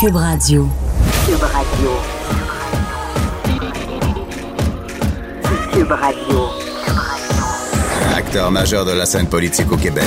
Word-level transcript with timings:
Cube 0.00 0.14
Radio. 0.14 0.68
Cube 1.26 1.42
Radio. 1.42 1.90
Cube 5.72 5.90
Radio. 5.90 6.38
Acteur 8.16 8.52
majeur 8.52 8.84
de 8.84 8.92
la 8.92 9.06
scène 9.06 9.26
politique 9.26 9.72
au 9.72 9.76
Québec. 9.76 10.04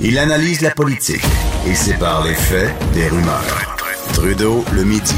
Il 0.00 0.16
analyse 0.18 0.62
la 0.62 0.70
politique 0.70 1.20
et 1.68 1.74
sépare 1.74 2.24
les 2.24 2.32
faits 2.32 2.72
des 2.94 3.08
rumeurs. 3.08 3.76
Trudeau 4.14 4.64
le 4.74 4.84
midi. 4.84 5.16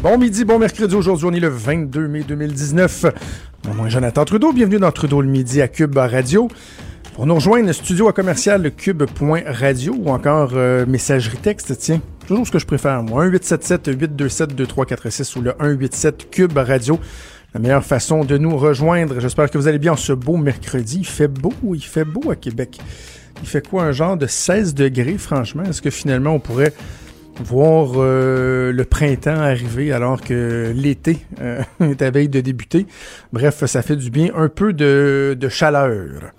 Bon 0.00 0.16
midi, 0.16 0.44
bon 0.44 0.60
mercredi. 0.60 0.94
Aujourd'hui, 0.94 1.26
on 1.28 1.32
est 1.32 1.40
le 1.40 1.48
22 1.48 2.06
mai 2.06 2.22
2019. 2.22 3.06
Mon 3.66 3.74
nom 3.74 3.86
est 3.86 3.90
Jonathan 3.90 4.24
Trudeau. 4.24 4.52
Bienvenue 4.52 4.78
dans 4.78 4.92
Trudeau 4.92 5.22
le 5.22 5.28
midi 5.28 5.60
à 5.60 5.66
Cube 5.66 5.96
Radio. 5.96 6.48
Pour 7.18 7.26
nous 7.26 7.34
rejoindre, 7.34 7.70
studio 7.72 8.06
à 8.06 8.12
commercial 8.12 8.70
cube.radio 8.70 9.92
ou 9.98 10.10
encore 10.10 10.52
euh, 10.54 10.86
messagerie 10.86 11.38
texte, 11.38 11.76
tiens, 11.76 12.00
toujours 12.28 12.46
ce 12.46 12.52
que 12.52 12.60
je 12.60 12.66
préfère, 12.66 13.02
moi. 13.02 13.26
1-877-827-2346 13.26 15.36
ou 15.36 15.42
le 15.42 15.50
187 15.50 16.30
Cube 16.30 16.56
Radio. 16.56 17.00
La 17.54 17.58
meilleure 17.58 17.84
façon 17.84 18.24
de 18.24 18.38
nous 18.38 18.56
rejoindre. 18.56 19.18
J'espère 19.18 19.50
que 19.50 19.58
vous 19.58 19.66
allez 19.66 19.80
bien 19.80 19.96
ce 19.96 20.12
beau 20.12 20.36
mercredi. 20.36 20.98
Il 21.00 21.06
fait 21.06 21.26
beau, 21.26 21.52
il 21.74 21.82
fait 21.82 22.04
beau 22.04 22.30
à 22.30 22.36
Québec. 22.36 22.78
Il 23.42 23.48
fait 23.48 23.66
quoi, 23.66 23.82
un 23.82 23.90
genre 23.90 24.16
de 24.16 24.28
16 24.28 24.76
degrés, 24.76 25.18
franchement? 25.18 25.64
Est-ce 25.64 25.82
que 25.82 25.90
finalement 25.90 26.34
on 26.34 26.40
pourrait 26.40 26.72
voir 27.42 27.94
euh, 27.96 28.70
le 28.70 28.84
printemps 28.84 29.40
arriver 29.40 29.90
alors 29.90 30.20
que 30.20 30.72
l'été 30.72 31.18
euh, 31.40 31.62
est 31.80 32.00
à 32.00 32.12
veille 32.12 32.28
de 32.28 32.40
débuter? 32.40 32.86
Bref, 33.32 33.64
ça 33.66 33.82
fait 33.82 33.96
du 33.96 34.10
bien. 34.10 34.30
Un 34.36 34.48
peu 34.48 34.72
de 34.72 35.48
chaleur. 35.48 36.32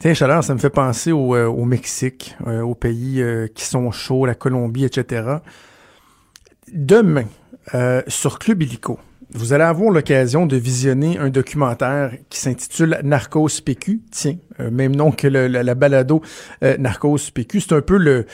Tiens, 0.00 0.14
chaleur, 0.14 0.42
ça 0.42 0.54
me 0.54 0.58
fait 0.58 0.70
penser 0.70 1.12
au, 1.12 1.36
euh, 1.36 1.44
au 1.44 1.66
Mexique, 1.66 2.34
euh, 2.46 2.62
aux 2.62 2.74
pays 2.74 3.20
euh, 3.20 3.48
qui 3.54 3.66
sont 3.66 3.90
chauds, 3.90 4.24
la 4.24 4.34
Colombie, 4.34 4.86
etc. 4.86 5.36
Demain, 6.72 7.26
sur 8.08 8.38
Club 8.38 8.62
Illico, 8.62 8.98
vous 9.34 9.52
allez 9.52 9.64
avoir 9.64 9.90
l'occasion 9.90 10.46
de 10.46 10.56
visionner 10.56 11.18
un 11.18 11.28
documentaire 11.28 12.12
qui 12.30 12.38
s'intitule 12.38 12.98
Narcos 13.04 13.60
PQ. 13.62 14.00
Tiens, 14.10 14.36
même 14.58 14.96
nom 14.96 15.12
que 15.12 15.26
le, 15.26 15.48
la, 15.48 15.62
la, 15.62 15.74
balado 15.74 16.22
Narcos 16.78 17.30
PQ. 17.34 17.60
C'est 17.60 17.74
un 17.74 17.82
peu 17.82 17.98
le, 17.98 18.24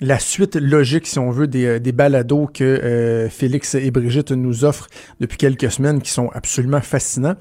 la 0.00 0.18
suite 0.18 0.56
logique, 0.56 1.06
si 1.06 1.18
on 1.18 1.30
veut, 1.30 1.46
des, 1.46 1.80
des 1.80 1.92
balados 1.92 2.48
que 2.52 3.28
Félix 3.30 3.74
et 3.74 3.90
Brigitte 3.90 4.32
nous 4.32 4.64
offrent 4.64 4.88
depuis 5.20 5.38
quelques 5.38 5.70
semaines 5.70 6.02
qui 6.02 6.10
sont 6.10 6.30
absolument 6.34 6.82
fascinants. 6.82 7.36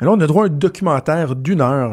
Mais 0.00 0.06
là, 0.06 0.12
on 0.12 0.20
a 0.20 0.26
droit 0.26 0.44
à 0.44 0.46
un 0.46 0.50
documentaire 0.50 1.36
d'une 1.36 1.60
heure 1.60 1.92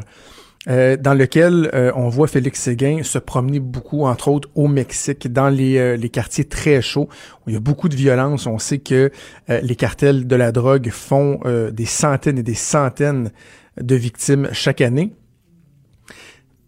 euh, 0.70 0.96
dans 0.96 1.14
lequel 1.14 1.70
euh, 1.74 1.92
on 1.94 2.08
voit 2.08 2.28
Félix 2.28 2.62
Séguin 2.62 3.04
se 3.04 3.18
promener 3.18 3.60
beaucoup, 3.60 4.06
entre 4.06 4.30
autres 4.30 4.50
au 4.56 4.70
Mexique, 4.70 5.32
dans 5.32 5.50
les, 5.50 5.78
euh, 5.78 5.98
les 5.98 6.08
quartiers 6.08 6.46
très 6.46 6.82
chauds, 6.82 7.10
où 7.46 7.50
il 7.50 7.54
y 7.54 7.58
a 7.58 7.60
beaucoup 7.60 7.90
de 7.90 7.96
violence. 7.96 8.48
On 8.48 8.60
sait 8.60 8.80
que 8.80 9.12
les 9.50 9.76
cartels 9.76 10.26
de 10.26 10.36
la 10.38 10.54
drogue 10.54 10.90
font 10.90 11.40
des 11.72 11.86
centaines 11.86 12.38
et 12.38 12.44
des 12.44 12.54
centaines 12.54 13.32
de 13.80 13.96
victimes 13.96 14.50
chaque 14.54 14.80
année. 14.80 15.14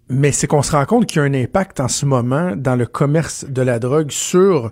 Mais 0.10 0.32
c'est 0.32 0.48
qu'on 0.48 0.62
se 0.62 0.74
rend 0.74 0.86
compte 0.86 1.06
qu'il 1.06 1.18
y 1.18 1.20
a 1.22 1.24
un 1.24 1.34
impact 1.34 1.80
en 1.80 1.88
ce 1.88 2.06
moment 2.06 2.56
dans 2.56 2.76
le 2.76 2.86
commerce 2.86 3.46
de 3.46 3.62
la 3.62 3.80
drogue 3.80 4.12
sur 4.12 4.72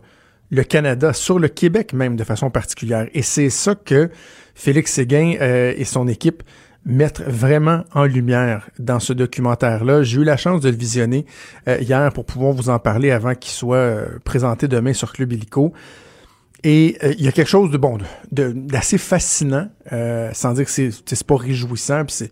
le 0.49 0.63
Canada, 0.63 1.13
sur 1.13 1.39
le 1.39 1.47
Québec 1.47 1.93
même 1.93 2.15
de 2.15 2.23
façon 2.23 2.49
particulière. 2.49 3.07
Et 3.13 3.21
c'est 3.21 3.49
ça 3.49 3.73
que 3.73 4.09
Félix 4.53 4.91
Séguin 4.91 5.35
et 5.39 5.85
son 5.85 6.07
équipe 6.07 6.43
mettre 6.85 7.23
vraiment 7.23 7.83
en 7.93 8.05
lumière 8.05 8.69
dans 8.79 8.99
ce 8.99 9.13
documentaire-là. 9.13 10.03
J'ai 10.03 10.19
eu 10.19 10.23
la 10.23 10.37
chance 10.37 10.61
de 10.61 10.69
le 10.69 10.75
visionner 10.75 11.25
euh, 11.67 11.77
hier 11.79 12.11
pour 12.11 12.25
pouvoir 12.25 12.53
vous 12.53 12.69
en 12.69 12.79
parler 12.79 13.11
avant 13.11 13.35
qu'il 13.35 13.51
soit 13.51 13.77
euh, 13.77 14.05
présenté 14.23 14.67
demain 14.67 14.93
sur 14.93 15.13
Club 15.13 15.31
Illico. 15.31 15.73
Et 16.63 16.97
euh, 17.03 17.13
il 17.17 17.23
y 17.23 17.27
a 17.27 17.31
quelque 17.31 17.49
chose 17.49 17.71
de 17.71 17.77
bon, 17.77 17.97
d'assez 18.31 18.97
fascinant, 18.97 19.69
sans 20.33 20.53
dire 20.53 20.65
que 20.65 20.71
c'est 20.71 21.23
pas 21.27 21.37
réjouissant, 21.37 22.05
puis 22.05 22.15
c'est 22.15 22.31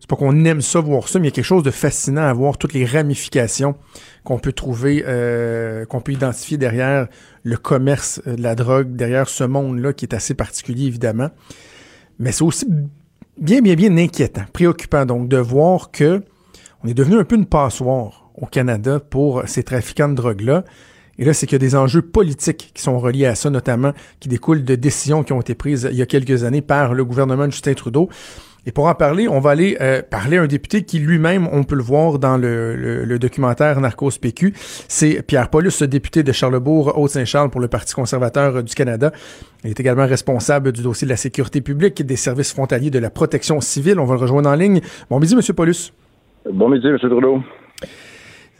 c'est 0.00 0.08
pas 0.08 0.16
qu'on 0.16 0.44
aime 0.46 0.62
ça 0.62 0.80
voir 0.80 1.08
ça, 1.08 1.20
mais 1.20 1.26
il 1.26 1.30
y 1.30 1.32
a 1.32 1.34
quelque 1.36 1.44
chose 1.44 1.62
de 1.62 1.70
fascinant 1.70 2.22
à 2.22 2.32
voir 2.32 2.58
toutes 2.58 2.72
les 2.72 2.84
ramifications 2.84 3.76
qu'on 4.24 4.40
peut 4.40 4.52
trouver, 4.52 5.00
qu'on 5.88 6.00
peut 6.00 6.10
identifier 6.10 6.58
derrière 6.58 7.06
le 7.44 7.56
commerce 7.56 8.20
de 8.26 8.42
la 8.42 8.56
drogue, 8.56 8.96
derrière 8.96 9.28
ce 9.28 9.44
monde-là 9.44 9.92
qui 9.92 10.04
est 10.04 10.12
assez 10.12 10.34
particulier 10.34 10.86
évidemment. 10.86 11.30
Mais 12.18 12.32
c'est 12.32 12.42
aussi 12.42 12.66
bien, 13.42 13.60
bien, 13.60 13.74
bien 13.74 13.96
inquiétant, 13.96 14.44
préoccupant 14.52 15.04
donc 15.04 15.28
de 15.28 15.36
voir 15.36 15.90
que 15.90 16.22
on 16.84 16.88
est 16.88 16.94
devenu 16.94 17.18
un 17.18 17.24
peu 17.24 17.34
une 17.34 17.46
passoire 17.46 18.30
au 18.36 18.46
Canada 18.46 19.00
pour 19.00 19.42
ces 19.46 19.64
trafiquants 19.64 20.08
de 20.08 20.14
drogue-là. 20.14 20.64
Et 21.18 21.24
là, 21.24 21.34
c'est 21.34 21.46
qu'il 21.46 21.56
y 21.56 21.56
a 21.56 21.66
des 21.66 21.76
enjeux 21.76 22.02
politiques 22.02 22.70
qui 22.72 22.82
sont 22.82 22.98
reliés 22.98 23.26
à 23.26 23.34
ça, 23.34 23.50
notamment 23.50 23.92
qui 24.20 24.28
découlent 24.28 24.64
de 24.64 24.74
décisions 24.76 25.22
qui 25.22 25.32
ont 25.32 25.40
été 25.40 25.54
prises 25.54 25.88
il 25.90 25.96
y 25.98 26.02
a 26.02 26.06
quelques 26.06 26.44
années 26.44 26.62
par 26.62 26.94
le 26.94 27.04
gouvernement 27.04 27.46
de 27.46 27.52
Justin 27.52 27.74
Trudeau. 27.74 28.08
Et 28.64 28.70
pour 28.70 28.86
en 28.86 28.94
parler, 28.94 29.26
on 29.26 29.40
va 29.40 29.50
aller 29.50 29.76
euh, 29.80 30.02
parler 30.08 30.38
à 30.38 30.42
un 30.42 30.46
député 30.46 30.84
qui 30.84 31.00
lui-même, 31.00 31.48
on 31.50 31.64
peut 31.64 31.74
le 31.74 31.82
voir 31.82 32.20
dans 32.20 32.36
le, 32.36 32.76
le, 32.76 33.18
documentaire 33.18 33.80
Narcos 33.80 34.12
PQ, 34.20 34.52
c'est 34.56 35.22
Pierre 35.26 35.48
Paulus, 35.48 35.72
ce 35.72 35.84
député 35.84 36.22
de 36.22 36.30
Charlebourg, 36.30 36.96
Haute-Saint-Charles 36.96 37.50
pour 37.50 37.60
le 37.60 37.66
Parti 37.66 37.92
conservateur 37.92 38.62
du 38.62 38.72
Canada. 38.74 39.10
Il 39.64 39.70
est 39.70 39.80
également 39.80 40.06
responsable 40.06 40.70
du 40.70 40.82
dossier 40.82 41.06
de 41.06 41.10
la 41.10 41.16
sécurité 41.16 41.60
publique 41.60 42.00
et 42.00 42.04
des 42.04 42.16
services 42.16 42.52
frontaliers 42.52 42.90
de 42.90 43.00
la 43.00 43.10
protection 43.10 43.60
civile. 43.60 43.98
On 43.98 44.04
va 44.04 44.14
le 44.14 44.20
rejoindre 44.20 44.50
en 44.50 44.54
ligne. 44.54 44.80
Bon 45.10 45.18
midi, 45.18 45.34
Monsieur 45.34 45.54
Paulus. 45.54 45.92
Bon 46.48 46.68
midi, 46.68 46.86
M. 46.86 46.98
Trudeau. 46.98 47.42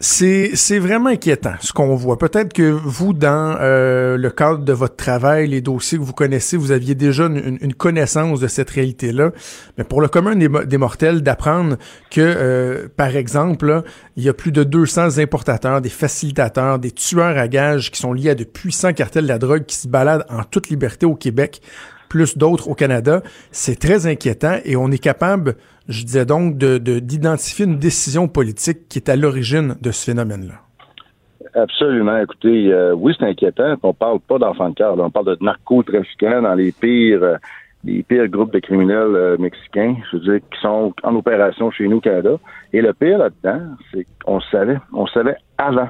C'est 0.05 0.81
vraiment 0.81 1.11
inquiétant 1.11 1.55
ce 1.61 1.73
qu'on 1.73 1.95
voit. 1.95 2.19
Peut-être 2.19 2.53
que 2.53 2.63
vous, 2.65 3.13
dans 3.13 3.57
euh, 3.61 4.17
le 4.17 4.31
cadre 4.31 4.65
de 4.65 4.73
votre 4.73 4.97
travail, 4.97 5.47
les 5.47 5.61
dossiers 5.61 5.97
que 5.97 6.03
vous 6.03 6.13
connaissez, 6.13 6.57
vous 6.57 6.73
aviez 6.73 6.97
déjà 6.97 7.27
une, 7.27 7.75
connaissance 7.75 8.41
de 8.41 8.49
cette 8.49 8.71
réalité-là. 8.71 9.31
Mais 9.79 9.85
pour 9.85 10.01
le 10.01 10.09
commun 10.09 10.35
des, 10.35 10.77
mortels, 10.77 11.23
d'apprendre 11.23 11.77
que, 12.11 12.21
euh, 12.21 12.89
par 12.97 13.15
exemple, 13.15 13.85
il 14.17 14.25
y 14.25 14.29
a 14.29 14.35
plus 14.35 14.51
de 14.51 14.65
200 14.65 15.19
importateurs, 15.19 15.81
des 15.81 15.89
facilitateurs, 15.89 16.81
des 16.81 16.91
tueurs 16.91 17.39
à 17.39 17.47
gages 17.47 17.93
qui 17.93 18.01
sont 18.01 18.13
liés 18.13 18.31
à 18.31 18.35
de 18.35 18.43
puissants 18.43 18.93
cartels 18.93 19.23
de 19.23 19.29
la 19.29 19.39
drogue 19.39 19.67
qui 19.67 19.77
se 19.77 19.87
baladent 19.87 20.27
en 20.29 20.43
toute 20.43 20.69
liberté 20.69 21.07
au 21.07 21.15
Québec, 21.15 21.63
plus 22.09 22.37
d'autres 22.37 22.69
au 22.69 22.75
Canada, 22.75 23.23
c'est 23.53 23.79
très 23.79 24.07
inquiétant 24.07 24.59
et 24.65 24.75
on 24.77 24.91
est 24.91 24.99
capable 24.99 25.57
je 25.89 26.05
disais 26.05 26.25
donc, 26.25 26.57
d'identifier 26.57 27.67
de, 27.67 27.73
une 27.73 27.79
décision 27.79 28.29
politique 28.29 28.89
qui 28.89 28.99
est 28.99 29.09
à 29.09 29.17
l'origine 29.17 29.77
de 29.81 29.91
ce 29.91 30.05
phénomène-là. 30.05 30.55
Absolument. 31.55 32.17
Écoutez, 32.19 32.73
euh, 32.73 32.95
oui, 32.95 33.15
c'est 33.19 33.27
inquiétant. 33.27 33.75
On 33.83 33.93
parle 33.93 34.21
pas 34.21 34.39
d'enfants 34.39 34.71
de 34.71 34.75
cœur. 34.75 34.99
On 34.99 35.11
parle 35.11 35.27
de 35.27 35.39
narcotrafiquants 35.41 36.43
dans 36.43 36.55
les 36.55 36.73
pires, 36.73 37.23
euh, 37.23 37.37
les 37.85 38.03
pires 38.03 38.29
groupes 38.29 38.53
de 38.53 38.61
criminels 38.61 39.15
euh, 39.15 39.37
mexicains, 39.39 39.97
je 40.11 40.17
veux 40.17 40.23
dire, 40.23 40.41
qui 40.51 40.61
sont 40.61 40.95
en 41.03 41.15
opération 41.15 41.71
chez 41.71 41.89
nous 41.89 41.99
au 41.99 42.01
Canada. 42.01 42.37
Et 42.73 42.81
le 42.81 42.95
pire 42.95 43.19
là-dedans, 43.19 43.61
c'est 43.93 44.07
qu'on 44.25 44.41
savait. 44.41 44.79
On 44.93 45.07
savait 45.07 45.37
avant. 45.59 45.89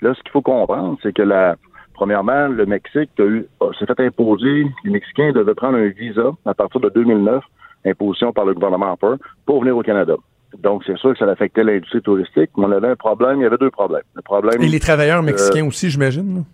Là, 0.00 0.14
ce 0.14 0.22
qu'il 0.22 0.30
faut 0.30 0.42
comprendre, 0.42 0.96
c'est 1.02 1.14
que 1.14 1.22
la, 1.22 1.56
premièrement, 1.92 2.48
le 2.48 2.64
Mexique 2.64 3.10
s'est 3.18 3.86
fait 3.86 4.00
imposer, 4.00 4.66
les 4.84 4.90
Mexicains 4.90 5.32
devaient 5.32 5.54
prendre 5.54 5.76
un 5.76 5.88
visa 5.88 6.30
à 6.46 6.54
partir 6.54 6.80
de 6.80 6.88
2009 6.90 7.42
imposition 7.86 8.32
par 8.32 8.44
le 8.44 8.54
gouvernement 8.54 8.86
Harper 8.86 9.22
pour 9.44 9.60
venir 9.60 9.76
au 9.76 9.82
Canada. 9.82 10.14
Donc, 10.62 10.82
c'est 10.86 10.96
sûr 10.96 11.12
que 11.12 11.18
ça 11.18 11.30
affectait 11.30 11.64
l'industrie 11.64 12.00
touristique, 12.00 12.50
mais 12.56 12.66
on 12.66 12.72
avait 12.72 12.88
un 12.88 12.96
problème, 12.96 13.40
il 13.40 13.42
y 13.42 13.46
avait 13.46 13.58
deux 13.58 13.70
problèmes. 13.70 14.02
Le 14.14 14.22
problème, 14.22 14.62
Et 14.62 14.68
les 14.68 14.80
travailleurs 14.80 15.22
mexicains 15.22 15.66
aussi, 15.66 15.90
j'imagine? 15.90 16.44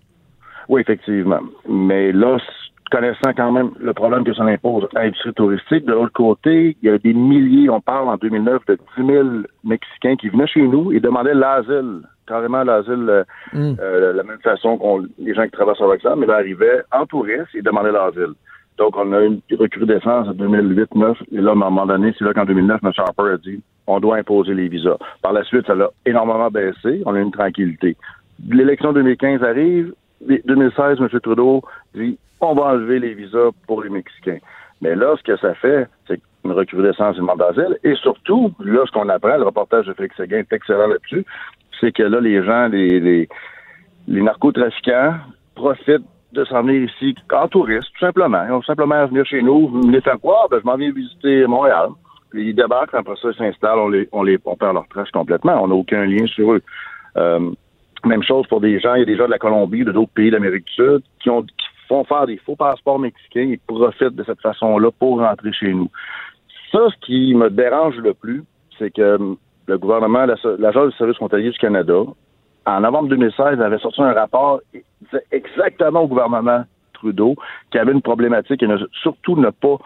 Oui, 0.67 0.81
effectivement. 0.81 1.39
Mais 1.67 2.11
là, 2.11 2.37
connaissant 2.91 3.33
quand 3.35 3.51
même 3.51 3.71
le 3.79 3.93
problème 3.93 4.23
que 4.23 4.33
ça 4.33 4.43
impose 4.43 4.87
à 4.95 5.03
l'industrie 5.03 5.33
touristique, 5.33 5.85
de 5.85 5.93
l'autre 5.93 6.13
côté, 6.13 6.77
il 6.81 6.89
y 6.89 6.91
a 6.91 6.97
des 6.97 7.13
milliers, 7.13 7.69
on 7.69 7.81
parle 7.81 8.09
en 8.09 8.17
2009 8.17 8.65
de 8.67 8.77
10 8.97 9.05
000 9.05 9.27
Mexicains 9.63 10.15
qui 10.15 10.29
venaient 10.29 10.47
chez 10.47 10.61
nous 10.61 10.91
et 10.91 10.99
demandaient 10.99 11.33
l'asile, 11.33 12.01
carrément 12.27 12.63
l'asile, 12.63 13.07
euh, 13.09 13.23
mm. 13.53 13.75
euh, 13.79 14.13
de 14.13 14.17
la 14.17 14.23
même 14.23 14.39
façon 14.39 14.77
que 14.77 15.09
les 15.17 15.33
gens 15.33 15.43
qui 15.45 15.51
travaillent 15.51 15.75
sur 15.75 15.91
l'examen, 15.91 16.17
mais 16.17 16.25
ils 16.27 16.31
arrivaient 16.31 16.83
en 16.91 17.05
touriste 17.05 17.55
et 17.55 17.61
demandaient 17.61 17.91
l'asile. 17.91 18.33
Donc, 18.77 18.97
on 18.97 19.13
a 19.13 19.21
eu 19.21 19.39
une 19.49 19.57
recrudescence 19.57 20.27
en 20.27 20.33
2008-2009. 20.33 21.15
Et 21.31 21.41
là, 21.41 21.49
à 21.49 21.53
un 21.53 21.55
moment 21.55 21.85
donné, 21.85 22.13
c'est 22.17 22.25
là 22.25 22.33
qu'en 22.33 22.45
2009, 22.45 22.79
M. 22.83 22.91
Harper 22.97 23.33
a 23.33 23.37
dit 23.37 23.61
on 23.85 23.99
doit 23.99 24.17
imposer 24.17 24.53
les 24.53 24.67
visas. 24.67 24.97
Par 25.21 25.33
la 25.33 25.43
suite, 25.43 25.67
ça 25.67 25.73
a 25.73 25.89
énormément 26.05 26.49
baissé. 26.49 27.01
On 27.05 27.15
a 27.15 27.19
une 27.19 27.31
tranquillité. 27.31 27.97
L'élection 28.49 28.93
2015 28.93 29.43
arrive. 29.43 29.93
2016, 30.21 30.99
M. 31.01 31.19
Trudeau 31.19 31.61
dit 31.93 32.17
on 32.39 32.53
va 32.53 32.73
enlever 32.73 32.99
les 32.99 33.13
visas 33.13 33.51
pour 33.67 33.83
les 33.83 33.89
Mexicains. 33.89 34.39
Mais 34.81 34.95
là, 34.95 35.15
ce 35.17 35.23
que 35.23 35.37
ça 35.37 35.53
fait, 35.55 35.87
c'est 36.07 36.21
une 36.43 36.51
recrudescence 36.51 37.15
du 37.15 37.21
mandat. 37.21 37.51
Et 37.83 37.95
surtout, 37.95 38.51
là, 38.59 38.83
ce 38.85 38.91
qu'on 38.91 39.07
apprend, 39.09 39.37
le 39.37 39.43
reportage 39.43 39.85
de 39.85 39.93
Félix 39.93 40.17
Seguin 40.17 40.39
est 40.39 40.51
excellent 40.51 40.87
là-dessus, 40.87 41.25
c'est 41.79 41.93
que 41.93 42.03
là, 42.03 42.19
les 42.19 42.43
gens, 42.43 42.67
les, 42.67 42.99
les, 42.99 43.29
les 44.07 44.21
narcotrafiquants 44.21 45.15
profitent 45.55 46.05
de 46.33 46.43
s'en 46.45 46.63
venir 46.63 46.89
ici 46.89 47.15
en 47.31 47.47
touriste, 47.47 47.89
tout 47.93 48.05
simplement. 48.05 48.43
Ils 48.43 48.51
vont 48.51 48.61
simplement 48.63 49.05
venir 49.05 49.25
chez 49.25 49.41
nous, 49.41 49.67
venir 49.69 50.01
faire 50.03 50.19
quoi? 50.19 50.47
Ben, 50.49 50.59
je 50.61 50.65
m'en 50.65 50.75
viens 50.75 50.91
visiter 50.91 51.47
Montréal. 51.47 51.89
Puis 52.31 52.49
ils 52.49 52.55
débarquent, 52.55 52.95
après 52.95 53.15
ça, 53.21 53.29
ils 53.29 53.37
s'installent, 53.37 53.79
on 53.79 53.89
les, 53.89 54.09
on 54.11 54.23
les, 54.23 54.39
on 54.45 54.55
perd 54.55 54.73
leur 54.73 54.87
trace 54.87 55.11
complètement. 55.11 55.61
On 55.63 55.67
n'a 55.67 55.75
aucun 55.75 56.05
lien 56.05 56.25
sur 56.27 56.53
eux. 56.53 56.61
Euh, 57.17 57.51
Même 58.05 58.23
chose 58.23 58.47
pour 58.47 58.59
des 58.59 58.79
gens, 58.79 58.95
il 58.95 58.99
y 58.99 59.03
a 59.03 59.05
des 59.05 59.15
gens 59.15 59.25
de 59.25 59.31
la 59.31 59.39
Colombie, 59.39 59.85
de 59.85 59.91
d'autres 59.91 60.11
pays 60.13 60.31
d'Amérique 60.31 60.65
du 60.65 60.73
Sud, 60.73 61.01
qui, 61.21 61.29
ont, 61.29 61.43
qui 61.43 61.67
font 61.87 62.03
faire 62.03 62.25
des 62.25 62.37
faux 62.37 62.55
passeports 62.55 62.99
mexicains 62.99 63.51
et 63.51 63.59
profitent 63.65 64.15
de 64.15 64.23
cette 64.23 64.41
façon-là 64.41 64.89
pour 64.99 65.19
rentrer 65.19 65.53
chez 65.53 65.73
nous. 65.73 65.89
Ça, 66.71 66.79
ce 66.89 67.05
qui 67.05 67.35
me 67.35 67.49
dérange 67.49 67.97
le 67.97 68.13
plus, 68.13 68.43
c'est 68.79 68.91
que 68.91 69.17
le 69.67 69.77
gouvernement, 69.77 70.25
l'Agence 70.57 70.91
du 70.91 70.97
service 70.97 71.15
frontalier 71.17 71.51
du 71.51 71.57
Canada, 71.59 71.99
en 72.65 72.79
novembre 72.79 73.09
2016, 73.09 73.59
avait 73.61 73.77
sorti 73.79 74.01
un 74.01 74.13
rapport 74.13 74.61
qui 74.71 74.83
disait 75.01 75.23
exactement 75.31 76.01
au 76.01 76.07
gouvernement 76.07 76.63
Trudeau 76.93 77.35
qu'il 77.69 77.79
y 77.79 77.81
avait 77.81 77.91
une 77.91 78.01
problématique 78.01 78.63
et 78.63 78.67
surtout 79.01 79.35
ne 79.35 79.49
pas 79.49 79.77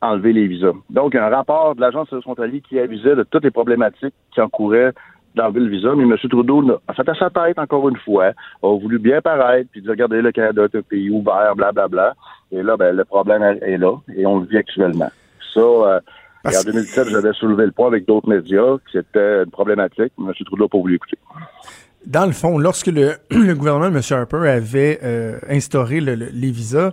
enlever 0.00 0.32
les 0.32 0.46
visas. 0.46 0.74
Donc, 0.90 1.14
un 1.14 1.28
rapport 1.28 1.74
de 1.74 1.80
l'Agence 1.80 2.08
frontalier 2.22 2.60
qui 2.60 2.78
avisait 2.78 3.16
de 3.16 3.24
toutes 3.24 3.44
les 3.44 3.50
problématiques 3.50 4.14
qui 4.32 4.40
encouraient 4.40 4.92
d'enlever 5.34 5.60
le 5.60 5.68
visa, 5.68 5.94
mais 5.94 6.04
M. 6.04 6.16
Trudeau 6.28 6.62
a 6.88 6.94
fait 6.94 7.08
à 7.08 7.14
sa 7.14 7.30
tête, 7.30 7.58
encore 7.58 7.88
une 7.88 7.96
fois, 7.96 8.32
a 8.62 8.78
voulu 8.78 8.98
bien 8.98 9.20
paraître, 9.20 9.68
puis 9.70 9.82
dire, 9.82 9.90
regardez, 9.90 10.20
le 10.20 10.32
Canada 10.32 10.64
est 10.64 10.76
un 10.76 10.82
pays 10.82 11.10
ouvert, 11.10 11.54
blablabla. 11.54 11.88
Bla, 11.88 11.88
bla. 11.88 12.14
Et 12.50 12.62
là, 12.62 12.76
ben, 12.76 12.94
le 12.94 13.04
problème 13.04 13.42
est 13.42 13.76
là, 13.76 13.92
et 14.16 14.26
on 14.26 14.40
le 14.40 14.46
vit 14.46 14.56
actuellement. 14.56 15.10
Ça, 15.54 15.60
euh, 15.60 16.00
en 16.44 16.62
2017, 16.64 17.08
j'avais 17.08 17.32
soulevé 17.32 17.66
le 17.66 17.72
point 17.72 17.88
avec 17.88 18.06
d'autres 18.06 18.28
médias, 18.28 18.76
que 18.78 18.90
c'était 18.92 19.44
une 19.44 19.50
problématique. 19.50 20.12
M. 20.18 20.32
Trudeau 20.44 20.64
n'a 20.64 20.68
pas 20.68 20.78
voulu 20.78 20.94
écouter. 20.96 21.18
Dans 22.08 22.24
le 22.24 22.32
fond, 22.32 22.56
lorsque 22.56 22.86
le, 22.86 23.18
gouvernement 23.54 23.90
de 23.90 23.96
M. 23.96 24.02
Harper 24.18 24.48
avait 24.48 24.98
euh, 25.02 25.38
instauré 25.46 26.00
les 26.00 26.50
visas, 26.50 26.92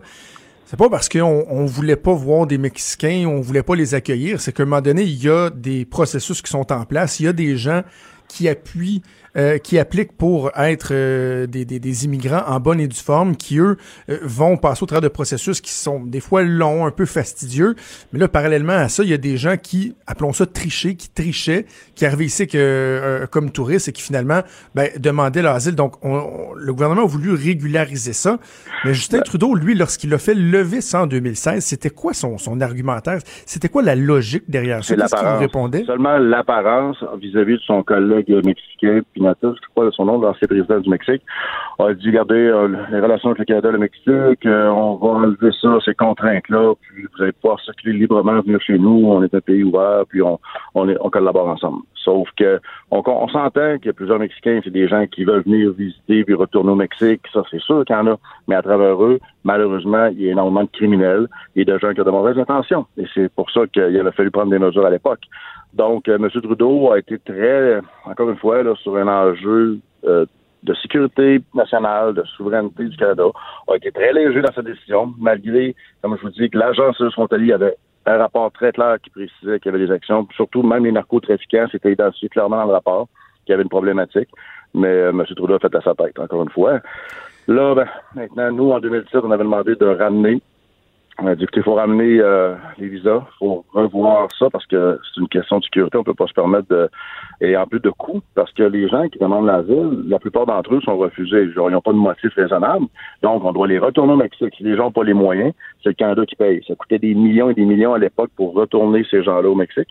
c'est 0.66 0.76
pas 0.76 0.90
parce 0.90 1.08
qu'on 1.08 1.46
on 1.50 1.66
voulait 1.66 1.96
pas 1.96 2.14
voir 2.14 2.46
des 2.48 2.58
Mexicains, 2.58 3.26
on 3.26 3.40
voulait 3.40 3.64
pas 3.64 3.76
les 3.76 3.96
accueillir, 3.96 4.42
c'est 4.42 4.52
qu'à 4.52 4.64
un 4.64 4.66
moment 4.66 4.82
donné, 4.82 5.04
il 5.04 5.24
y 5.24 5.30
a 5.30 5.50
des 5.50 5.86
processus 5.86 6.42
qui 6.42 6.52
sont 6.52 6.70
en 6.70 6.84
place, 6.84 7.22
il 7.22 7.28
y 7.28 7.28
a 7.30 7.34
des 7.34 7.56
gens 7.56 7.84
qui 8.28 8.50
appuient 8.50 9.04
euh, 9.38 9.58
qui 9.58 9.78
appliquent 9.78 10.16
pour 10.18 10.52
être 10.58 10.90
euh, 10.92 11.46
des, 11.46 11.66
des, 11.66 11.80
des, 11.80 12.06
immigrants 12.06 12.44
en 12.48 12.60
bonne 12.62 12.80
et 12.80 12.88
due 12.88 12.96
forme, 12.96 13.36
qui 13.36 13.60
eux 13.60 13.76
euh, 14.10 14.18
vont 14.24 14.56
passer 14.56 14.84
au 14.84 14.86
travers 14.86 15.02
de 15.02 15.14
processus 15.14 15.60
qui 15.60 15.72
sont 15.72 16.00
des 16.06 16.22
fois 16.22 16.44
longs, 16.44 16.86
un 16.86 16.92
peu 16.92 17.06
fastidieux. 17.06 17.76
Mais 18.14 18.20
là, 18.20 18.30
parallèlement 18.30 18.74
à 18.74 18.88
ça, 18.88 19.04
il 19.04 19.10
y 19.10 19.14
a 19.14 19.18
des 19.18 19.36
gens 19.36 19.58
qui, 19.58 19.94
appelons 20.08 20.32
ça 20.32 20.46
tricher, 20.46 20.96
qui 20.96 21.10
trichaient, 21.10 21.66
qui 21.96 22.06
arrivaient 22.06 22.26
ici 22.26 22.48
que, 22.48 23.26
comme 23.30 23.52
touristes 23.52 23.90
et 23.90 23.92
qui 23.92 24.02
finalement 24.02 24.42
ben, 24.74 24.90
demandaient 25.00 25.42
l'asile. 25.42 25.76
Donc, 25.76 25.96
on, 26.06 26.54
le 26.56 26.74
gouvernement 26.74 27.04
a 27.04 27.08
voulu 27.08 27.34
régulariser 27.34 28.14
ça. 28.14 28.40
Mais 28.86 28.94
Justin 28.94 29.20
Trudeau, 29.20 29.54
lui, 29.54 29.76
lorsqu'il 29.76 30.14
a 30.14 30.18
fait 30.18 30.34
lever 30.34 30.80
ça 30.80 31.02
en 31.02 31.08
2016, 31.08 31.64
c'était 31.64 31.90
quoi 31.90 32.14
son, 32.14 32.38
son 32.38 32.62
argumentaire? 32.62 33.20
C'était 33.46 33.68
quoi 33.70 33.84
la 33.84 33.96
logique 33.96 34.44
derrière 34.48 34.84
ça? 34.84 34.96
Qu'est-ce 34.96 35.16
qu'il 35.16 35.28
répondait? 35.28 35.84
Seulement 35.84 36.18
l'apparence 36.18 37.04
vis-à-vis 37.20 37.56
de 37.56 37.64
son 37.68 37.84
collègue 37.84 38.30
mexicain, 38.46 39.02
je 39.42 39.68
crois, 39.72 39.90
son 39.92 40.06
nom, 40.06 40.20
l'ancien 40.20 40.48
président 40.48 40.80
du 40.80 40.90
Mexique, 40.90 41.22
a 41.80 41.94
dit, 41.94 42.08
regardez, 42.08 42.36
euh, 42.36 42.68
les 42.92 43.00
relations 43.00 43.30
avec 43.30 43.40
le 43.40 43.46
Canada 43.46 43.70
et 43.70 43.72
le 43.74 43.78
Mexique, 43.78 44.46
euh, 44.46 44.68
on 44.70 44.96
va 44.96 45.08
enlever 45.20 45.52
ça, 45.62 45.78
ces 45.84 45.94
contraintes-là, 45.94 46.74
puis 46.82 47.04
vous 47.04 47.24
allez 47.24 47.32
pouvoir 47.34 47.60
circuler 47.62 47.98
librement, 47.98 48.42
venir 48.42 48.62
chez 48.62 48.78
nous, 48.78 49.06
on 49.06 49.24
est 49.24 49.34
un 49.34 49.42
pays 49.42 49.64
ouvert, 49.64 50.04
puis 50.08 50.22
on, 50.22 50.40
on, 50.74 51.10
collabore 51.10 51.48
ensemble. 51.48 51.84
Sauf 51.96 52.28
que 52.38 52.60
on, 52.92 53.28
s'entend 53.30 53.78
qu'il 53.78 53.88
y 53.88 53.90
a 53.90 53.94
plusieurs 53.94 54.20
Mexicains, 54.20 54.62
c'est 54.64 54.72
des 54.72 54.88
gens 54.88 55.06
qui 55.08 55.24
veulent 55.24 55.44
venir 55.44 55.72
visiter 55.72 56.24
puis 56.24 56.34
retourner 56.34 56.72
au 56.72 56.76
Mexique, 56.76 57.22
ça 57.34 57.44
c'est 57.50 57.62
sûr 57.62 57.84
qu'il 57.86 57.96
y 57.96 58.00
en 58.00 58.08
a, 58.08 58.18
mais 58.48 58.56
à 58.56 58.62
travers 58.62 59.02
eux, 59.04 59.20
malheureusement, 59.44 60.08
il 60.08 60.22
y 60.22 60.30
a 60.30 60.32
énormément 60.32 60.64
de 60.64 60.70
criminels 60.72 61.28
et 61.56 61.66
de 61.66 61.78
gens 61.78 61.94
qui 61.94 62.02
ont 62.02 62.04
de 62.04 62.12
mauvaises 62.12 62.38
intentions. 62.38 62.86
Et 62.98 63.06
c'est 63.14 63.32
pour 63.34 63.50
ça 63.52 63.62
qu'il 63.68 63.98
avait 63.98 64.12
fallu 64.12 64.32
prendre 64.32 64.52
des 64.52 64.60
mesures 64.60 64.86
à 64.86 64.90
l'époque. 64.90 65.22
Donc, 65.76 66.08
euh, 66.08 66.16
M. 66.16 66.30
Trudeau 66.30 66.92
a 66.92 67.00
été 67.00 67.20
très, 67.20 67.82
encore 68.06 68.30
une 68.30 68.38
fois, 68.38 68.64
là, 68.64 68.74
sur 68.82 68.96
un 68.96 69.08
enjeu 69.08 69.80
euh, 70.06 70.26
de 70.64 70.74
sécurité 70.76 71.42
nationale, 71.54 72.14
de 72.14 72.24
souveraineté 72.24 72.86
du 72.86 72.96
Canada, 72.96 73.26
a 73.68 73.76
été 73.76 73.92
très 73.92 74.14
léger 74.14 74.42
dans 74.42 74.54
sa 74.54 74.62
décision, 74.62 75.14
malgré, 75.20 75.76
comme 76.02 76.18
je 76.18 76.22
vous 76.22 76.30
dis, 76.30 76.50
que 76.50 76.58
l'agence 76.58 77.04
frontalier 77.12 77.52
avait 77.52 77.76
un 78.06 78.18
rapport 78.18 78.52
très 78.52 78.72
clair 78.72 78.98
qui 79.04 79.10
précisait 79.10 79.60
qu'il 79.60 79.72
y 79.72 79.76
avait 79.76 79.86
des 79.86 79.92
actions, 79.92 80.28
surtout 80.36 80.64
même 80.64 80.86
les 80.86 80.92
narcotrafiquants, 80.94 81.68
c'était 81.72 81.92
identifié 81.92 82.30
clairement 82.30 82.58
dans 82.58 82.68
le 82.68 82.74
rapport 82.74 83.08
qu'il 83.46 83.52
y 83.52 83.54
avait 83.54 83.64
une 83.64 83.70
problématique, 83.70 84.30
mais 84.74 84.88
euh, 84.88 85.10
M. 85.10 85.24
Trudeau 85.36 85.56
a 85.56 85.60
fait 85.60 85.76
à 85.76 85.82
sa 85.82 85.94
tête, 85.94 86.18
encore 86.18 86.44
une 86.44 86.50
fois. 86.50 86.80
Là, 87.48 87.76
ben, 87.76 87.88
maintenant, 88.16 88.52
nous, 88.52 88.72
en 88.72 88.80
2017, 88.80 89.22
on 89.26 89.32
avait 89.32 89.44
demandé 89.44 89.76
de 89.76 89.86
ramener 89.86 90.42
on 91.18 91.28
a 91.28 91.36
qu'il 91.36 91.64
faut 91.64 91.76
ramener 91.76 92.20
euh, 92.20 92.56
les 92.78 92.88
visas, 92.88 93.24
il 93.26 93.38
faut 93.40 93.66
revoir 93.74 94.28
ça 94.38 94.50
parce 94.50 94.66
que 94.66 95.00
c'est 95.04 95.22
une 95.22 95.30
question 95.30 95.60
de 95.60 95.64
sécurité, 95.64 95.98
on 95.98 96.04
peut 96.04 96.14
pas 96.14 96.28
se 96.28 96.34
permettre 96.34 96.68
de 96.68 96.90
et 97.42 97.56
en 97.58 97.66
plus 97.68 97.80
de 97.80 97.90
coûts, 97.90 98.22
parce 98.34 98.52
que 98.54 98.64
les 98.64 98.88
gens 98.88 99.08
qui 99.10 99.20
demandent 99.20 99.46
l'asile, 99.46 100.04
la 100.08 100.20
plupart 100.20 100.46
d'entre 100.46 100.74
eux 100.76 100.82
sont 100.82 100.98
refusés. 100.98 101.44
Ils 101.44 101.54
n'ont 101.56 101.82
pas 101.82 101.92
de 101.92 101.98
motif 101.98 102.34
raisonnable. 102.34 102.86
Donc, 103.22 103.44
on 103.44 103.52
doit 103.52 103.68
les 103.68 103.80
retourner 103.80 104.14
au 104.14 104.18
Mexique. 104.18 104.54
Si 104.58 104.64
les 104.64 104.78
gens 104.78 104.86
n'ont 104.86 104.92
pas 104.92 105.04
les 105.04 105.14
moyens, 105.14 105.54
c'est 105.84 105.90
le 105.90 105.96
Canada 105.96 106.26
qui 106.26 106.36
paye. 106.36 106.64
Ça 106.68 106.76
coûtait 106.76 107.00
des 107.00 107.14
millions 107.14 107.50
et 107.50 107.54
des 107.54 107.66
millions 107.66 107.94
à 107.94 108.00
l'époque 108.00 108.32
pour 108.36 108.54
retourner 108.54 109.06
ces 109.10 109.22
gens-là 109.24 109.50
au 109.50 109.56
Mexique. 109.56 109.90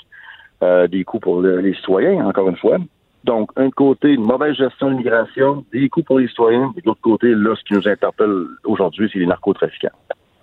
Euh, 0.62 0.86
des 0.86 1.04
coûts 1.04 1.20
pour 1.20 1.42
les 1.42 1.74
citoyens, 1.74 2.26
encore 2.26 2.48
une 2.48 2.56
fois. 2.56 2.78
Donc, 3.24 3.50
un 3.56 3.70
côté, 3.70 4.12
une 4.12 4.24
mauvaise 4.24 4.54
gestion 4.54 4.86
de 4.86 4.92
l'immigration, 4.92 5.64
des 5.72 5.88
coûts 5.88 6.02
pour 6.02 6.18
les 6.18 6.28
citoyens, 6.28 6.72
et 6.76 6.80
de 6.80 6.86
l'autre 6.86 7.00
côté, 7.02 7.34
là, 7.34 7.54
ce 7.56 7.64
qui 7.64 7.74
nous 7.74 7.88
interpelle 7.88 8.34
aujourd'hui, 8.64 9.10
c'est 9.12 9.18
les 9.18 9.26
narcotrafiquants. 9.26 9.88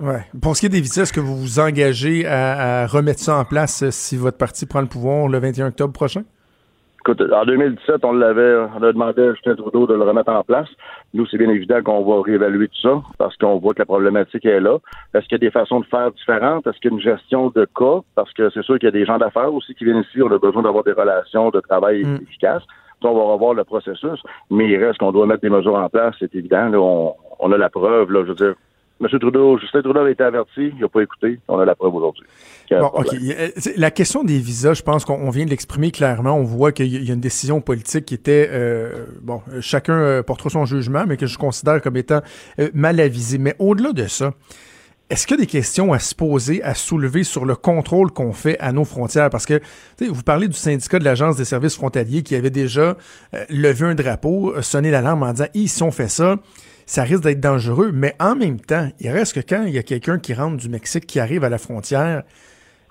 Ouais. 0.02 0.26
Pour 0.42 0.56
ce 0.56 0.62
qui 0.62 0.66
est 0.66 0.70
des 0.70 0.82
visas, 0.82 1.04
est-ce 1.04 1.14
que 1.14 1.20
vous 1.20 1.38
vous 1.38 1.60
engagez 1.60 2.26
à, 2.26 2.88
remettre 2.88 3.20
ça 3.20 3.38
en 3.38 3.46
place 3.46 3.84
euh, 3.84 3.92
si 3.92 4.18
votre 4.18 4.38
parti 4.38 4.66
prend 4.66 4.82
le 4.82 4.88
pouvoir 4.88 5.28
le 5.28 5.38
21 5.38 5.68
octobre 5.68 5.94
prochain? 5.94 6.24
Écoute, 7.02 7.22
en 7.22 7.46
2017, 7.46 8.04
on 8.04 8.14
l'avait, 8.14 8.56
on 8.76 8.84
a 8.84 8.94
demandé 8.94 9.22
à 9.24 9.34
Justin 9.34 9.56
Trudeau 9.56 9.86
de 9.88 9.94
le 9.94 10.04
remettre 10.04 10.32
en 10.32 10.44
place. 10.44 10.68
Nous, 11.14 11.26
c'est 11.28 11.38
bien 11.38 11.50
évident 11.50 11.82
qu'on 11.84 12.04
va 12.04 12.22
réévaluer 12.24 12.68
tout 12.68 12.82
ça 12.82 13.02
parce 13.18 13.36
qu'on 13.38 13.58
voit 13.58 13.74
que 13.74 13.80
la 13.80 13.86
problématique 13.86 14.46
est 14.46 14.60
là. 14.60 14.78
Est-ce 15.14 15.24
qu'il 15.24 15.34
y 15.34 15.36
a 15.36 15.40
des 15.40 15.52
façons 15.52 15.80
de 15.80 15.86
faire 15.86 16.12
différentes? 16.12 16.66
Est-ce 16.66 16.78
qu'il 16.80 16.92
y 16.92 16.94
a 16.94 16.98
une 16.98 17.02
gestion 17.02 17.52
de 17.56 17.66
cas? 17.66 18.02
Parce 18.16 18.32
que 18.34 18.50
c'est 18.52 18.64
sûr 18.64 18.78
qu'il 18.80 18.86
y 18.86 18.90
a 18.90 18.92
des 18.92 19.06
gens 19.06 19.18
d'affaires 19.18 19.54
aussi 19.54 19.76
qui 19.76 19.86
viennent 19.86 20.04
ici. 20.08 20.22
On 20.22 20.32
a 20.32 20.38
besoin 20.38 20.64
d'avoir 20.64 20.84
des 20.84 20.94
relations 20.94 21.50
de 21.50 21.60
travail 21.60 22.04
mm. 22.04 22.20
efficaces. 22.24 22.64
on 23.04 23.14
va 23.14 23.34
revoir 23.34 23.54
le 23.56 23.64
processus, 23.64 24.20
mais 24.50 24.68
il 24.68 24.84
reste 24.84 25.00
qu'on 25.00 25.12
doit 25.12 25.26
mettre 25.26 25.42
des 25.42 25.50
mesures 25.50 25.76
en 25.76 25.90
place, 25.90 26.16
c'est 26.20 26.34
évident. 26.36 26.72
on, 26.74 27.16
on, 27.40 27.52
a 27.52 27.58
la 27.58 27.70
preuve, 27.70 28.12
là, 28.12 28.22
je 28.24 28.30
veux 28.30 28.36
dire, 28.36 28.54
M. 29.02 29.20
Trudeau, 29.20 29.58
Justin 29.58 29.82
Trudeau 29.82 30.00
avait 30.00 30.12
été 30.12 30.24
averti, 30.24 30.72
il 30.76 30.80
n'a 30.80 30.88
pas 30.88 31.02
écouté. 31.02 31.40
On 31.48 31.58
a 31.58 31.66
la 31.66 31.76
preuve 31.76 31.96
aujourd'hui. 31.96 32.26
Bon, 32.70 32.92
OK. 32.94 33.08
La 33.76 33.92
question 33.92 34.24
des 34.24 34.38
visas, 34.38 34.76
je 34.76 34.84
pense 34.84 35.06
qu'on 35.06 35.30
vient 35.30 35.46
de 35.46 35.50
l'exprimer 35.50 35.92
clairement. 35.92 36.36
On 36.36 36.44
voit 36.44 36.72
qu'il 36.72 37.04
y 37.04 37.10
a 37.10 37.14
une 37.14 37.20
décision 37.20 37.62
politique 37.62 38.06
qui 38.06 38.14
était, 38.14 38.48
euh, 38.52 39.06
bon, 39.22 39.42
chacun 39.60 40.00
euh, 40.00 40.24
portera 40.24 40.50
son 40.50 40.66
jugement, 40.66 41.06
mais 41.08 41.18
que 41.18 41.26
je 41.26 41.38
considère 41.38 41.82
comme 41.82 41.98
étant 41.98 42.22
euh, 42.60 42.70
mal 42.74 43.00
avisé. 43.00 43.40
Mais 43.40 43.56
au-delà 43.60 43.92
de 43.92 44.06
ça, 44.06 44.34
est-ce 45.10 45.26
qu'il 45.26 45.36
y 45.36 45.40
a 45.40 45.44
des 45.44 45.48
questions 45.48 45.92
à 45.94 46.00
se 46.00 46.14
poser, 46.14 46.64
à 46.64 46.76
soulever 46.76 47.24
sur 47.24 47.44
le 47.44 47.56
contrôle 47.56 48.12
qu'on 48.12 48.34
fait 48.34 48.58
à 48.60 48.72
nos 48.72 48.86
frontières? 48.86 49.30
Parce 49.30 49.46
que 49.46 49.60
vous 50.00 50.24
parlez 50.24 50.48
du 50.48 50.54
syndicat 50.54 51.00
de 51.00 51.04
l'Agence 51.04 51.36
des 51.36 51.46
services 51.46 51.76
frontaliers 51.76 52.24
qui 52.24 52.36
avait 52.36 52.50
déjà 52.50 52.96
levé 53.50 53.88
un 53.88 53.96
drapeau, 53.96 54.54
sonné 54.62 54.90
l'alarme 54.92 55.24
en 55.24 55.34
disant, 55.34 55.48
si 55.54 55.84
on 55.84 55.92
fait 55.92 56.08
ça, 56.08 56.38
ça 56.92 57.04
risque 57.04 57.24
d'être 57.24 57.40
dangereux, 57.40 57.92
mais 57.94 58.16
en 58.20 58.36
même 58.36 58.60
temps, 58.60 58.90
il 59.00 59.10
reste 59.12 59.32
que 59.36 59.40
quand 59.40 59.64
il 59.64 59.74
y 59.74 59.78
a 59.78 59.84
quelqu'un 59.84 60.20
qui 60.20 60.34
rentre 60.34 60.58
du 60.58 60.68
Mexique, 60.68 61.08
qui 61.08 61.22
arrive 61.22 61.46
à 61.46 61.48
la 61.48 61.58
frontière, 61.58 62.24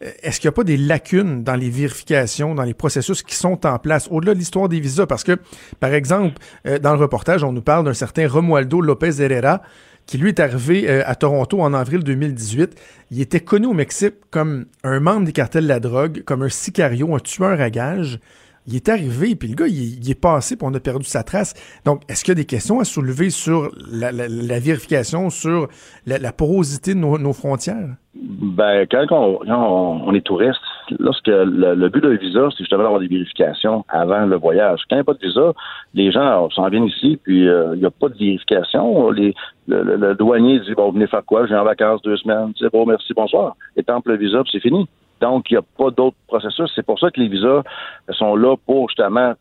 euh, 0.03 0.11
est-ce 0.23 0.41
qu'il 0.41 0.49
n'y 0.49 0.55
a 0.55 0.57
pas 0.57 0.65
des 0.65 0.79
lacunes 0.79 1.45
dans 1.45 1.55
les 1.55 1.69
vérifications, 1.69 2.55
dans 2.55 2.63
les 2.63 2.73
processus 2.73 3.23
qui 3.23 3.35
sont 3.35 3.67
en 3.67 3.79
place, 3.79 4.09
au-delà 4.11 4.33
de 4.33 4.39
l'histoire 4.39 4.71
des 4.71 4.81
visas? 4.81 5.05
Parce 5.05 5.23
que, 5.23 5.37
par 5.81 5.93
exemple, 5.93 6.41
euh, 6.67 6.79
dans 6.79 6.95
le 6.95 6.99
reportage, 6.99 7.45
on 7.45 7.53
nous 7.53 7.61
parle 7.61 7.85
d'un 7.85 7.93
certain 7.93 8.27
Romualdo 8.27 8.81
Lopez 8.81 9.21
Herrera, 9.21 9.61
qui 10.07 10.17
lui 10.17 10.31
est 10.31 10.41
arrivé 10.41 10.89
euh, 10.89 11.03
à 11.05 11.15
Toronto 11.15 11.61
en 11.61 11.75
avril 11.75 12.03
2018. 12.03 12.81
Il 13.11 13.21
était 13.21 13.41
connu 13.41 13.67
au 13.67 13.75
Mexique 13.75 14.15
comme 14.31 14.65
un 14.83 14.99
membre 15.01 15.27
des 15.27 15.33
cartels 15.33 15.65
de 15.65 15.69
la 15.69 15.79
drogue, 15.79 16.23
comme 16.25 16.43
un 16.43 16.49
sicario, 16.49 17.15
un 17.15 17.19
tueur 17.19 17.61
à 17.61 17.69
gages 17.69 18.19
il 18.67 18.77
est 18.77 18.89
arrivé, 18.89 19.35
puis 19.35 19.49
le 19.49 19.55
gars, 19.55 19.67
il, 19.67 20.09
est 20.11 20.21
passé, 20.21 20.57
puis 20.57 20.67
on 20.69 20.75
a 20.75 20.81
perdu 20.81 21.05
sa 21.05 21.23
trace. 21.23 21.55
Donc, 21.85 22.03
est-ce 22.09 22.25
qu'il 22.25 22.33
y 22.33 22.37
a 22.37 22.41
des 22.41 22.47
questions 22.47 22.81
à 22.81 22.85
soulever 22.85 23.31
sur 23.31 23.71
la, 23.91 24.11
vérification, 24.59 25.31
sur 25.31 25.69
la, 26.07 26.33
porosité 26.33 26.95
de 26.95 26.99
nos, 26.99 27.33
frontières? 27.33 27.97
Ben, 28.15 28.87
quand 28.91 29.07
on, 29.11 30.15
est 30.15 30.21
touriste, 30.21 30.61
lorsque 30.99 31.29
le, 31.29 31.89
but 31.89 32.03
d'un 32.03 32.17
visa, 32.17 32.49
c'est 32.51 32.59
justement 32.59 32.83
d'avoir 32.83 33.01
des 33.01 33.09
vérifications 33.09 33.85
avant 33.89 34.27
le 34.27 34.37
voyage. 34.37 34.81
Quand 34.89 34.97
il 34.97 34.99
n'y 34.99 35.01
a 35.01 35.05
pas 35.05 35.15
de 35.15 35.27
visa, 35.27 35.53
les 35.95 36.13
gens 36.13 36.51
s'en 36.51 36.69
viennent 36.69 36.87
ici, 36.87 37.19
puis 37.23 37.49
euh, 37.49 37.75
il 37.75 37.81
n'y 37.81 37.87
a 37.87 37.91
pas 37.91 38.09
de 38.09 38.19
vérification. 38.19 39.11
le, 39.11 40.15
douanier 40.15 40.61
dit, 40.61 40.75
bon, 40.75 40.93
venez 40.93 41.07
faire 41.07 41.25
quoi? 41.25 41.47
J'ai 41.47 41.57
en 41.57 41.65
vacances 41.65 42.03
deux 42.03 42.17
semaines. 42.19 42.53
C'est 42.59 42.71
bon, 42.71 42.85
merci, 42.85 43.15
bonsoir. 43.15 43.57
Et 43.77 43.83
temple 43.83 44.11
le 44.11 44.19
visa, 44.19 44.43
puis 44.43 44.51
c'est 44.53 44.61
fini. 44.61 44.87
Donc, 45.21 45.51
il 45.51 45.55
n'y 45.55 45.59
a 45.59 45.63
pas 45.63 45.91
d'autres 45.91 46.17
processus. 46.27 46.71
C'est 46.75 46.85
pour 46.85 46.99
ça 46.99 47.11
que 47.11 47.21
les 47.21 47.29
visas 47.29 47.63
sont 48.11 48.37
là 48.37 48.57
pour 48.67 48.89
justement 48.89 49.35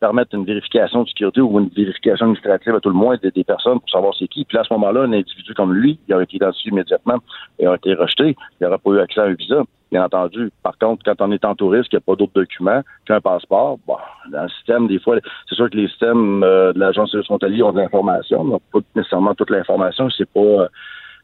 permettre 0.00 0.34
une 0.34 0.44
vérification 0.44 1.04
de 1.04 1.08
sécurité 1.08 1.40
ou 1.40 1.58
une 1.58 1.68
vérification 1.68 2.26
administrative 2.26 2.74
à 2.74 2.80
tout 2.80 2.90
le 2.90 2.94
moins 2.94 3.16
des, 3.22 3.44
personnes 3.44 3.80
pour 3.80 3.88
savoir 3.88 4.12
c'est 4.18 4.28
qui. 4.28 4.44
Puis 4.44 4.58
à 4.58 4.64
ce 4.64 4.72
moment-là, 4.74 5.02
un 5.02 5.12
individu 5.12 5.54
comme 5.54 5.72
lui, 5.72 5.98
il 6.06 6.14
aurait 6.14 6.24
été 6.24 6.36
identifié 6.36 6.70
immédiatement 6.72 7.18
et 7.58 7.66
aurait 7.66 7.78
été 7.78 7.94
rejeté. 7.94 8.36
Il 8.60 8.64
n'aurait 8.64 8.78
pas 8.78 8.90
eu 8.90 9.00
accès 9.00 9.20
à 9.20 9.24
un 9.24 9.32
visa. 9.32 9.62
bien 9.90 10.04
entendu. 10.04 10.50
Par 10.62 10.76
contre, 10.76 11.02
quand 11.04 11.24
on 11.24 11.32
est 11.32 11.44
en 11.44 11.54
touriste, 11.54 11.88
qu'il 11.88 11.96
n'y 11.96 12.02
a 12.02 12.06
pas 12.06 12.16
d'autres 12.16 12.34
documents 12.34 12.82
qu'un 13.06 13.20
passeport, 13.20 13.78
bon, 13.86 13.96
dans 14.30 14.42
le 14.42 14.48
système, 14.50 14.88
des 14.88 14.98
fois, 14.98 15.16
c'est 15.48 15.54
sûr 15.54 15.70
que 15.70 15.76
les 15.76 15.88
systèmes 15.88 16.42
euh, 16.42 16.74
de 16.74 16.80
l'Agence 16.80 17.12
de 17.12 17.22
frontalier 17.22 17.62
ont 17.62 17.72
de 17.72 17.80
l'information, 17.80 18.44
mais 18.44 18.58
pas 18.72 18.80
nécessairement 18.94 19.34
toute 19.34 19.50
l'information. 19.50 20.10
C'est 20.10 20.28
pas, 20.30 20.40
euh, 20.40 20.68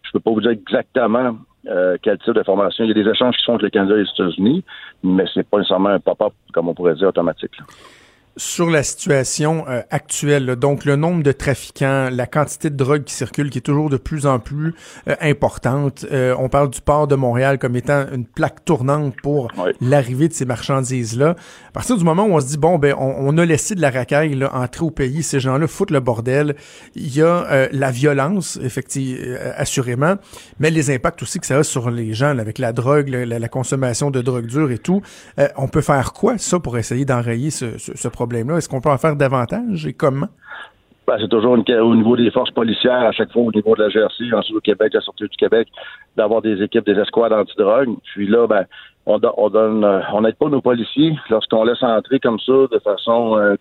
je 0.02 0.10
peux 0.12 0.20
pas 0.20 0.30
vous 0.30 0.40
dire 0.40 0.50
exactement 0.50 1.36
euh, 1.66 1.96
quel 2.02 2.18
type 2.18 2.34
d'information. 2.34 2.84
Il 2.84 2.88
y 2.88 2.90
a 2.90 3.02
des 3.02 3.10
échanges 3.10 3.36
qui 3.36 3.42
sont 3.44 3.52
entre 3.52 3.64
le 3.64 3.70
Canada 3.70 3.94
et 3.94 4.02
les 4.02 4.10
États-Unis, 4.10 4.64
mais 5.02 5.24
c'est 5.34 5.48
pas 5.48 5.58
nécessairement 5.58 5.90
un 5.90 6.00
pop-up, 6.00 6.32
comme 6.52 6.68
on 6.68 6.74
pourrait 6.74 6.94
dire, 6.94 7.08
automatique. 7.08 7.52
Sur 8.36 8.70
la 8.70 8.82
situation 8.82 9.64
euh, 9.68 9.82
actuelle, 9.90 10.46
donc 10.56 10.84
le 10.84 10.96
nombre 10.96 11.22
de 11.22 11.32
trafiquants, 11.32 12.08
la 12.10 12.26
quantité 12.26 12.70
de 12.70 12.76
drogue 12.76 13.02
qui 13.02 13.12
circule 13.12 13.50
qui 13.50 13.58
est 13.58 13.62
toujours 13.62 13.90
de 13.90 13.96
plus 13.96 14.26
en 14.26 14.38
plus 14.38 14.74
euh, 15.08 15.16
importante. 15.20 16.06
Euh, 16.12 16.34
on 16.38 16.48
parle 16.48 16.70
du 16.70 16.80
port 16.80 17.08
de 17.08 17.16
Montréal 17.16 17.58
comme 17.58 17.74
étant 17.76 18.06
une 18.12 18.24
plaque 18.24 18.64
tournante 18.64 19.14
pour 19.22 19.48
l'arrivée 19.80 20.28
de 20.28 20.32
ces 20.32 20.44
marchandises-là. 20.44 21.30
À 21.68 21.72
partir 21.72 21.96
du 21.96 22.04
moment 22.04 22.24
où 22.24 22.32
on 22.32 22.40
se 22.40 22.46
dit, 22.46 22.56
bon, 22.56 22.78
ben, 22.78 22.94
on, 22.98 23.36
a 23.36 23.44
laissé 23.44 23.74
de 23.74 23.80
la 23.80 23.90
racaille 23.90 24.34
là, 24.34 24.54
entrer 24.54 24.84
au 24.84 24.90
pays, 24.90 25.22
ces 25.22 25.40
gens-là 25.40 25.66
foutent 25.66 25.90
le 25.90 26.00
bordel, 26.00 26.56
il 26.94 27.14
y 27.14 27.22
a 27.22 27.68
la 27.72 27.90
violence, 27.90 28.58
effectivement, 28.62 29.36
assurément, 29.56 30.16
mais 30.58 30.70
les 30.70 30.90
impacts 30.90 31.22
aussi 31.22 31.38
que 31.38 31.46
ça 31.46 31.58
a 31.58 31.62
sur 31.62 31.90
les 31.90 32.12
gens 32.12 32.36
avec 32.38 32.58
la 32.58 32.72
drogue, 32.72 33.08
la, 33.08 33.38
la, 33.38 33.48
consommation 33.48 34.10
de 34.10 34.20
drogue 34.20 34.46
dure 34.46 34.70
et 34.70 34.78
tout. 34.78 35.02
on 35.56 35.68
peut 35.68 35.80
faire 35.80 36.12
quoi, 36.12 36.38
ça, 36.38 36.58
pour 36.58 36.76
essayer 36.78 37.04
d'enrayer 37.04 37.50
ce, 37.50 37.78
ce, 37.78 37.92
ce 37.94 38.08
problème? 38.08 38.19
Est-ce 38.56 38.68
qu'on 38.68 38.80
peut 38.80 38.90
en 38.90 38.98
faire 38.98 39.16
davantage 39.16 39.86
et 39.86 39.92
comment? 39.92 40.28
Ben, 41.06 41.16
c'est 41.20 41.28
toujours 41.28 41.52
au 41.54 41.94
niveau 41.96 42.16
des 42.16 42.30
forces 42.30 42.52
policières, 42.52 43.00
à 43.00 43.10
chaque 43.10 43.32
fois 43.32 43.42
au 43.42 43.50
niveau 43.50 43.74
de 43.74 43.82
la 43.82 43.88
GRC, 43.88 44.32
ensuite 44.32 44.56
au 44.56 44.60
Québec, 44.60 44.92
la 44.94 45.00
sortie 45.00 45.24
du 45.24 45.36
Québec, 45.36 45.66
d'avoir 46.16 46.40
des 46.40 46.62
équipes, 46.62 46.86
des 46.86 46.98
escouades 47.00 47.32
antidrogue. 47.32 47.96
Puis 48.14 48.28
là, 48.28 48.46
ben, 48.46 48.64
on, 49.06 49.18
donne, 49.18 49.84
euh, 49.84 50.00
on 50.12 50.20
n'aide 50.20 50.36
pas 50.36 50.48
nos 50.48 50.60
policiers 50.60 51.16
lorsqu'on 51.30 51.64
laisse 51.64 51.82
entrer 51.82 52.20
comme 52.20 52.38
ça, 52.38 52.52
de 52.70 52.78
façon 52.78 53.36
euh, 53.36 53.56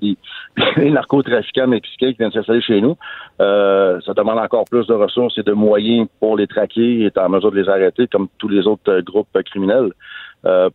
des, 0.00 0.16
des, 0.76 0.90
narcotrafiquants 0.90 1.68
mexicains 1.68 2.10
qui 2.10 2.18
viennent 2.18 2.32
s'installer 2.32 2.60
chez 2.60 2.80
nous. 2.80 2.96
Euh, 3.40 3.98
ça 4.04 4.12
demande 4.12 4.38
encore 4.38 4.64
plus 4.70 4.86
de 4.86 4.94
ressources 4.94 5.38
et 5.38 5.42
de 5.42 5.52
moyens 5.52 6.06
pour 6.18 6.36
les 6.36 6.46
traquer 6.46 7.00
et 7.00 7.06
être 7.06 7.18
en 7.18 7.30
mesure 7.30 7.50
de 7.50 7.60
les 7.60 7.68
arrêter, 7.70 8.08
comme 8.08 8.28
tous 8.38 8.48
les 8.48 8.66
autres 8.66 8.92
euh, 8.92 9.00
groupes 9.00 9.28
criminels. 9.46 9.92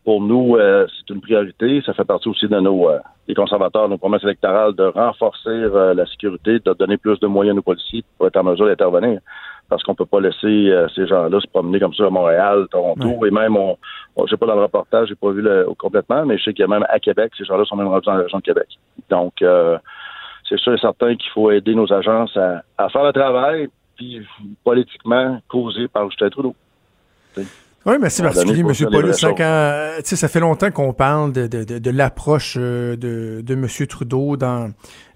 Pour 0.04 0.22
nous, 0.22 0.58
c'est 0.60 1.12
une 1.12 1.22
priorité. 1.22 1.82
Ça 1.84 1.94
fait 1.94 2.04
partie 2.04 2.30
aussi 2.30 2.48
de 2.48 2.60
nos 2.60 2.88
euh, 3.26 3.28
des 3.28 3.36
conservateurs, 3.36 3.90
nos 3.90 3.98
promesses 3.98 4.24
électorales 4.24 4.74
de 4.74 4.84
renforcer 4.84 5.70
la 5.96 6.06
sécurité, 6.06 6.60
de 6.60 6.74
donner 6.74 6.98
plus 6.98 7.20
de 7.20 7.28
moyens 7.28 7.58
aux 7.58 7.62
policiers 7.62 8.04
pour 8.18 8.28
être 8.28 8.38
en 8.38 8.44
mesure 8.44 8.68
d'intervenir. 8.68 9.20
Parce 9.68 9.82
qu'on 9.82 9.96
peut 9.96 10.06
pas 10.06 10.20
laisser 10.20 10.72
ces 10.94 11.08
gens-là 11.08 11.40
se 11.40 11.48
promener 11.48 11.80
comme 11.80 11.94
ça 11.96 12.06
à 12.06 12.10
Montréal, 12.12 12.68
Toronto, 12.70 13.26
et 13.26 13.32
même, 13.32 13.58
on, 13.58 13.76
je 14.26 14.30
sais 14.30 14.38
pas 14.38 14.46
dans 14.46 14.56
le 14.56 14.62
reportage, 14.62 15.08
j'ai 15.08 15.16
pas 15.16 15.32
vu 15.32 15.42
le, 15.42 15.66
complètement, 15.80 16.24
mais 16.24 16.38
je 16.38 16.44
sais 16.44 16.54
qu'il 16.54 16.62
y 16.62 16.66
a 16.66 16.68
même 16.68 16.86
à 16.88 17.00
Québec, 17.00 17.34
ces 17.36 17.46
gens-là 17.46 17.66
sont 17.66 17.76
même 17.76 17.88
rendus 17.88 18.06
dans 18.06 18.14
la 18.14 18.24
région 18.24 18.38
de 18.38 18.44
Québec. 18.44 18.68
Donc, 19.10 19.44
c'est 20.48 20.60
sûr 20.60 20.74
et 20.74 20.78
certain 20.78 21.16
qu'il 21.16 21.32
faut 21.32 21.50
aider 21.50 21.74
nos 21.74 21.92
agences 21.92 22.38
à, 22.38 22.62
à 22.78 22.90
faire 22.90 23.04
le 23.06 23.14
travail, 23.14 23.70
puis 23.96 24.22
politiquement 24.64 25.40
causé 25.48 25.88
par 25.88 26.10
Justin 26.10 26.30
Trudeau. 26.30 26.56
Oui, 27.86 27.94
merci 28.02 28.24
particulier, 28.24 28.62
M. 28.62 28.90
Paulus. 28.92 29.14
Quand, 29.38 30.00
ça 30.04 30.28
fait 30.28 30.40
longtemps 30.40 30.72
qu'on 30.72 30.92
parle 30.92 31.32
de, 31.32 31.46
de, 31.46 31.78
de, 31.78 31.90
l'approche 31.92 32.56
euh, 32.58 32.96
de, 32.96 33.42
de 33.42 33.54
M. 33.54 33.68
Trudeau 33.88 34.38
dans 34.38 34.72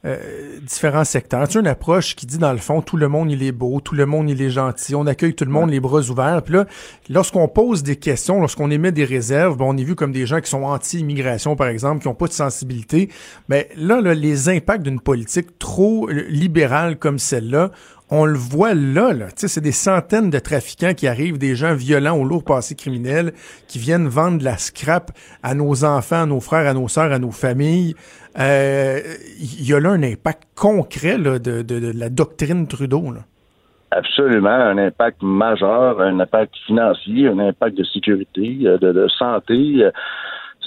euh, 0.06 0.60
différents 0.62 1.04
secteurs. 1.04 1.48
C'est 1.50 1.60
une 1.60 1.66
approche 1.66 2.16
qui 2.16 2.28
dit, 2.28 2.38
dans 2.38 2.52
le 2.52 2.60
fond, 2.60 2.84
tout 2.84 2.96
le 2.96 3.08
monde, 3.08 3.32
il 3.32 3.42
est 3.42 3.52
beau, 3.52 3.80
tout 3.80 3.96
le 3.96 4.06
monde, 4.06 4.30
il 4.30 4.40
est 4.40 4.52
gentil, 4.52 4.94
on 4.94 5.08
accueille 5.08 5.34
tout 5.34 5.46
le 5.46 5.52
monde 5.52 5.72
les 5.72 5.80
bras 5.80 6.02
ouverts. 6.02 6.44
Puis 6.44 6.54
là, 6.54 6.66
lorsqu'on 7.10 7.48
pose 7.48 7.82
des 7.82 7.96
questions, 7.96 8.40
lorsqu'on 8.40 8.70
émet 8.70 8.92
des 8.92 9.04
réserves, 9.04 9.58
bon, 9.58 9.74
on 9.74 9.78
est 9.78 9.84
vu 9.84 9.96
comme 9.96 10.12
des 10.12 10.28
gens 10.28 10.40
qui 10.40 10.52
sont 10.52 10.62
anti-immigration, 10.62 11.56
par 11.56 11.70
exemple, 11.70 12.04
qui 12.04 12.08
n'ont 12.08 12.14
pas 12.14 12.28
de 12.28 12.34
sensibilité. 12.34 13.10
Mais 13.48 13.68
là, 13.78 14.00
là 14.00 14.14
les 14.14 14.48
impacts 14.48 14.84
d'une 14.84 15.00
politique 15.02 15.58
trop 15.58 16.08
libérale 16.08 17.00
comme 17.00 17.18
celle-là, 17.18 17.72
on 18.12 18.25
le 18.25 18.38
voit 18.38 18.74
là, 18.74 19.13
là. 19.13 19.28
c'est 19.36 19.62
des 19.62 19.72
centaines 19.72 20.30
de 20.30 20.39
trafiquants 20.39 20.94
qui 20.94 21.08
arrivent, 21.08 21.38
des 21.38 21.56
gens 21.56 21.75
violents 21.75 22.18
au 22.18 22.24
lourd 22.24 22.44
passé 22.44 22.75
criminel, 22.75 23.34
qui 23.68 23.78
viennent 23.78 24.08
vendre 24.08 24.39
de 24.39 24.44
la 24.44 24.58
scrap 24.58 25.12
à 25.44 25.54
nos 25.54 25.84
enfants, 25.86 26.24
à 26.24 26.25
nos 26.25 26.39
frères, 26.39 26.68
à 26.68 26.74
nos 26.74 26.88
sœurs, 26.88 27.12
à 27.12 27.20
nos 27.20 27.32
familles. 27.32 27.96
Il 28.36 28.42
euh, 28.42 29.00
y 29.39 29.74
a 29.74 29.80
là 29.80 29.89
un 29.89 30.04
impact 30.04 30.44
concret 30.56 31.18
de, 31.18 31.98
la 31.98 32.10
doctrine 32.10 32.68
Trudeau. 32.68 33.04
Absolument, 33.92 34.50
un 34.50 34.78
impact 34.78 35.22
majeur, 35.22 36.00
un 36.01 36.20
impact 36.20 36.56
financier, 36.68 37.28
un 37.28 37.39
impact 37.39 37.78
de 37.78 37.84
sécurité, 37.84 38.60
euh, 38.66 38.78
de, 38.78 39.08
santé. 39.08 39.84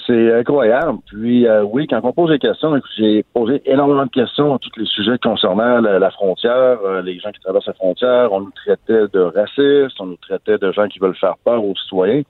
Euh, 0.09 0.31
c'est 0.31 0.39
incroyable. 0.39 0.99
Puis 1.07 1.47
oui, 1.71 1.87
quand 1.87 1.99
on 2.03 2.13
pose 2.13 2.31
des 2.31 2.39
questions, 2.39 2.79
j'ai 2.97 3.23
posé 3.33 3.61
énormément 3.65 4.05
de 4.05 4.11
questions 4.11 4.55
à 4.55 4.59
tous 4.59 4.71
les 4.77 4.85
sujets 4.85 5.17
concernant 5.21 5.81
la, 5.81 6.11
frontière, 6.11 6.79
les 7.03 7.19
gens 7.19 7.31
qui 7.31 7.39
traversent 7.39 7.67
la 7.67 7.73
frontière. 7.73 8.31
On 8.31 8.41
nous 8.41 8.51
traitait 8.51 9.07
de 9.13 9.19
racistes, 9.19 9.99
on 9.99 10.07
nous 10.07 10.17
traitait 10.17 10.57
de 10.57 10.71
gens 10.71 10.87
qui 10.87 10.99
veulent 10.99 11.15
faire 11.15 11.35
peur 11.43 11.63
aux 11.63 11.75
citoyens. 11.75 12.23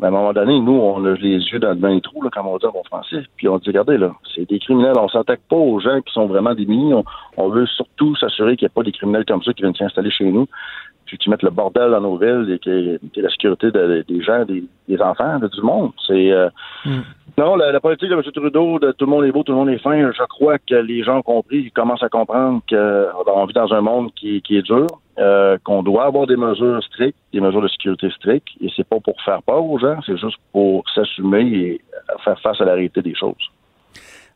Mais 0.00 0.06
à 0.06 0.08
un 0.08 0.12
moment 0.12 0.32
donné, 0.32 0.58
nous, 0.58 0.72
on 0.72 1.04
a 1.04 1.12
les 1.12 1.38
yeux 1.38 1.58
dans, 1.58 1.74
le 1.74 2.00
trou, 2.00 2.22
là, 2.22 2.30
comme 2.30 2.46
on 2.46 2.56
dit 2.56 2.66
en 2.66 2.72
bon 2.72 2.82
français. 2.84 3.22
Puis 3.36 3.48
on 3.48 3.58
dit, 3.58 3.68
regardez, 3.68 3.98
là, 3.98 4.12
c'est 4.34 4.48
des 4.48 4.58
criminels. 4.58 4.94
On 4.96 5.08
s'attaque 5.08 5.42
pas 5.48 5.56
aux 5.56 5.80
gens 5.80 6.00
qui 6.00 6.12
sont 6.12 6.26
vraiment 6.26 6.54
démunis. 6.54 6.94
On, 6.94 7.04
on 7.36 7.48
veut 7.50 7.66
surtout 7.66 8.16
s'assurer 8.16 8.56
qu'il 8.56 8.66
n'y 8.66 8.72
a 8.72 8.74
pas 8.74 8.82
des 8.82 8.92
criminels 8.92 9.24
comme 9.26 9.42
ça 9.42 9.52
qui 9.52 9.62
viennent 9.62 9.74
s'installer 9.74 10.10
chez 10.10 10.24
nous, 10.24 10.46
puis 11.04 11.18
qui 11.18 11.28
mettent 11.28 11.42
le 11.42 11.50
bordel 11.50 11.90
dans 11.90 12.00
nos 12.00 12.16
villes 12.16 12.50
et 12.50 12.58
qui, 12.58 12.98
qui 13.12 13.20
la 13.20 13.28
sécurité 13.28 13.70
des 13.70 14.22
gens, 14.22 14.44
des, 14.46 15.00
enfants, 15.00 15.38
de, 15.38 15.48
du 15.48 15.60
monde. 15.60 15.92
C'est 16.06 16.32
euh, 16.32 16.48
hmm. 16.86 17.02
non, 17.36 17.56
la, 17.56 17.78
politique 17.80 18.08
de 18.08 18.14
M. 18.14 18.22
Trudeau, 18.22 18.78
de 18.78 18.92
tout 18.92 19.04
le 19.04 19.10
monde 19.10 19.24
est 19.24 19.32
beau, 19.32 19.42
tout 19.42 19.52
le 19.52 19.58
monde 19.58 19.68
est 19.68 19.78
fin. 19.78 20.10
Je 20.10 20.24
crois 20.24 20.58
que 20.58 20.74
les 20.74 21.02
gens 21.02 21.18
ont 21.18 21.22
compris, 21.22 21.58
ils 21.58 21.72
commencent 21.72 22.02
à 22.02 22.08
comprendre 22.08 22.62
qu'on 22.68 23.44
vit 23.44 23.52
dans 23.52 23.72
un 23.74 23.82
monde 23.82 24.10
qui, 24.14 24.40
qui 24.40 24.56
est 24.56 24.62
dur. 24.62 24.86
Euh, 25.18 25.58
qu'on 25.62 25.82
doit 25.82 26.06
avoir 26.06 26.26
des 26.26 26.36
mesures 26.36 26.82
strictes, 26.84 27.18
des 27.34 27.40
mesures 27.40 27.60
de 27.60 27.68
sécurité 27.68 28.08
strictes, 28.16 28.48
et 28.62 28.70
c'est 28.74 28.86
pas 28.88 28.98
pour 28.98 29.20
faire 29.22 29.42
peur 29.42 29.62
aux 29.62 29.78
gens, 29.78 30.00
c'est 30.06 30.16
juste 30.16 30.38
pour 30.52 30.84
s'assumer 30.94 31.42
et 31.42 31.80
faire 32.24 32.40
face 32.40 32.58
à 32.62 32.64
la 32.64 32.72
réalité 32.72 33.02
des 33.02 33.14
choses. 33.14 33.50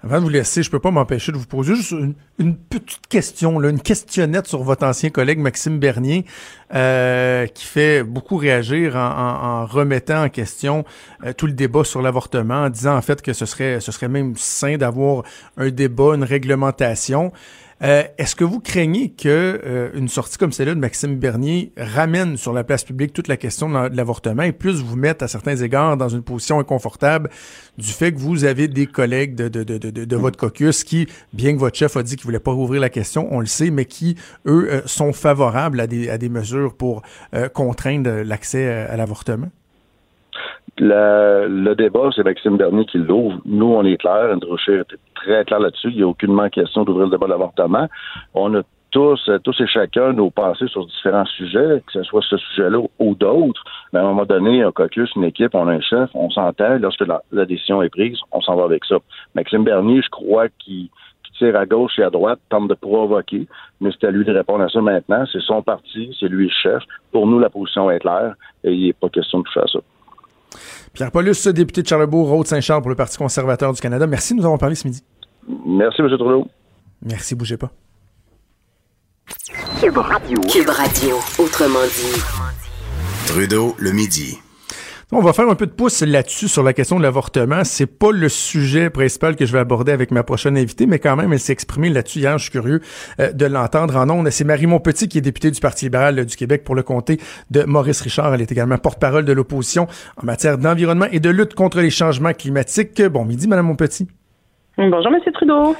Avant 0.02 0.18
de 0.18 0.22
vous 0.24 0.28
laisser, 0.28 0.62
je 0.62 0.70
peux 0.70 0.78
pas 0.78 0.90
m'empêcher 0.90 1.32
de 1.32 1.38
vous 1.38 1.46
poser 1.46 1.74
juste 1.74 1.94
une, 2.38 2.56
petite 2.56 3.06
question, 3.08 3.60
une 3.62 3.80
questionnette 3.80 4.46
sur 4.46 4.62
votre 4.62 4.84
ancien 4.84 5.08
collègue 5.08 5.38
Maxime 5.38 5.78
Bernier, 5.78 6.26
euh, 6.74 7.46
qui 7.46 7.64
fait 7.64 8.02
beaucoup 8.02 8.36
réagir 8.36 8.96
en, 8.96 9.64
remettant 9.64 10.24
en 10.24 10.28
question 10.28 10.84
euh, 11.24 11.32
tout 11.32 11.46
le 11.46 11.54
débat 11.54 11.84
sur 11.84 12.02
l'avortement, 12.02 12.64
en 12.64 12.68
disant 12.68 12.96
en 12.96 13.02
fait 13.02 13.22
que 13.22 13.32
ce 13.32 13.46
serait, 13.46 13.80
ce 13.80 13.90
serait 13.90 14.08
même 14.08 14.34
sain 14.36 14.76
d'avoir 14.76 15.22
un 15.56 15.70
débat, 15.70 16.14
une 16.14 16.24
réglementation. 16.24 17.32
Euh, 17.82 18.04
est-ce 18.16 18.34
que 18.34 18.44
vous 18.44 18.58
craignez 18.58 19.10
que 19.10 19.28
euh, 19.28 19.90
une 19.94 20.08
sortie 20.08 20.38
comme 20.38 20.50
celle-là 20.50 20.74
de 20.74 20.80
Maxime 20.80 21.16
Bernier 21.16 21.72
ramène 21.76 22.38
sur 22.38 22.54
la 22.54 22.64
place 22.64 22.84
publique 22.84 23.12
toute 23.12 23.28
la 23.28 23.36
question 23.36 23.68
de 23.68 23.94
l'avortement 23.94 24.44
et 24.44 24.52
plus 24.52 24.80
vous 24.80 24.96
mette 24.96 25.22
à 25.22 25.28
certains 25.28 25.56
égards 25.56 25.98
dans 25.98 26.08
une 26.08 26.22
position 26.22 26.58
inconfortable 26.58 27.28
du 27.76 27.90
fait 27.90 28.12
que 28.12 28.18
vous 28.18 28.44
avez 28.44 28.68
des 28.68 28.86
collègues 28.86 29.34
de, 29.34 29.48
de, 29.48 29.62
de, 29.62 29.90
de, 29.90 30.16
votre 30.16 30.38
caucus 30.38 30.84
qui, 30.84 31.06
bien 31.34 31.52
que 31.52 31.58
votre 31.58 31.76
chef 31.76 31.98
a 31.98 32.02
dit 32.02 32.16
qu'il 32.16 32.24
voulait 32.24 32.38
pas 32.38 32.52
rouvrir 32.52 32.80
la 32.80 32.88
question, 32.88 33.28
on 33.30 33.40
le 33.40 33.46
sait, 33.46 33.70
mais 33.70 33.84
qui, 33.84 34.16
eux, 34.46 34.68
euh, 34.70 34.80
sont 34.86 35.12
favorables 35.12 35.78
à 35.78 35.86
des, 35.86 36.08
à 36.08 36.16
des 36.16 36.30
mesures 36.30 36.74
pour 36.74 37.02
contraindre 37.52 38.22
l'accès 38.24 38.66
à 38.66 38.96
l'avortement? 38.96 39.50
Le 40.78 41.74
débat, 41.74 42.10
c'est 42.14 42.24
Maxime 42.24 42.56
Bernier 42.56 42.84
qui 42.84 42.98
l'ouvre. 42.98 43.40
Nous, 43.44 43.66
on 43.66 43.84
est 43.84 43.96
clair. 43.96 44.30
Andrew 44.32 44.50
Rocher 44.50 44.80
était 44.80 44.96
très 45.14 45.44
clair 45.44 45.60
là-dessus. 45.60 45.88
Il 45.90 45.96
n'y 45.96 46.02
a 46.02 46.08
aucunement 46.08 46.48
question 46.48 46.84
d'ouvrir 46.84 47.06
le 47.06 47.12
débat 47.12 47.26
de 47.26 47.30
l'avortement. 47.32 47.88
On 48.34 48.54
a 48.54 48.62
tous, 48.90 49.30
tous 49.44 49.60
et 49.60 49.66
chacun 49.66 50.12
nos 50.12 50.30
pensées 50.30 50.68
sur 50.68 50.86
différents 50.86 51.26
sujets, 51.26 51.82
que 51.86 51.92
ce 51.92 52.02
soit 52.04 52.22
ce 52.22 52.36
sujet-là 52.36 52.78
ou 52.98 53.14
d'autres. 53.14 53.62
Mais 53.92 53.98
à 53.98 54.02
un 54.02 54.06
moment 54.06 54.24
donné, 54.24 54.62
un 54.62 54.72
caucus, 54.72 55.10
une 55.16 55.24
équipe, 55.24 55.54
on 55.54 55.68
a 55.68 55.72
un 55.72 55.80
chef, 55.80 56.08
on 56.14 56.30
s'entend. 56.30 56.78
Lorsque 56.78 57.04
la, 57.06 57.44
décision 57.44 57.82
est 57.82 57.90
prise, 57.90 58.18
on 58.32 58.40
s'en 58.40 58.56
va 58.56 58.64
avec 58.64 58.84
ça. 58.84 58.96
Maxime 59.34 59.64
Bernier, 59.64 60.00
je 60.02 60.08
crois 60.08 60.48
qu'il 60.58 60.88
tire 61.36 61.56
à 61.56 61.66
gauche 61.66 61.98
et 61.98 62.02
à 62.02 62.08
droite, 62.10 62.38
tente 62.48 62.68
de 62.68 62.74
provoquer, 62.74 63.46
mais 63.82 63.90
c'est 63.92 64.06
à 64.06 64.10
lui 64.10 64.24
de 64.24 64.32
répondre 64.32 64.64
à 64.64 64.68
ça 64.70 64.80
maintenant. 64.80 65.24
C'est 65.30 65.42
son 65.42 65.60
parti, 65.60 66.16
c'est 66.18 66.28
lui 66.28 66.44
le 66.46 66.50
chef. 66.50 66.82
Pour 67.12 67.26
nous, 67.26 67.38
la 67.38 67.50
position 67.50 67.90
est 67.90 67.98
claire 67.98 68.34
et 68.64 68.72
il 68.72 68.86
n'est 68.86 68.92
pas 68.94 69.10
question 69.10 69.40
de 69.40 69.44
toucher 69.44 69.60
à 69.60 69.66
ça. 69.66 69.80
Pierre 70.96 71.10
Paulus, 71.10 71.46
député 71.48 71.82
de 71.82 71.86
Charlebourg, 71.86 72.26
Rôde-Saint-Charles 72.28 72.80
pour 72.80 72.88
le 72.88 72.96
Parti 72.96 73.18
conservateur 73.18 73.70
du 73.74 73.80
Canada. 73.82 74.06
Merci 74.06 74.32
de 74.32 74.38
nous 74.38 74.44
avoir 74.46 74.58
parlé 74.58 74.74
ce 74.74 74.88
midi. 74.88 75.04
Merci, 75.66 76.00
M. 76.00 76.08
Trudeau. 76.08 76.48
Merci, 77.02 77.34
bougez 77.34 77.58
pas. 77.58 77.70
Cube 79.78 79.98
Radio. 79.98 80.40
Cube 80.50 80.70
Radio, 80.70 81.16
autrement 81.38 81.84
dit. 81.84 82.22
Trudeau, 83.26 83.74
le 83.78 83.92
midi. 83.92 84.38
On 85.12 85.20
va 85.20 85.32
faire 85.32 85.48
un 85.48 85.54
peu 85.54 85.66
de 85.66 85.70
pouce 85.70 86.02
là-dessus 86.02 86.48
sur 86.48 86.64
la 86.64 86.72
question 86.72 86.98
de 86.98 87.02
l'avortement. 87.04 87.62
C'est 87.62 87.86
pas 87.86 88.10
le 88.10 88.28
sujet 88.28 88.90
principal 88.90 89.36
que 89.36 89.46
je 89.46 89.52
vais 89.52 89.60
aborder 89.60 89.92
avec 89.92 90.10
ma 90.10 90.24
prochaine 90.24 90.58
invitée, 90.58 90.86
mais 90.86 90.98
quand 90.98 91.14
même, 91.14 91.32
elle 91.32 91.38
s'est 91.38 91.52
exprimée 91.52 91.90
là-dessus 91.90 92.18
hier. 92.18 92.36
Je 92.38 92.42
suis 92.42 92.50
curieux 92.50 92.80
euh, 93.20 93.30
de 93.30 93.46
l'entendre 93.46 93.94
en 93.94 94.10
ondes. 94.10 94.28
C'est 94.30 94.42
Marie 94.42 94.66
Montpetit 94.66 95.06
qui 95.06 95.18
est 95.18 95.20
députée 95.20 95.52
du 95.52 95.60
Parti 95.60 95.84
libéral 95.84 96.26
du 96.26 96.34
Québec 96.34 96.64
pour 96.64 96.74
le 96.74 96.82
comté 96.82 97.20
de 97.52 97.62
Maurice 97.62 98.00
Richard. 98.00 98.34
Elle 98.34 98.40
est 98.40 98.50
également 98.50 98.78
porte-parole 98.78 99.24
de 99.24 99.32
l'opposition 99.32 99.86
en 100.20 100.26
matière 100.26 100.58
d'environnement 100.58 101.06
et 101.12 101.20
de 101.20 101.30
lutte 101.30 101.54
contre 101.54 101.80
les 101.80 101.90
changements 101.90 102.32
climatiques. 102.32 103.00
Bon 103.00 103.24
midi, 103.24 103.46
Madame 103.46 103.66
Montpetit. 103.66 104.08
Bonjour, 104.76 105.12
Monsieur 105.12 105.30
Trudeau 105.30 105.76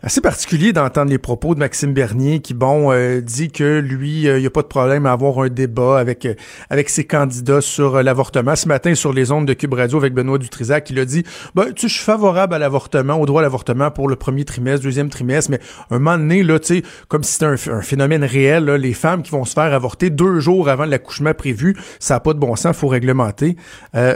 assez 0.00 0.20
particulier 0.20 0.72
d'entendre 0.72 1.10
les 1.10 1.18
propos 1.18 1.54
de 1.54 1.58
Maxime 1.58 1.92
Bernier 1.92 2.38
qui, 2.38 2.54
bon, 2.54 2.92
euh, 2.92 3.20
dit 3.20 3.50
que 3.50 3.80
lui, 3.80 4.28
euh, 4.28 4.38
il 4.38 4.42
n'y 4.42 4.46
a 4.46 4.50
pas 4.50 4.62
de 4.62 4.68
problème 4.68 5.06
à 5.06 5.12
avoir 5.12 5.40
un 5.40 5.48
débat 5.48 5.98
avec 5.98 6.24
euh, 6.24 6.34
avec 6.70 6.88
ses 6.88 7.04
candidats 7.04 7.60
sur 7.60 8.00
l'avortement. 8.02 8.54
Ce 8.54 8.68
matin, 8.68 8.94
sur 8.94 9.12
les 9.12 9.32
ondes 9.32 9.46
de 9.46 9.54
Cube 9.54 9.74
Radio 9.74 9.98
avec 9.98 10.14
Benoît 10.14 10.38
Dutrisac, 10.38 10.88
il 10.90 11.00
a 11.00 11.04
dit, 11.04 11.24
ben, 11.54 11.72
tu 11.72 11.88
je 11.88 11.94
suis 11.94 12.04
favorable 12.04 12.54
à 12.54 12.58
l'avortement, 12.58 13.20
au 13.20 13.26
droit 13.26 13.40
à 13.40 13.42
l'avortement 13.42 13.90
pour 13.90 14.08
le 14.08 14.14
premier 14.14 14.44
trimestre, 14.44 14.84
deuxième 14.84 15.08
trimestre, 15.08 15.50
mais 15.50 15.58
un 15.90 15.98
moment 15.98 16.16
donné, 16.16 16.42
là, 16.44 16.60
tu 16.60 16.76
sais, 16.76 16.82
comme 17.08 17.24
si 17.24 17.32
c'était 17.32 17.70
un, 17.70 17.82
phénomène 17.82 18.24
réel, 18.24 18.66
là, 18.66 18.78
les 18.78 18.92
femmes 18.92 19.22
qui 19.22 19.30
vont 19.30 19.44
se 19.44 19.54
faire 19.54 19.72
avorter 19.72 20.10
deux 20.10 20.38
jours 20.38 20.68
avant 20.68 20.84
l'accouchement 20.84 21.34
prévu, 21.34 21.76
ça 21.98 22.14
n'a 22.14 22.20
pas 22.20 22.34
de 22.34 22.38
bon 22.38 22.54
sens, 22.54 22.76
faut 22.76 22.88
réglementer. 22.88 23.56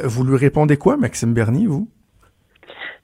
vous 0.05 0.25
lui 0.25 0.37
répondez 0.37 0.77
quoi, 0.77 0.97
Maxime 0.97 1.33
Bernier, 1.33 1.67
vous? 1.67 1.89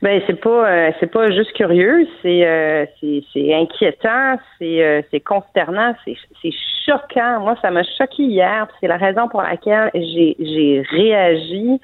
Ben 0.00 0.22
c'est 0.28 0.40
pas 0.40 0.70
euh, 0.70 0.92
c'est 1.00 1.10
pas 1.10 1.28
juste 1.32 1.52
curieux, 1.54 2.06
c'est 2.22 2.46
euh, 2.46 2.86
c'est 3.00 3.54
inquiétant, 3.54 4.38
c'est 4.58 4.80
euh, 4.80 5.02
c'est 5.10 5.18
consternant, 5.18 5.92
c'est 6.04 6.14
c'est 6.40 6.52
choquant. 6.86 7.40
Moi, 7.40 7.56
ça 7.60 7.72
m'a 7.72 7.82
choqué 7.82 8.22
hier. 8.22 8.68
C'est 8.80 8.86
la 8.86 8.96
raison 8.96 9.28
pour 9.28 9.42
laquelle 9.42 9.90
j'ai 9.94 10.36
j'ai 10.38 10.82
réagi 10.88 11.80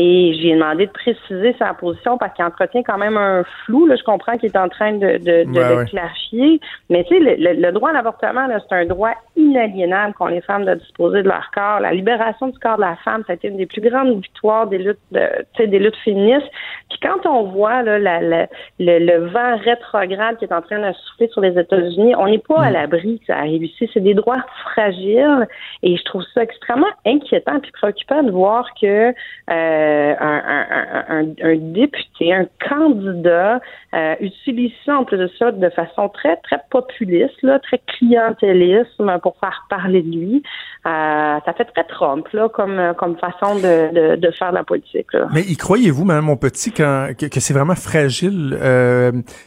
et 0.00 0.32
j'ai 0.40 0.54
demandé 0.54 0.86
de 0.86 0.92
préciser 0.92 1.56
sa 1.58 1.74
position 1.74 2.18
parce 2.18 2.32
qu'il 2.34 2.44
entretient 2.44 2.84
quand 2.84 2.98
même 2.98 3.16
un 3.16 3.42
flou. 3.64 3.84
Là, 3.84 3.96
je 3.96 4.04
comprends 4.04 4.38
qu'il 4.38 4.48
est 4.48 4.56
en 4.56 4.68
train 4.68 4.92
de, 4.92 5.18
de, 5.18 5.42
de 5.42 5.90
clarifier. 5.90 6.60
Mais 6.88 7.02
tu 7.02 7.16
sais, 7.16 7.36
le, 7.36 7.60
le, 7.60 7.72
droit 7.72 7.90
à 7.90 7.94
l'avortement, 7.94 8.46
c'est 8.68 8.76
un 8.76 8.86
droit 8.86 9.10
inaliénable 9.34 10.14
qu'ont 10.14 10.26
les 10.26 10.40
femmes 10.40 10.64
de 10.66 10.74
disposer 10.76 11.24
de 11.24 11.28
leur 11.28 11.50
corps. 11.52 11.80
La 11.80 11.92
libération 11.92 12.46
du 12.46 12.58
corps 12.60 12.76
de 12.76 12.82
la 12.82 12.94
femme, 13.04 13.24
ça 13.26 13.32
a 13.32 13.34
été 13.34 13.48
une 13.48 13.56
des 13.56 13.66
plus 13.66 13.80
grandes 13.80 14.20
victoires 14.20 14.68
des 14.68 14.78
luttes 14.78 15.00
de, 15.10 15.26
des 15.58 15.78
luttes 15.80 15.98
féministes. 16.04 16.46
Puis 16.90 17.00
quand 17.02 17.26
on 17.26 17.50
voit 17.50 17.82
là, 17.82 17.98
la, 17.98 18.20
le, 18.20 18.46
le, 18.78 19.26
vent 19.26 19.56
rétrograde 19.56 20.36
qui 20.38 20.44
est 20.44 20.54
en 20.54 20.62
train 20.62 20.78
de 20.78 20.92
souffler 20.92 21.26
sur 21.26 21.40
les 21.40 21.58
États-Unis, 21.58 22.14
on 22.14 22.26
n'est 22.28 22.38
pas 22.38 22.62
à 22.62 22.70
mm. 22.70 22.74
l'abri 22.74 23.18
que 23.18 23.26
ça 23.26 23.38
arrive 23.38 23.64
ici. 23.64 23.90
C'est 23.92 23.98
des 23.98 24.14
droits 24.14 24.44
fragiles 24.62 25.48
et 25.82 25.96
je 25.96 26.04
trouve 26.04 26.22
ça 26.34 26.44
extrêmement 26.44 26.86
inquiétant 27.04 27.58
puis 27.58 27.72
préoccupant 27.72 28.22
de 28.22 28.30
voir 28.30 28.68
que 28.80 29.12
euh, 29.50 29.87
euh, 29.88 31.24
un, 31.42 31.56
député, 31.56 32.32
un 32.32 32.46
candidat 32.68 33.60
euh, 33.94 34.14
utilise 34.20 34.72
ça 34.84 34.98
de 35.10 35.30
ça 35.38 35.52
de 35.52 35.70
façon 35.70 36.08
très 36.08 36.36
très 36.36 36.60
populiste, 36.70 37.40
là, 37.42 37.58
très 37.60 37.80
clientéliste 37.98 39.02
pour 39.22 39.36
faire 39.38 39.66
parler 39.70 40.02
de 40.02 40.10
lui. 40.10 40.42
Euh, 40.86 41.38
ça 41.44 41.52
fait 41.56 41.64
très 41.64 41.84
Trump 41.84 42.26
là, 42.32 42.48
comme 42.48 42.94
comme 42.96 43.16
façon 43.16 43.56
de, 43.56 44.30
faire 44.38 44.52
la 44.52 44.64
politique. 44.64 45.08
Mais 45.32 45.42
y 45.42 45.56
croyez-vous, 45.56 46.04
Madame 46.04 46.26
mon 46.26 46.36
petit, 46.36 46.70
que, 46.72 47.12
que 47.12 47.40
c'est 47.40 47.54
vraiment 47.54 47.74
fragile 47.74 48.56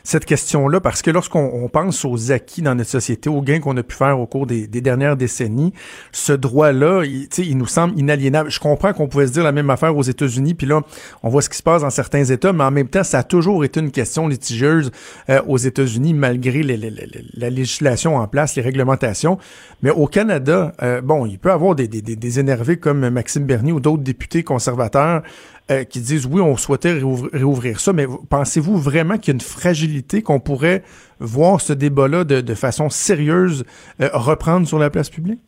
cette 0.03 0.25
question-là, 0.25 0.79
parce 0.81 1.01
que 1.01 1.11
lorsqu'on 1.11 1.69
pense 1.71 2.03
aux 2.05 2.31
acquis 2.31 2.61
dans 2.61 2.75
notre 2.75 2.89
société, 2.89 3.29
aux 3.29 3.41
gains 3.41 3.59
qu'on 3.59 3.77
a 3.77 3.83
pu 3.83 3.95
faire 3.95 4.19
au 4.19 4.25
cours 4.25 4.47
des, 4.47 4.67
des 4.67 4.81
dernières 4.81 5.15
décennies, 5.15 5.73
ce 6.11 6.33
droit-là, 6.33 7.03
il, 7.05 7.27
il 7.37 7.57
nous 7.57 7.65
semble 7.65 7.97
inaliénable. 7.97 8.49
Je 8.49 8.59
comprends 8.59 8.93
qu'on 8.93 9.07
pouvait 9.07 9.27
se 9.27 9.33
dire 9.33 9.43
la 9.43 9.51
même 9.51 9.69
affaire 9.69 9.95
aux 9.95 10.01
États 10.01 10.20
unis 10.27 10.53
puis 10.53 10.67
là, 10.67 10.81
on 11.23 11.29
voit 11.29 11.41
ce 11.41 11.49
qui 11.49 11.57
se 11.57 11.63
passe 11.63 11.81
dans 11.81 11.89
certains 11.89 12.23
États, 12.23 12.53
mais 12.53 12.63
en 12.63 12.71
même 12.71 12.87
temps, 12.87 13.03
ça 13.03 13.19
a 13.19 13.23
toujours 13.23 13.63
été 13.63 13.79
une 13.79 13.91
question 13.91 14.27
litigieuse 14.27 14.91
euh, 15.29 15.41
aux 15.47 15.57
États-Unis, 15.57 16.13
malgré 16.13 16.63
la 16.63 17.49
législation 17.49 18.17
en 18.17 18.27
place, 18.27 18.55
les 18.55 18.61
réglementations. 18.61 19.37
Mais 19.81 19.91
au 19.91 20.07
Canada, 20.07 20.73
euh, 20.81 21.01
bon, 21.01 21.25
il 21.25 21.39
peut 21.39 21.49
y 21.49 21.51
avoir 21.51 21.75
des, 21.75 21.87
des, 21.87 22.39
énervés 22.39 22.77
comme 22.77 23.09
Maxime 23.09 23.45
Bernier 23.45 23.71
ou 23.71 23.79
d'autres 23.79 24.03
députés 24.03 24.43
conservateurs 24.43 25.23
euh, 25.69 25.83
qui 25.83 25.99
disent 25.99 26.25
oui, 26.25 26.41
on 26.41 26.57
souhaitait 26.57 26.93
réouvrir, 26.93 27.79
ça, 27.79 27.93
mais 27.93 28.05
pensez-vous 28.29 28.77
vraiment 28.77 29.17
qu'il 29.17 29.29
y 29.29 29.31
a 29.31 29.35
une 29.35 29.41
fragilité 29.41 30.21
qu'on 30.21 30.39
pourrait 30.39 30.83
voir 31.19 31.61
ce 31.61 31.73
débat-là 31.73 32.23
de 32.23 32.55
façon 32.55 32.89
sérieuse 32.89 33.63
reprendre 33.99 34.67
sur 34.67 34.79
la 34.79 34.89
place 34.89 35.09
publique? 35.09 35.41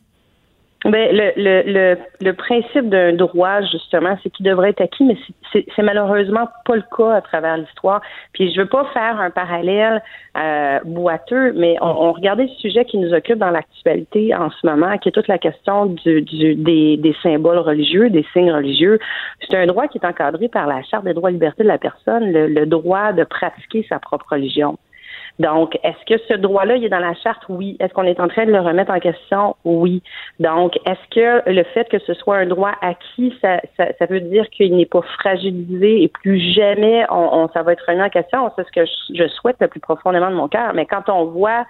Ben, 0.84 1.16
le, 1.16 1.32
le, 1.36 1.62
le, 1.72 1.98
le 2.20 2.32
principe 2.34 2.90
d'un 2.90 3.14
droit, 3.14 3.62
justement, 3.62 4.18
c'est 4.22 4.28
qu'il 4.28 4.44
devrait 4.44 4.70
être 4.70 4.82
acquis, 4.82 5.04
mais 5.04 5.16
c'est 5.52 5.82
malheureusement 5.82 6.46
pas 6.66 6.76
le 6.76 6.84
cas 6.94 7.12
à 7.12 7.20
travers 7.22 7.56
l'histoire. 7.56 8.02
Puis 8.34 8.52
je 8.52 8.60
veux 8.60 8.68
pas 8.68 8.84
faire 8.92 9.18
un 9.18 9.30
parallèle 9.30 10.02
euh, 10.36 10.80
boiteux, 10.84 11.54
mais 11.54 11.76
on, 11.80 11.86
on, 11.86 12.12
regardait 12.12 12.44
le 12.44 12.60
sujet 12.60 12.84
qui 12.84 12.98
nous 12.98 13.14
occupe 13.14 13.38
dans 13.38 13.50
l'actualité 13.50 14.34
en 14.34 14.50
ce 14.50 14.66
moment, 14.66 14.98
qui 14.98 15.08
est 15.08 15.12
toute 15.12 15.28
la 15.28 15.38
question 15.38 15.86
du, 15.86 16.20
du 16.20 16.54
des, 16.54 16.98
des 16.98 17.16
symboles 17.22 17.58
religieux, 17.58 18.10
des 18.10 18.26
signes 18.34 18.52
religieux. 18.52 18.98
C'est 19.48 19.56
un 19.56 19.66
droit 19.66 19.88
qui 19.88 19.96
est 19.96 20.06
encadré 20.06 20.48
par 20.48 20.66
la 20.66 20.82
Charte 20.82 21.04
des 21.04 21.14
droits 21.14 21.30
et 21.30 21.32
libertés 21.32 21.62
de 21.62 21.68
la 21.68 21.78
personne, 21.78 22.30
le, 22.30 22.46
le 22.46 22.66
droit 22.66 23.14
de 23.14 23.24
pratiquer 23.24 23.86
sa 23.88 23.98
propre 23.98 24.26
religion. 24.32 24.76
Donc, 25.38 25.76
est-ce 25.82 26.04
que 26.06 26.22
ce 26.28 26.34
droit-là, 26.34 26.76
il 26.76 26.84
est 26.84 26.88
dans 26.88 27.00
la 27.00 27.14
charte? 27.14 27.42
Oui. 27.48 27.76
Est-ce 27.80 27.92
qu'on 27.92 28.04
est 28.04 28.20
en 28.20 28.28
train 28.28 28.46
de 28.46 28.52
le 28.52 28.60
remettre 28.60 28.92
en 28.92 29.00
question? 29.00 29.56
Oui. 29.64 30.02
Donc, 30.38 30.76
est-ce 30.86 31.08
que 31.10 31.50
le 31.50 31.64
fait 31.64 31.88
que 31.88 31.98
ce 31.98 32.14
soit 32.14 32.36
un 32.36 32.46
droit 32.46 32.72
acquis, 32.80 33.34
ça, 33.40 33.60
ça, 33.76 33.86
ça 33.98 34.06
veut 34.06 34.20
dire 34.20 34.48
qu'il 34.50 34.76
n'est 34.76 34.86
pas 34.86 35.02
fragilisé 35.18 36.02
et 36.02 36.08
plus 36.08 36.38
jamais 36.38 37.04
on, 37.10 37.48
ça 37.52 37.62
va 37.62 37.72
être 37.72 37.84
remis 37.86 38.02
en 38.02 38.10
question? 38.10 38.50
C'est 38.54 38.66
ce 38.66 38.72
que 38.72 38.84
je, 38.84 39.24
je 39.24 39.28
souhaite 39.28 39.56
le 39.60 39.68
plus 39.68 39.80
profondément 39.80 40.30
de 40.30 40.36
mon 40.36 40.48
cœur. 40.48 40.72
Mais 40.74 40.86
quand 40.86 41.08
on 41.08 41.24
voit 41.24 41.66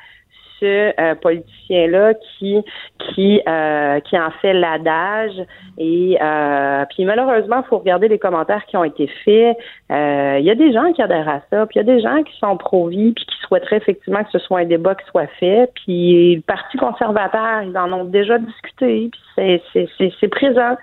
ce 0.60 1.00
euh, 1.00 1.14
politicien-là 1.16 2.14
qui 2.14 2.58
qui 2.98 3.40
euh, 3.46 4.00
qui 4.00 4.18
en 4.18 4.30
fait 4.42 4.52
l'adage 4.52 5.32
et 5.78 6.18
euh, 6.20 6.84
puis 6.90 7.04
malheureusement, 7.04 7.62
faut 7.64 7.78
regarder 7.78 8.08
les 8.08 8.18
commentaires 8.18 8.64
qui 8.66 8.76
ont 8.76 8.84
été 8.84 9.08
faits. 9.24 9.56
Il 9.90 10.44
y 10.44 10.50
a 10.50 10.54
des 10.54 10.72
gens 10.72 10.92
qui 10.92 11.02
adhèrent 11.02 11.28
à 11.28 11.40
ça, 11.50 11.66
puis 11.66 11.78
il 11.78 11.86
y 11.86 11.90
a 11.90 11.94
des 11.94 12.00
gens 12.00 12.22
qui 12.22 12.36
sont 12.38 12.56
pro-vie 12.56 13.12
puis 13.12 13.24
qui 13.24 13.36
souhaiteraient 13.46 13.78
effectivement 13.78 14.22
que 14.22 14.30
ce 14.30 14.38
soit 14.38 14.60
un 14.60 14.64
débat 14.64 14.94
qui 14.94 15.06
soit 15.06 15.28
fait. 15.38 15.70
Puis 15.74 16.36
le 16.36 16.42
Parti 16.42 16.76
conservateur, 16.76 17.62
ils 17.62 17.76
en 17.76 17.92
ont 17.92 18.04
déjà 18.04 18.38
discuté, 18.38 19.10
puis 19.36 19.60
c'est 19.74 19.88
c'est 20.20 20.28
présent. 20.28 20.76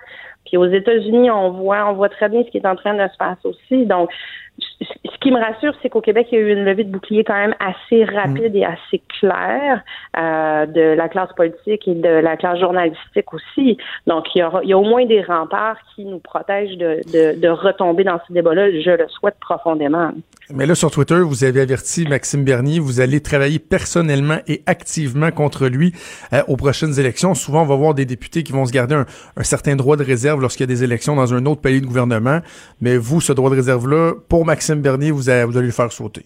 Puis 0.46 0.56
aux 0.56 0.66
États-Unis, 0.66 1.30
on 1.30 1.50
voit, 1.50 1.88
on 1.88 1.94
voit 1.94 2.08
très 2.08 2.28
bien 2.28 2.42
ce 2.44 2.50
qui 2.50 2.58
est 2.58 2.66
en 2.66 2.76
train 2.76 2.94
de 2.94 3.10
se 3.10 3.16
passer 3.16 3.40
aussi. 3.44 3.86
Donc, 3.86 4.10
ce 4.84 5.18
qui 5.20 5.30
me 5.30 5.38
rassure, 5.38 5.74
c'est 5.82 5.88
qu'au 5.88 6.00
Québec, 6.00 6.28
il 6.32 6.38
y 6.38 6.42
a 6.42 6.44
eu 6.44 6.52
une 6.52 6.64
levée 6.64 6.84
de 6.84 6.90
bouclier 6.90 7.24
quand 7.24 7.34
même 7.34 7.54
assez 7.60 8.04
rapide 8.04 8.54
et 8.54 8.64
assez 8.64 9.02
claire 9.20 9.82
euh, 10.18 10.66
de 10.66 10.94
la 10.96 11.08
classe 11.08 11.32
politique 11.36 11.86
et 11.86 11.94
de 11.94 12.08
la 12.08 12.36
classe 12.36 12.58
journalistique 12.58 13.32
aussi. 13.32 13.76
Donc, 14.06 14.26
il 14.34 14.38
y, 14.38 14.44
il 14.64 14.68
y 14.68 14.72
a 14.72 14.78
au 14.78 14.84
moins 14.84 15.04
des 15.06 15.22
remparts 15.22 15.76
qui 15.94 16.04
nous 16.04 16.18
protègent 16.18 16.76
de, 16.76 17.00
de, 17.12 17.40
de 17.40 17.48
retomber 17.48 18.04
dans 18.04 18.20
ce 18.26 18.32
débat-là. 18.32 18.70
Je 18.70 18.90
le 18.90 19.08
souhaite 19.08 19.36
profondément. 19.40 20.12
Mais 20.50 20.66
là, 20.66 20.74
sur 20.74 20.90
Twitter, 20.90 21.20
vous 21.20 21.44
avez 21.44 21.60
averti 21.60 22.06
Maxime 22.06 22.44
Bernier, 22.44 22.78
vous 22.78 23.00
allez 23.00 23.20
travailler 23.20 23.58
personnellement 23.58 24.38
et 24.48 24.62
activement 24.66 25.30
contre 25.30 25.66
lui 25.66 25.92
euh, 26.32 26.42
aux 26.48 26.56
prochaines 26.56 26.98
élections. 26.98 27.34
Souvent, 27.34 27.62
on 27.62 27.66
va 27.66 27.76
voir 27.76 27.94
des 27.94 28.04
députés 28.04 28.42
qui 28.42 28.52
vont 28.52 28.66
se 28.66 28.72
garder 28.72 28.94
un, 28.94 29.06
un 29.36 29.42
certain 29.42 29.76
droit 29.76 29.96
de 29.96 30.04
réserve 30.04 30.40
lorsqu'il 30.40 30.64
y 30.64 30.70
a 30.70 30.74
des 30.74 30.84
élections 30.84 31.16
dans 31.16 31.32
un 31.32 31.46
autre 31.46 31.60
pays 31.60 31.80
de 31.80 31.86
gouvernement. 31.86 32.40
Mais 32.80 32.96
vous, 32.96 33.20
ce 33.20 33.32
droit 33.32 33.50
de 33.50 33.54
réserve-là, 33.54 34.12
pour 34.28 34.44
Maxime 34.44 34.71
Bernier, 34.80 35.10
vous, 35.10 35.28
allez, 35.28 35.44
vous 35.44 35.56
allez 35.56 35.66
le 35.66 35.72
faire 35.72 35.92
sauter. 35.92 36.24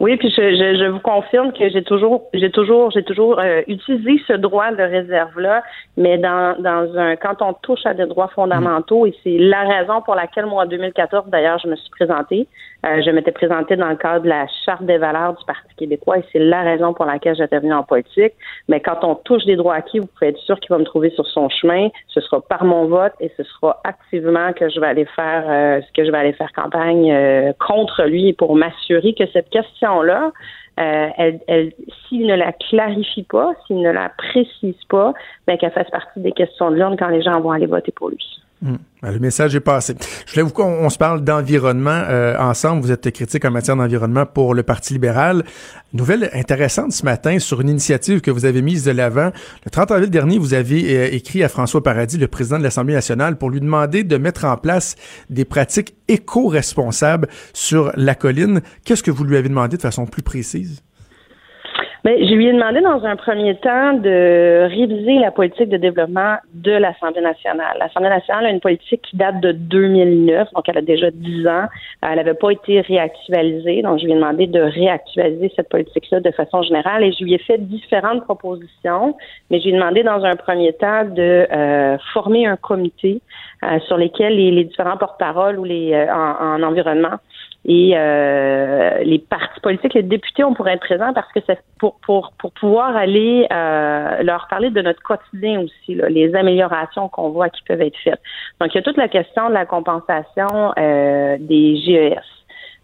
Oui, 0.00 0.16
puis 0.16 0.30
je, 0.30 0.42
je, 0.42 0.78
je, 0.78 0.90
vous 0.90 0.98
confirme 0.98 1.52
que 1.52 1.68
j'ai 1.68 1.84
toujours, 1.84 2.24
j'ai 2.34 2.50
toujours, 2.50 2.90
j'ai 2.90 3.04
toujours 3.04 3.38
euh, 3.38 3.62
utilisé 3.68 4.20
ce 4.26 4.32
droit 4.32 4.72
de 4.72 4.82
réserve 4.82 5.38
là, 5.38 5.62
mais 5.96 6.18
dans, 6.18 6.60
dans 6.60 6.98
un 6.98 7.16
quand 7.16 7.40
on 7.40 7.52
touche 7.54 7.86
à 7.86 7.94
des 7.94 8.06
droits 8.06 8.28
fondamentaux, 8.34 9.06
et 9.06 9.14
c'est 9.22 9.38
la 9.38 9.62
raison 9.62 10.02
pour 10.02 10.14
laquelle 10.14 10.46
moi 10.46 10.64
en 10.64 10.66
2014 10.66 11.28
d'ailleurs 11.28 11.58
je 11.62 11.68
me 11.68 11.76
suis 11.76 11.90
présentée. 11.90 12.48
Euh, 12.84 13.00
je 13.04 13.10
m'étais 13.10 13.32
présentée 13.32 13.76
dans 13.76 13.88
le 13.88 13.96
cadre 13.96 14.24
de 14.24 14.28
la 14.28 14.46
charte 14.64 14.82
des 14.82 14.98
valeurs 14.98 15.34
du 15.34 15.44
Parti 15.44 15.74
québécois, 15.76 16.18
et 16.18 16.24
c'est 16.32 16.38
la 16.38 16.62
raison 16.62 16.92
pour 16.94 17.04
laquelle 17.04 17.36
j'étais 17.36 17.58
venue 17.58 17.72
en 17.72 17.84
politique. 17.84 18.32
Mais 18.68 18.80
quand 18.80 19.04
on 19.04 19.14
touche 19.14 19.44
des 19.44 19.56
droits 19.56 19.74
acquis, 19.74 20.00
vous 20.00 20.06
pouvez 20.06 20.28
être 20.28 20.38
sûr 20.38 20.58
qu'il 20.60 20.70
va 20.70 20.78
me 20.78 20.84
trouver 20.84 21.10
sur 21.10 21.26
son 21.26 21.48
chemin. 21.48 21.88
Ce 22.08 22.20
sera 22.20 22.40
par 22.40 22.64
mon 22.64 22.86
vote 22.86 23.12
et 23.20 23.30
ce 23.36 23.44
sera 23.44 23.80
activement 23.84 24.52
que 24.52 24.68
je 24.68 24.80
vais 24.80 24.88
aller 24.88 25.06
faire 25.16 25.44
euh, 25.48 25.80
que 25.94 26.04
je 26.04 26.10
vais 26.10 26.18
aller 26.18 26.32
faire 26.32 26.52
campagne 26.52 27.54
contre 27.58 28.04
lui 28.04 28.32
pour 28.32 28.56
m'assurer 28.56 29.14
que 29.14 29.24
cette 29.32 29.50
question 29.50 30.02
là 30.02 30.32
euh, 30.80 31.08
elle, 31.18 31.72
s'il 32.08 32.26
ne 32.26 32.34
la 32.34 32.52
clarifie 32.52 33.24
pas, 33.24 33.52
s'il 33.66 33.80
ne 33.82 33.90
la 33.90 34.08
précise 34.08 34.82
pas, 34.88 35.12
ben 35.46 35.58
qu'elle 35.58 35.72
fasse 35.72 35.90
partie 35.90 36.20
des 36.20 36.32
questions 36.32 36.70
de 36.70 36.76
l'urne 36.76 36.96
quand 36.96 37.08
les 37.08 37.22
gens 37.22 37.40
vont 37.40 37.50
aller 37.50 37.66
voter 37.66 37.92
pour 37.92 38.08
lui. 38.08 38.41
Ben, 38.62 39.10
le 39.10 39.18
message 39.18 39.56
est 39.56 39.60
passé. 39.60 39.96
Je 40.26 40.32
voulais 40.32 40.44
vous 40.44 40.52
qu'on 40.52 40.88
se 40.88 40.96
parle 40.96 41.24
d'environnement 41.24 41.90
euh, 41.90 42.38
ensemble. 42.38 42.80
Vous 42.80 42.92
êtes 42.92 43.10
critique 43.10 43.44
en 43.44 43.50
matière 43.50 43.74
d'environnement 43.74 44.24
pour 44.24 44.54
le 44.54 44.62
Parti 44.62 44.92
libéral. 44.92 45.44
Nouvelle 45.92 46.30
intéressante 46.32 46.92
ce 46.92 47.04
matin 47.04 47.40
sur 47.40 47.60
une 47.60 47.68
initiative 47.68 48.20
que 48.20 48.30
vous 48.30 48.44
avez 48.44 48.62
mise 48.62 48.84
de 48.84 48.92
l'avant. 48.92 49.32
Le 49.64 49.70
30 49.70 49.90
avril 49.90 50.10
dernier, 50.10 50.38
vous 50.38 50.54
avez 50.54 50.96
euh, 50.96 51.08
écrit 51.12 51.42
à 51.42 51.48
François 51.48 51.82
Paradis, 51.82 52.18
le 52.18 52.28
président 52.28 52.58
de 52.58 52.62
l'Assemblée 52.62 52.94
nationale, 52.94 53.36
pour 53.36 53.50
lui 53.50 53.60
demander 53.60 54.04
de 54.04 54.16
mettre 54.16 54.44
en 54.44 54.56
place 54.56 54.94
des 55.28 55.44
pratiques 55.44 55.96
éco-responsables 56.06 57.26
sur 57.52 57.90
la 57.96 58.14
colline. 58.14 58.60
Qu'est-ce 58.84 59.02
que 59.02 59.10
vous 59.10 59.24
lui 59.24 59.36
avez 59.36 59.48
demandé 59.48 59.76
de 59.76 59.82
façon 59.82 60.06
plus 60.06 60.22
précise? 60.22 60.82
Mais 62.04 62.26
je 62.26 62.34
lui 62.34 62.48
ai 62.48 62.52
demandé 62.52 62.80
dans 62.80 63.04
un 63.04 63.14
premier 63.14 63.54
temps 63.54 63.92
de 63.92 64.66
réviser 64.68 65.20
la 65.20 65.30
politique 65.30 65.68
de 65.68 65.76
développement 65.76 66.36
de 66.52 66.72
l'Assemblée 66.72 67.20
nationale. 67.20 67.76
L'Assemblée 67.78 68.08
nationale 68.08 68.46
a 68.46 68.50
une 68.50 68.60
politique 68.60 69.02
qui 69.02 69.16
date 69.16 69.40
de 69.40 69.52
2009, 69.52 70.48
donc 70.52 70.68
elle 70.68 70.78
a 70.78 70.82
déjà 70.82 71.12
10 71.12 71.46
ans. 71.46 71.66
Elle 72.02 72.16
n'avait 72.16 72.34
pas 72.34 72.50
été 72.50 72.80
réactualisée, 72.80 73.82
donc 73.82 74.00
je 74.00 74.06
lui 74.06 74.12
ai 74.12 74.16
demandé 74.16 74.48
de 74.48 74.60
réactualiser 74.60 75.52
cette 75.54 75.68
politique-là 75.68 76.18
de 76.18 76.32
façon 76.32 76.62
générale 76.62 77.04
et 77.04 77.12
je 77.12 77.22
lui 77.22 77.34
ai 77.34 77.38
fait 77.38 77.58
différentes 77.58 78.24
propositions, 78.24 79.16
mais 79.50 79.60
je 79.60 79.66
lui 79.66 79.70
ai 79.70 79.78
demandé 79.78 80.02
dans 80.02 80.24
un 80.24 80.34
premier 80.34 80.72
temps 80.72 81.04
de 81.04 81.46
euh, 81.52 81.98
former 82.12 82.46
un 82.46 82.56
comité 82.56 83.20
euh, 83.62 83.78
sur 83.86 83.96
lesquels 83.96 84.34
les, 84.34 84.64
différents 84.64 84.96
porte-paroles 84.96 85.56
ou 85.56 85.62
les 85.64 85.92
euh, 85.92 86.12
en 86.12 86.64
environnement 86.64 87.18
et 87.64 87.92
euh, 87.94 88.98
les 89.04 89.20
partis 89.20 89.60
politiques, 89.60 89.94
les 89.94 90.02
députés, 90.02 90.42
on 90.42 90.52
pourrait 90.52 90.74
être 90.74 90.80
présents 90.80 91.12
parce 91.12 91.30
que 91.32 91.38
c'est 91.46 91.60
pour, 91.78 91.94
pour, 92.04 92.32
pour 92.38 92.50
pouvoir 92.52 92.96
aller 92.96 93.46
euh, 93.52 94.22
leur 94.22 94.48
parler 94.48 94.70
de 94.70 94.82
notre 94.82 95.00
quotidien 95.02 95.60
aussi, 95.60 95.94
là, 95.94 96.08
les 96.08 96.34
améliorations 96.34 97.08
qu'on 97.08 97.30
voit 97.30 97.50
qui 97.50 97.62
peuvent 97.62 97.80
être 97.80 97.98
faites. 98.02 98.20
Donc, 98.60 98.74
il 98.74 98.78
y 98.78 98.78
a 98.78 98.82
toute 98.82 98.96
la 98.96 99.08
question 99.08 99.48
de 99.48 99.54
la 99.54 99.64
compensation 99.64 100.72
euh, 100.76 101.36
des 101.38 101.76
GES. 101.76 102.18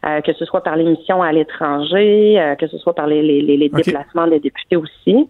Euh, 0.07 0.21
que 0.21 0.33
ce 0.33 0.45
soit 0.45 0.63
par 0.63 0.77
l'émission 0.77 1.25
à 1.25 1.33
l'étranger, 1.33 2.41
euh, 2.41 2.55
que 2.55 2.69
ce 2.69 2.79
soit 2.79 2.95
par 2.95 3.09
les, 3.09 3.21
les, 3.21 3.43
les 3.43 3.69
déplacements 3.69 4.29
des 4.29 4.39
députés 4.39 4.77
aussi. 4.77 5.29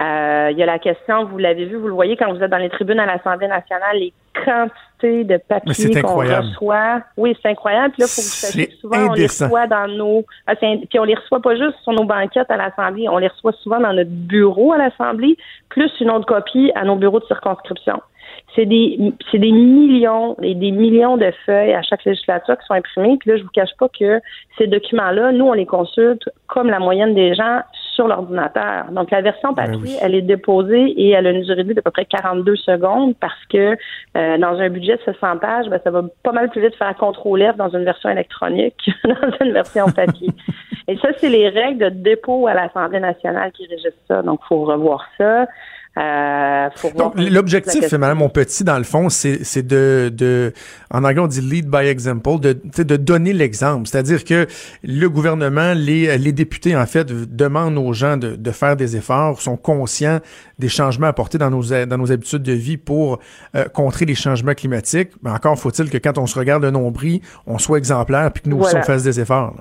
Euh, 0.00 0.48
il 0.50 0.58
y 0.58 0.62
a 0.62 0.66
la 0.66 0.78
question, 0.78 1.24
vous 1.24 1.38
l'avez 1.38 1.64
vu, 1.64 1.76
vous 1.76 1.86
le 1.86 1.94
voyez 1.94 2.14
quand 2.16 2.30
vous 2.30 2.42
êtes 2.42 2.50
dans 2.50 2.58
les 2.58 2.68
tribunes 2.68 3.00
à 3.00 3.06
l'Assemblée 3.06 3.48
nationale, 3.48 3.96
les 3.98 4.12
quantités 4.34 4.91
de 5.02 5.36
papier 5.36 6.02
qu'on 6.02 6.16
reçoit. 6.16 7.02
Oui, 7.16 7.36
c'est 7.40 7.48
incroyable. 7.48 7.92
Puis 7.92 8.02
là, 8.02 8.06
faut 8.06 8.20
que 8.20 8.26
vous 8.26 8.32
sachiez 8.32 8.70
souvent, 8.80 9.10
on 9.10 9.12
les 9.12 9.26
reçoit 9.26 9.66
dans 9.66 9.88
nos. 9.88 10.24
Ah, 10.46 10.54
puis 10.56 10.98
on 10.98 11.04
les 11.04 11.14
reçoit 11.14 11.40
pas 11.40 11.56
juste 11.56 11.76
sur 11.82 11.92
nos 11.92 12.04
banquettes 12.04 12.50
à 12.50 12.56
l'Assemblée, 12.56 13.08
on 13.08 13.18
les 13.18 13.28
reçoit 13.28 13.52
souvent 13.62 13.80
dans 13.80 13.92
notre 13.92 14.10
bureau 14.10 14.72
à 14.72 14.78
l'Assemblée, 14.78 15.36
plus 15.68 15.90
une 16.00 16.10
autre 16.10 16.26
copie 16.26 16.72
à 16.74 16.84
nos 16.84 16.96
bureaux 16.96 17.20
de 17.20 17.26
circonscription. 17.26 18.00
C'est 18.54 18.66
des, 18.66 18.98
c'est 19.30 19.38
des 19.38 19.52
millions 19.52 20.36
et 20.42 20.54
des 20.54 20.70
millions 20.70 21.16
de 21.16 21.32
feuilles 21.46 21.72
à 21.72 21.82
chaque 21.82 22.04
législature 22.04 22.58
qui 22.58 22.66
sont 22.66 22.74
imprimées. 22.74 23.16
Puis 23.18 23.30
là, 23.30 23.36
je 23.36 23.42
vous 23.42 23.50
cache 23.50 23.74
pas 23.78 23.88
que 23.88 24.20
ces 24.58 24.66
documents-là, 24.66 25.32
nous, 25.32 25.46
on 25.46 25.52
les 25.52 25.66
consulte 25.66 26.28
comme 26.48 26.68
la 26.68 26.78
moyenne 26.78 27.14
des 27.14 27.34
gens 27.34 27.60
sur 27.94 28.08
l'ordinateur. 28.08 28.86
Donc, 28.90 29.10
la 29.10 29.20
version 29.20 29.52
ben 29.52 29.66
papier, 29.66 29.96
elle 30.00 30.14
est 30.14 30.22
déposée 30.22 30.92
et 30.96 31.10
elle 31.10 31.26
a 31.26 31.30
une 31.30 31.42
durée 31.42 31.62
de 31.62 31.68
vie 31.68 31.74
d'à 31.74 31.82
peu 31.82 31.90
près 31.90 32.04
42 32.04 32.56
secondes 32.56 33.14
parce 33.20 33.44
que 33.50 33.76
euh, 34.16 34.38
dans 34.38 34.58
un 34.58 34.70
budget 34.70 34.96
de 34.96 35.12
600 35.12 35.38
pages, 35.38 35.68
ben, 35.68 35.80
ça 35.82 35.90
va 35.90 36.02
pas 36.22 36.32
mal 36.32 36.48
plus 36.50 36.60
vite 36.60 36.74
faire 36.76 36.96
contrôler 36.96 37.50
dans 37.56 37.68
une 37.70 37.84
version 37.84 38.10
électronique 38.10 38.76
que 38.84 39.08
dans 39.08 39.44
une 39.44 39.52
version 39.52 39.86
papier. 39.90 40.30
et 40.88 40.96
ça, 40.98 41.08
c'est 41.18 41.28
les 41.28 41.48
règles 41.48 41.84
de 41.84 41.88
dépôt 41.90 42.46
à 42.46 42.54
l'Assemblée 42.54 43.00
nationale 43.00 43.52
qui 43.52 43.66
régissent 43.66 43.92
ça. 44.08 44.22
Donc, 44.22 44.40
il 44.44 44.46
faut 44.48 44.64
revoir 44.64 45.06
ça. 45.18 45.46
Euh, 45.98 46.70
l'objectif, 47.16 47.92
Madame 47.92 48.18
mon 48.18 48.30
petit, 48.30 48.64
dans 48.64 48.78
le 48.78 48.84
fond, 48.84 49.10
c'est 49.10 49.62
de, 49.62 50.10
de, 50.12 50.52
en 50.90 51.04
anglais 51.04 51.20
on 51.20 51.26
dit 51.26 51.42
lead 51.42 51.68
by 51.68 51.86
example, 51.86 52.40
de, 52.40 52.58
de 52.82 52.96
donner 52.96 53.34
l'exemple. 53.34 53.86
C'est-à-dire 53.86 54.24
que 54.24 54.46
le 54.82 55.06
gouvernement, 55.08 55.74
les, 55.74 56.16
les 56.16 56.32
députés, 56.32 56.74
en 56.74 56.86
fait, 56.86 57.06
demandent 57.36 57.76
aux 57.76 57.92
gens 57.92 58.16
de, 58.16 58.36
de 58.36 58.50
faire 58.52 58.76
des 58.76 58.96
efforts, 58.96 59.40
sont 59.42 59.58
conscients 59.58 60.20
des 60.58 60.70
changements 60.70 61.08
apportés 61.08 61.36
dans 61.36 61.50
nos, 61.50 61.62
dans 61.62 61.98
nos 61.98 62.10
habitudes 62.10 62.42
de 62.42 62.52
vie 62.52 62.78
pour 62.78 63.18
euh, 63.54 63.64
contrer 63.64 64.06
les 64.06 64.14
changements 64.14 64.54
climatiques. 64.54 65.10
Mais 65.22 65.30
encore 65.30 65.58
faut-il 65.58 65.90
que 65.90 65.98
quand 65.98 66.16
on 66.16 66.26
se 66.26 66.38
regarde 66.38 66.62
le 66.62 66.70
nombril, 66.70 67.20
on 67.46 67.58
soit 67.58 67.76
exemplaire 67.78 68.32
puis 68.32 68.44
que 68.44 68.48
nous 68.48 68.60
aussi 68.60 68.76
on 68.76 68.82
fasse 68.82 69.02
des 69.02 69.20
efforts. 69.20 69.56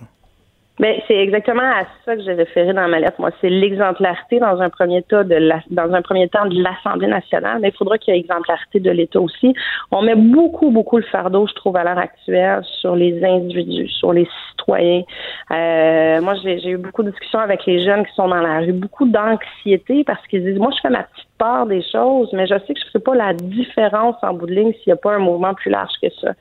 Ben, 0.82 1.00
c'est 1.08 1.16
exactement 1.16 1.62
à 1.62 1.84
ça 2.04 2.16
que 2.16 2.24
j'ai 2.24 2.34
référé 2.34 2.74
dans 2.74 2.88
ma 2.88 3.00
lettre. 3.00 3.20
Moi, 3.20 3.30
c'est 3.40 3.52
l'exemplarité 3.52 4.40
dans 4.40 4.60
un 4.62 4.72
premier 4.72 5.04
temps 5.04 5.24
de 5.24 5.36
la, 5.36 5.60
dans 5.70 5.94
un 5.94 6.02
premier 6.02 6.28
temps 6.28 6.48
de 6.48 6.60
l'Assemblée 6.60 7.06
nationale, 7.06 7.60
mais 7.62 7.70
il 7.70 7.78
faudra 7.78 8.00
qu'il 8.00 8.16
y 8.16 8.18
ait 8.18 8.20
exemplarité 8.20 8.80
de 8.80 8.90
l'État 8.90 9.22
aussi. 9.22 9.54
On 9.92 10.02
met 10.02 10.16
beaucoup, 10.16 10.72
beaucoup 10.72 10.98
le 10.98 11.04
fardeau, 11.04 11.46
je 11.46 11.54
trouve, 11.54 11.78
à 11.78 11.84
l'heure 11.84 12.00
actuelle, 12.00 12.64
sur 12.80 12.96
les 12.96 13.24
individus, 13.24 13.90
sur 13.90 14.12
les 14.12 14.28
citoyens. 14.50 15.04
Euh, 15.52 16.20
moi, 16.20 16.34
j'ai 16.44 16.70
eu 16.70 16.78
beaucoup 16.78 17.04
de 17.04 17.12
discussions 17.12 17.40
avec 17.40 17.64
les 17.68 17.86
jeunes 17.86 18.04
qui 18.04 18.16
sont 18.16 18.28
dans 18.28 18.42
la 18.42 18.62
rue, 18.62 18.74
beaucoup 18.74 19.08
d'anxiété 19.08 20.04
parce 20.04 20.26
qu'ils 20.26 20.44
disent, 20.44 20.58
moi, 20.58 20.72
je 20.76 20.82
fais 20.82 20.90
ma 20.90 21.04
petite 21.04 21.30
part 21.38 21.68
des 21.68 21.84
choses, 21.84 22.30
mais 22.34 22.48
je 22.48 22.56
sais 22.66 22.74
que 22.74 22.80
je 22.80 22.86
ne 22.88 22.92
fais 22.94 23.00
pas 23.00 23.14
la 23.14 23.34
différence 23.34 24.16
en 24.24 24.34
bout 24.34 24.48
de 24.48 24.54
ligne 24.54 24.74
s'il 24.74 24.88
n'y 24.88 24.94
a 24.94 24.96
pas 24.96 25.14
un 25.14 25.20
mouvement 25.20 25.54
plus 25.54 25.70
large 25.70 25.94
que 26.02 26.10
ça. 26.22 26.32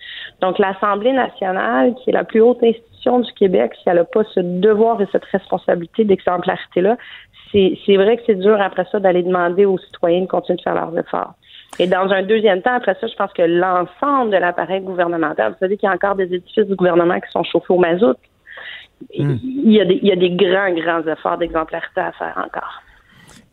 Donc, 0.40 0.58
l'Assemblée 0.58 1.12
nationale, 1.12 1.94
qui 1.96 2.08
est 2.08 2.14
la 2.14 2.24
plus 2.24 2.40
haute 2.40 2.62
institution 2.62 2.89
du 3.04 3.32
Québec, 3.32 3.72
si 3.82 3.88
elle 3.88 3.96
n'a 3.96 4.04
pas 4.04 4.24
ce 4.34 4.40
devoir 4.40 5.00
et 5.00 5.06
cette 5.12 5.24
responsabilité 5.24 6.04
d'exemplarité-là, 6.04 6.96
c'est 7.52 7.96
vrai 7.96 8.16
que 8.16 8.22
c'est 8.26 8.36
dur 8.36 8.60
après 8.60 8.86
ça 8.92 9.00
d'aller 9.00 9.22
demander 9.22 9.64
aux 9.64 9.78
citoyens 9.78 10.20
de 10.20 10.26
continuer 10.26 10.58
de 10.58 10.62
faire 10.62 10.74
leurs 10.74 10.96
efforts. 10.96 11.34
Et 11.78 11.86
dans 11.86 12.10
un 12.10 12.22
deuxième 12.22 12.62
temps, 12.62 12.74
après 12.74 12.96
ça, 13.00 13.06
je 13.06 13.14
pense 13.14 13.32
que 13.32 13.42
l'ensemble 13.42 14.30
de 14.30 14.36
l'appareil 14.36 14.80
gouvernemental, 14.82 15.52
vous 15.52 15.58
savez 15.58 15.76
qu'il 15.76 15.88
y 15.88 15.90
a 15.90 15.94
encore 15.94 16.14
des 16.14 16.32
édifices 16.32 16.66
du 16.66 16.74
gouvernement 16.74 17.18
qui 17.20 17.30
sont 17.30 17.42
chauffés 17.44 17.72
au 17.72 17.78
mazout. 17.78 18.16
Hmm. 19.18 19.36
Il, 19.42 19.72
y 19.72 19.80
a 19.80 19.84
des, 19.84 19.98
il 20.02 20.08
y 20.08 20.12
a 20.12 20.16
des 20.16 20.30
grands, 20.30 20.72
grands 20.72 21.06
efforts 21.10 21.38
d'exemplarité 21.38 22.00
à 22.00 22.12
faire 22.12 22.34
encore. 22.36 22.82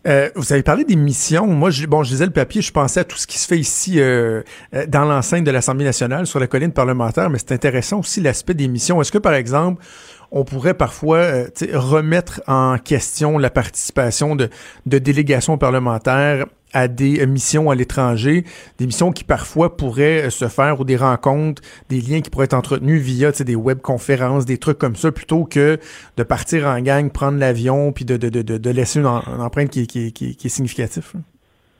Euh, 0.05 0.29
vous 0.35 0.53
avez 0.53 0.63
parlé 0.63 0.83
des 0.85 0.95
missions. 0.95 1.47
Moi, 1.47 1.69
je, 1.69 1.85
bon, 1.85 2.03
je 2.03 2.11
lisais 2.11 2.25
le 2.25 2.31
papier, 2.31 2.61
je 2.61 2.71
pensais 2.71 3.01
à 3.01 3.03
tout 3.03 3.17
ce 3.17 3.27
qui 3.27 3.37
se 3.39 3.47
fait 3.47 3.57
ici 3.57 3.99
euh, 3.99 4.41
euh, 4.73 4.85
dans 4.85 5.03
l'enceinte 5.03 5.43
de 5.43 5.51
l'Assemblée 5.51 5.85
nationale, 5.85 6.27
sur 6.27 6.39
la 6.39 6.47
colline 6.47 6.71
parlementaire, 6.71 7.29
mais 7.29 7.39
c'est 7.39 7.51
intéressant 7.51 7.99
aussi 7.99 8.21
l'aspect 8.21 8.53
des 8.53 8.67
missions. 8.67 9.01
Est-ce 9.01 9.11
que, 9.11 9.17
par 9.17 9.33
exemple, 9.33 9.83
on 10.31 10.43
pourrait 10.43 10.73
parfois 10.73 11.45
remettre 11.73 12.41
en 12.47 12.77
question 12.77 13.37
la 13.37 13.49
participation 13.49 14.35
de, 14.35 14.49
de 14.85 14.97
délégations 14.97 15.57
parlementaires 15.57 16.45
à 16.73 16.87
des 16.87 17.25
missions 17.25 17.69
à 17.69 17.75
l'étranger, 17.75 18.43
des 18.77 18.85
missions 18.85 19.11
qui 19.11 19.23
parfois 19.23 19.77
pourraient 19.77 20.25
euh, 20.25 20.29
se 20.29 20.47
faire 20.47 20.79
ou 20.79 20.83
des 20.83 20.97
rencontres, 20.97 21.61
des 21.89 22.01
liens 22.01 22.21
qui 22.21 22.29
pourraient 22.29 22.45
être 22.45 22.53
entretenus 22.53 23.01
via 23.01 23.31
des 23.31 23.55
webconférences, 23.55 24.45
des 24.45 24.57
trucs 24.57 24.77
comme 24.77 24.95
ça, 24.95 25.11
plutôt 25.11 25.45
que 25.45 25.79
de 26.17 26.23
partir 26.23 26.67
en 26.67 26.79
gang, 26.81 27.09
prendre 27.09 27.37
l'avion, 27.37 27.91
puis 27.91 28.05
de, 28.05 28.17
de, 28.17 28.29
de, 28.29 28.57
de 28.57 28.69
laisser 28.69 28.99
une, 28.99 29.05
empreinte 29.05 29.69
qui, 29.69 29.87
qui, 29.87 30.11
qui, 30.11 30.35
qui 30.35 30.47
est 30.47 30.49
significative. 30.49 31.13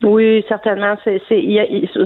Oui, 0.04 0.46
certainement. 0.48 0.96
C'est 1.04 1.20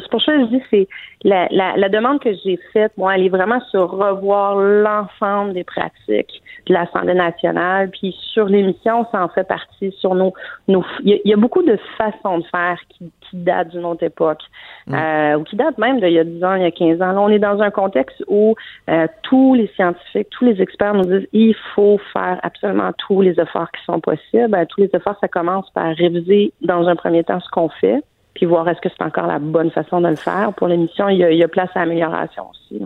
pour 0.10 0.22
ça 0.22 0.32
que 0.34 0.42
je 0.42 0.46
dis 0.46 0.64
c'est 0.70 0.88
la, 1.24 1.48
la, 1.52 1.76
la 1.76 1.90
demande 1.90 2.22
que 2.22 2.30
j'ai 2.44 2.58
faite, 2.72 2.94
moi, 2.98 3.16
elle 3.16 3.26
est 3.26 3.30
vraiment 3.30 3.60
sur 3.70 3.92
revoir 3.92 4.56
l'ensemble 4.56 5.54
des 5.54 5.66
pratiques 5.66 6.42
de 6.68 6.74
l'Assemblée 6.74 7.14
nationale, 7.14 7.90
puis 7.90 8.16
sur 8.34 8.46
l'émission, 8.46 9.06
ça 9.12 9.24
en 9.24 9.30
fait 9.30 9.44
partie. 9.44 9.92
Sur 10.00 10.16
nos, 10.16 10.34
nos, 10.68 10.84
il 11.04 11.22
y, 11.26 11.34
a 11.34 11.38
beaucoup 11.38 11.64
de 11.64 11.78
façons 11.98 12.40
de 12.40 12.46
faire 12.46 12.78
qui, 12.90 13.12
qui 13.22 13.38
datent 13.38 13.70
d'une 13.70 13.86
autre 13.86 14.04
époque, 14.04 14.42
mm. 14.88 14.94
euh, 14.94 15.38
ou 15.38 15.44
qui 15.44 15.56
datent 15.56 15.78
même 15.78 16.00
d'il 16.00 16.14
y 16.14 16.20
a 16.20 16.24
10 16.24 16.44
ans, 16.44 16.56
il 16.56 16.64
y 16.64 16.66
a 16.66 16.72
15 16.72 17.02
ans. 17.02 17.12
Là, 17.14 17.22
on 17.22 17.30
est 17.30 17.40
dans 17.40 17.62
un 17.62 17.72
contexte 17.72 18.24
où 18.28 18.56
euh, 18.90 19.08
tous 19.24 19.56
les 19.56 19.68
scientifiques, 19.76 20.30
tous 20.30 20.46
les 20.46 20.62
experts 20.62 20.94
nous 20.94 21.06
disent 21.06 21.28
il 21.34 21.56
faut 21.76 22.00
faire 22.14 22.40
absolument 22.44 22.92
tous 22.98 23.22
les 23.22 23.40
efforts 23.40 23.72
qui 23.72 23.84
sont 23.86 24.00
possibles. 24.00 24.54
Euh, 24.54 24.66
tous 24.70 24.82
les 24.82 24.90
efforts, 24.94 25.18
ça 25.20 25.28
commence 25.28 25.70
par 25.72 25.96
réviser 25.96 26.54
dans 26.62 26.88
un 26.88 26.96
premier 26.96 27.24
temps 27.24 27.40
ce 27.40 27.50
qu'on 27.50 27.70
fait 27.70 28.04
puis 28.34 28.46
voir 28.46 28.66
est-ce 28.70 28.80
que 28.80 28.88
c'est 28.88 29.04
encore 29.04 29.28
la 29.28 29.40
bonne 29.40 29.72
façon 29.72 30.00
de 30.00 30.08
le 30.08 30.16
faire. 30.16 30.54
Pour 30.54 30.70
l'émission, 30.70 31.10
il 31.10 31.20
il 31.20 31.38
y 31.38 31.44
a 31.44 31.50
place 31.50 31.70
à 31.76 31.82
amélioration 31.82 32.50
aussi 32.50 32.82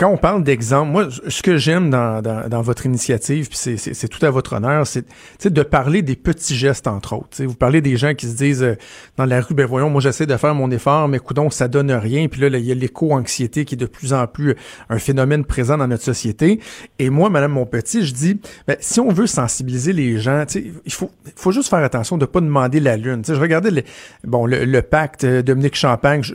quand 0.00 0.08
on 0.08 0.16
parle 0.16 0.42
d'exemple, 0.42 0.90
moi, 0.90 1.08
ce 1.28 1.42
que 1.42 1.58
j'aime 1.58 1.90
dans, 1.90 2.22
dans, 2.22 2.62
votre 2.62 2.86
initiative, 2.86 3.48
puis 3.50 3.58
c'est 3.58 4.08
tout 4.08 4.24
à 4.24 4.30
votre 4.30 4.54
honneur, 4.54 4.86
c'est 4.86 5.04
de 5.52 5.62
parler 5.62 6.00
des 6.00 6.16
petits 6.16 6.56
gestes, 6.56 6.86
entre 6.86 7.12
autres. 7.12 7.44
vous 7.44 7.54
parlez 7.54 7.82
des 7.82 7.98
gens 7.98 8.14
qui 8.14 8.26
se 8.26 8.34
disent 8.34 8.62
euh, 8.62 8.76
dans 9.18 9.26
la 9.26 9.42
rue, 9.42 9.52
ben 9.52 9.66
voyons, 9.66 9.90
moi 9.90 10.00
j'essaie 10.00 10.24
de 10.24 10.36
faire 10.38 10.54
mon 10.54 10.70
effort, 10.70 11.06
mais 11.06 11.18
coudon, 11.18 11.50
ça 11.50 11.68
donne 11.68 11.92
rien. 11.92 12.28
Puis 12.28 12.40
là, 12.40 12.48
il 12.48 12.64
y 12.64 12.72
a 12.72 12.74
l'éco-anxiété 12.74 13.66
qui 13.66 13.74
est 13.74 13.76
de 13.76 13.84
plus 13.84 14.14
en 14.14 14.26
plus 14.26 14.56
un 14.88 14.98
phénomène 14.98 15.44
présent 15.44 15.76
dans 15.76 15.86
notre 15.86 16.04
société. 16.04 16.60
Et 16.98 17.10
moi, 17.10 17.28
Madame 17.28 17.52
Monpetit, 17.52 18.06
je 18.06 18.14
dis, 18.14 18.40
ben, 18.66 18.78
si 18.80 19.00
on 19.00 19.10
veut 19.10 19.26
sensibiliser 19.26 19.92
les 19.92 20.18
gens, 20.18 20.44
il 20.54 20.92
faut, 20.92 21.10
faut 21.36 21.52
juste 21.52 21.68
faire 21.68 21.84
attention 21.84 22.16
de 22.16 22.24
pas 22.24 22.40
demander 22.40 22.80
la 22.80 22.96
lune. 22.96 23.22
je 23.26 23.34
regardais 23.34 23.70
le, 23.70 23.82
bon, 24.24 24.46
le, 24.46 24.80
pacte 24.80 25.24
euh, 25.24 25.42
Dominique 25.42 25.76
Champagne, 25.76 26.22
je, 26.22 26.34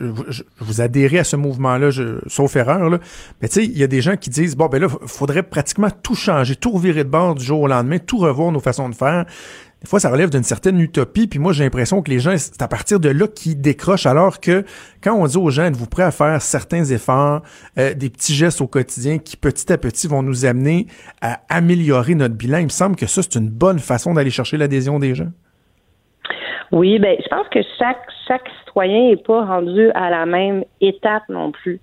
vous 0.60 0.80
adhérez 0.80 1.18
à 1.18 1.24
ce 1.24 1.34
mouvement-là, 1.34 1.90
sauf 2.28 2.54
erreur, 2.54 2.88
là. 2.90 3.00
Mais 3.42 3.48
il 3.64 3.78
y 3.78 3.82
a 3.82 3.86
des 3.86 4.00
gens 4.00 4.16
qui 4.16 4.30
disent, 4.30 4.56
bon, 4.56 4.66
ben 4.66 4.80
là, 4.80 4.88
faudrait 5.06 5.42
pratiquement 5.42 5.88
tout 6.02 6.14
changer, 6.14 6.56
tout 6.56 6.70
revirer 6.70 7.04
de 7.04 7.08
bord 7.08 7.34
du 7.34 7.44
jour 7.44 7.60
au 7.60 7.66
lendemain, 7.66 7.98
tout 7.98 8.18
revoir 8.18 8.52
nos 8.52 8.60
façons 8.60 8.88
de 8.88 8.94
faire. 8.94 9.24
des 9.82 9.88
fois, 9.88 10.00
ça 10.00 10.10
relève 10.10 10.30
d'une 10.30 10.42
certaine 10.42 10.80
utopie. 10.80 11.26
Puis 11.26 11.38
moi, 11.38 11.52
j'ai 11.52 11.64
l'impression 11.64 12.02
que 12.02 12.10
les 12.10 12.18
gens, 12.18 12.34
c'est 12.36 12.60
à 12.62 12.68
partir 12.68 13.00
de 13.00 13.08
là 13.08 13.26
qu'ils 13.28 13.60
décrochent, 13.60 14.06
alors 14.06 14.40
que 14.40 14.64
quand 15.02 15.14
on 15.14 15.26
dit 15.26 15.36
aux 15.36 15.50
gens, 15.50 15.64
êtes-vous 15.64 15.86
prêts 15.86 16.02
à 16.02 16.10
faire 16.10 16.40
certains 16.42 16.84
efforts, 16.84 17.42
euh, 17.78 17.94
des 17.94 18.10
petits 18.10 18.34
gestes 18.34 18.60
au 18.60 18.66
quotidien 18.66 19.18
qui, 19.18 19.36
petit 19.36 19.72
à 19.72 19.78
petit, 19.78 20.06
vont 20.06 20.22
nous 20.22 20.44
amener 20.44 20.86
à 21.20 21.40
améliorer 21.48 22.14
notre 22.14 22.34
bilan, 22.34 22.58
il 22.58 22.64
me 22.64 22.68
semble 22.70 22.96
que 22.96 23.06
ça, 23.06 23.22
c'est 23.22 23.38
une 23.38 23.50
bonne 23.50 23.78
façon 23.78 24.14
d'aller 24.14 24.30
chercher 24.30 24.56
l'adhésion 24.56 24.98
des 24.98 25.14
gens. 25.14 25.30
Oui, 26.72 26.98
ben, 26.98 27.16
je 27.22 27.28
pense 27.28 27.48
que 27.48 27.60
chaque, 27.78 28.02
chaque 28.26 28.48
citoyen 28.64 29.10
n'est 29.10 29.16
pas 29.16 29.44
rendu 29.44 29.90
à 29.94 30.10
la 30.10 30.26
même 30.26 30.64
étape 30.80 31.22
non 31.28 31.52
plus. 31.52 31.80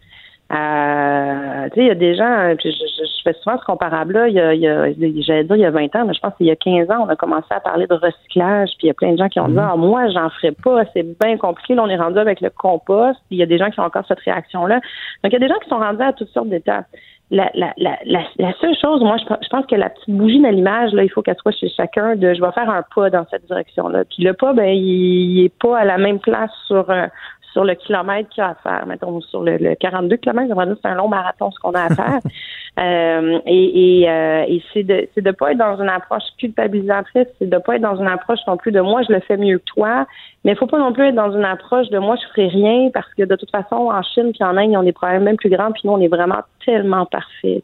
Euh, 0.54 1.70
tu 1.70 1.76
sais, 1.76 1.82
il 1.82 1.88
y 1.88 1.90
a 1.90 1.96
des 1.96 2.16
gens, 2.16 2.54
je, 2.64 2.70
je, 2.70 3.24
fais 3.24 3.34
souvent 3.42 3.58
ce 3.58 3.66
comparable-là, 3.66 4.28
il 4.28 4.36
y 4.36 4.40
a, 4.40 4.54
il 4.54 4.62
y 4.62 4.68
a 4.68 4.92
j'allais 5.22 5.46
dire 5.46 5.56
il 5.56 5.62
y 5.62 5.66
a 5.66 5.72
20 5.72 5.96
ans, 5.96 6.06
mais 6.06 6.14
je 6.14 6.20
pense 6.20 6.34
qu'il 6.36 6.46
y 6.46 6.52
a 6.52 6.56
15 6.56 6.92
ans, 6.92 7.06
on 7.08 7.10
a 7.10 7.16
commencé 7.16 7.48
à 7.50 7.60
parler 7.60 7.88
de 7.88 7.96
recyclage, 7.96 8.70
puis 8.78 8.86
il 8.86 8.88
y 8.88 8.92
a 8.92 8.94
plein 8.94 9.14
de 9.14 9.18
gens 9.18 9.30
qui 9.30 9.40
ont 9.40 9.48
dit, 9.48 9.54
mhm. 9.54 9.70
ah, 9.72 9.76
moi, 9.76 10.10
j'en 10.10 10.30
ferai 10.30 10.52
pas, 10.52 10.84
c'est 10.94 11.18
bien 11.20 11.38
compliqué, 11.38 11.74
là, 11.74 11.84
on 11.84 11.90
est 11.90 11.98
rendu 11.98 12.20
avec 12.20 12.40
le 12.42 12.52
compost, 12.52 13.20
puis 13.28 13.38
il 13.38 13.40
y 13.40 13.44
a 13.44 13.48
des 13.48 13.58
gens 13.58 13.72
qui 13.72 13.80
ont 13.80 13.84
encore 13.84 14.06
cette 14.08 14.20
réaction-là. 14.20 14.76
Donc, 14.76 15.32
il 15.32 15.34
y 15.34 15.36
a 15.38 15.40
des 15.40 15.48
gens 15.48 15.60
qui 15.64 15.70
sont 15.70 15.80
rendus 15.80 16.04
à 16.04 16.14
toutes 16.14 16.30
sortes 16.30 16.50
d'étapes. 16.50 16.86
La, 17.32 17.50
la, 17.56 17.74
la, 17.78 17.98
la, 18.06 18.54
seule 18.62 18.76
chose, 18.80 19.02
moi, 19.02 19.16
je, 19.18 19.34
je, 19.42 19.50
pense 19.50 19.66
que 19.66 19.76
la 19.76 19.90
petite 19.90 20.14
bougie 20.14 20.40
de 20.40 20.48
l'image, 20.50 20.92
là, 20.92 21.04
il 21.04 21.10
faut 21.10 21.24
qu'elle 21.24 21.38
soit 21.38 21.54
chez 21.54 21.70
chacun 21.70 22.16
de 22.16 22.32
je 22.32 22.42
vais 22.42 22.52
faire 22.52 22.70
un 22.70 22.84
pas 22.94 23.10
dans 23.10 23.26
cette 23.32 23.48
direction-là. 23.48 24.04
Puis 24.06 24.24
le 24.24 24.34
pas, 24.34 24.54
ben, 24.54 24.70
il, 24.70 25.40
il 25.40 25.46
est 25.46 25.58
pas 25.60 25.80
à 25.80 25.86
la 25.86 25.98
même 25.98 26.20
place 26.20 26.52
sur 26.68 26.88
un, 26.92 27.10
sur 27.54 27.64
le 27.64 27.76
kilomètre 27.76 28.30
qu'il 28.30 28.42
y 28.42 28.46
a 28.46 28.50
à 28.50 28.56
faire. 28.56 28.86
Mettons, 28.88 29.22
sur 29.22 29.44
le, 29.44 29.58
le 29.58 29.76
42 29.76 30.18
km, 30.18 30.54
c'est 30.82 30.90
un 30.90 30.96
long 30.96 31.08
marathon 31.08 31.52
ce 31.52 31.60
qu'on 31.60 31.72
a 31.74 31.84
à 31.84 31.90
faire. 31.90 32.20
euh, 32.80 33.40
et 33.46 34.02
et, 34.02 34.10
euh, 34.10 34.46
et 34.48 34.64
c'est 34.74 34.82
de 34.82 35.08
c'est 35.14 35.22
de 35.24 35.30
pas 35.30 35.52
être 35.52 35.60
dans 35.60 35.80
une 35.80 35.90
approche 35.90 36.24
culpabilisatrice, 36.40 37.28
c'est 37.38 37.48
de 37.48 37.58
pas 37.60 37.76
être 37.76 37.84
dans 37.84 37.98
une 37.98 38.08
approche 38.08 38.40
non 38.48 38.58
plus 38.58 38.72
de 38.72 38.82
moi 38.82 39.04
je 39.08 39.14
le 39.14 39.20
fais 39.20 39.38
mieux 39.38 39.60
que 39.60 39.64
toi, 39.66 40.08
mais 40.44 40.56
faut 40.56 40.66
pas 40.66 40.80
non 40.80 40.92
plus 40.92 41.06
être 41.06 41.16
dans 41.16 41.32
une 41.32 41.46
approche 41.46 41.90
de 41.90 42.00
moi 42.00 42.16
je 42.16 42.28
ferai 42.30 42.48
rien 42.48 42.90
parce 42.92 43.14
que 43.14 43.24
de 43.24 43.36
toute 43.36 43.52
façon 43.52 43.76
en 43.76 44.02
Chine 44.02 44.32
puis 44.34 44.44
en 44.44 44.58
Inde 44.58 44.72
ils 44.72 44.78
ont 44.78 44.84
des 44.84 44.92
problèmes 44.92 45.22
même 45.22 45.38
plus 45.38 45.52
grands 45.52 45.72
puis 45.72 45.84
nous 45.86 45.94
on 45.94 46.02
est 46.02 46.08
vraiment 46.08 46.42
tellement 46.66 47.06
parfait. 47.06 47.62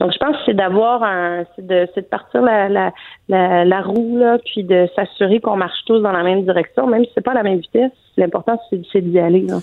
Donc 0.00 0.12
je 0.12 0.18
pense 0.18 0.36
que 0.38 0.42
c'est 0.46 0.54
d'avoir 0.54 1.04
un 1.04 1.44
c'est 1.54 1.64
de 1.64 1.86
c'est 1.94 2.02
de 2.02 2.06
partir 2.06 2.42
la 2.42 2.68
la, 2.68 2.92
la, 3.28 3.64
la 3.64 3.80
roue 3.80 4.18
là 4.18 4.38
puis 4.44 4.64
de 4.64 4.88
s'assurer 4.96 5.38
qu'on 5.38 5.56
marche 5.56 5.84
tous 5.86 6.00
dans 6.00 6.12
la 6.12 6.24
même 6.24 6.42
direction 6.42 6.88
même 6.88 7.04
si 7.04 7.12
c'est 7.14 7.24
pas 7.24 7.34
la 7.34 7.44
même 7.44 7.60
vitesse. 7.60 7.92
L'important 8.16 8.60
c'est 8.70 9.00
d'y 9.00 9.20
aller. 9.20 9.42
Là. 9.42 9.58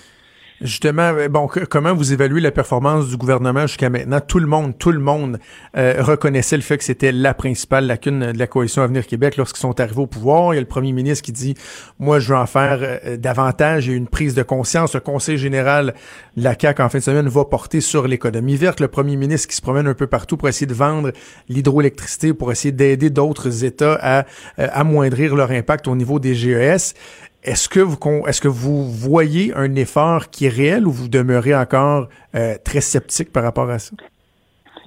Justement, 0.60 1.14
euh, 1.16 1.28
bon, 1.28 1.48
comment 1.70 1.94
vous 1.94 2.12
évaluez 2.12 2.40
la 2.42 2.50
performance 2.50 3.08
du 3.08 3.16
gouvernement 3.16 3.66
jusqu'à 3.66 3.88
maintenant? 3.88 4.20
Tout 4.20 4.40
le 4.40 4.46
monde, 4.46 4.76
tout 4.76 4.92
le 4.92 4.98
monde 4.98 5.38
euh, 5.74 5.94
reconnaissait 6.00 6.56
le 6.56 6.62
fait 6.62 6.76
que 6.76 6.84
c'était 6.84 7.12
la 7.12 7.32
principale 7.32 7.86
lacune 7.86 8.32
de 8.32 8.38
la 8.38 8.46
coalition 8.46 8.82
Avenir 8.82 9.06
Québec 9.06 9.38
lorsqu'ils 9.38 9.60
sont 9.60 9.80
arrivés 9.80 10.02
au 10.02 10.06
pouvoir. 10.06 10.52
Il 10.52 10.56
y 10.56 10.58
a 10.58 10.60
le 10.60 10.66
premier 10.66 10.92
ministre 10.92 11.24
qui 11.24 11.32
dit, 11.32 11.54
moi, 11.98 12.18
je 12.18 12.28
veux 12.28 12.38
en 12.38 12.44
faire 12.44 12.80
euh, 12.82 13.16
davantage. 13.16 13.86
Il 13.86 13.92
y 13.92 13.94
a 13.94 13.96
une 13.96 14.06
prise 14.06 14.34
de 14.34 14.42
conscience. 14.42 14.92
Le 14.92 15.00
conseil 15.00 15.38
général 15.38 15.94
de 16.36 16.44
la 16.44 16.54
CAQ, 16.60 16.82
en 16.82 16.90
fin 16.90 16.98
de 16.98 17.04
semaine, 17.04 17.28
va 17.28 17.46
porter 17.46 17.80
sur 17.80 18.06
l'économie 18.06 18.56
verte. 18.56 18.80
Le 18.80 18.88
premier 18.88 19.16
ministre 19.16 19.48
qui 19.48 19.56
se 19.56 19.62
promène 19.62 19.86
un 19.86 19.94
peu 19.94 20.08
partout 20.08 20.36
pour 20.36 20.48
essayer 20.50 20.66
de 20.66 20.74
vendre 20.74 21.12
l'hydroélectricité, 21.48 22.34
pour 22.34 22.52
essayer 22.52 22.72
d'aider 22.72 23.08
d'autres 23.08 23.64
États 23.64 23.98
à 24.02 24.26
amoindrir 24.58 25.34
leur 25.36 25.52
impact 25.52 25.88
au 25.88 25.96
niveau 25.96 26.18
des 26.18 26.34
GES. 26.34 26.94
Est-ce 27.42 27.68
que 27.68 27.80
vous 27.80 27.96
est-ce 28.26 28.40
que 28.40 28.48
vous 28.48 28.84
voyez 28.84 29.52
un 29.54 29.74
effort 29.74 30.30
qui 30.30 30.46
est 30.46 30.50
réel 30.50 30.86
ou 30.86 30.90
vous 30.90 31.08
demeurez 31.08 31.54
encore 31.54 32.08
euh, 32.34 32.54
très 32.64 32.80
sceptique 32.80 33.32
par 33.32 33.42
rapport 33.42 33.70
à 33.70 33.78
ça? 33.78 33.96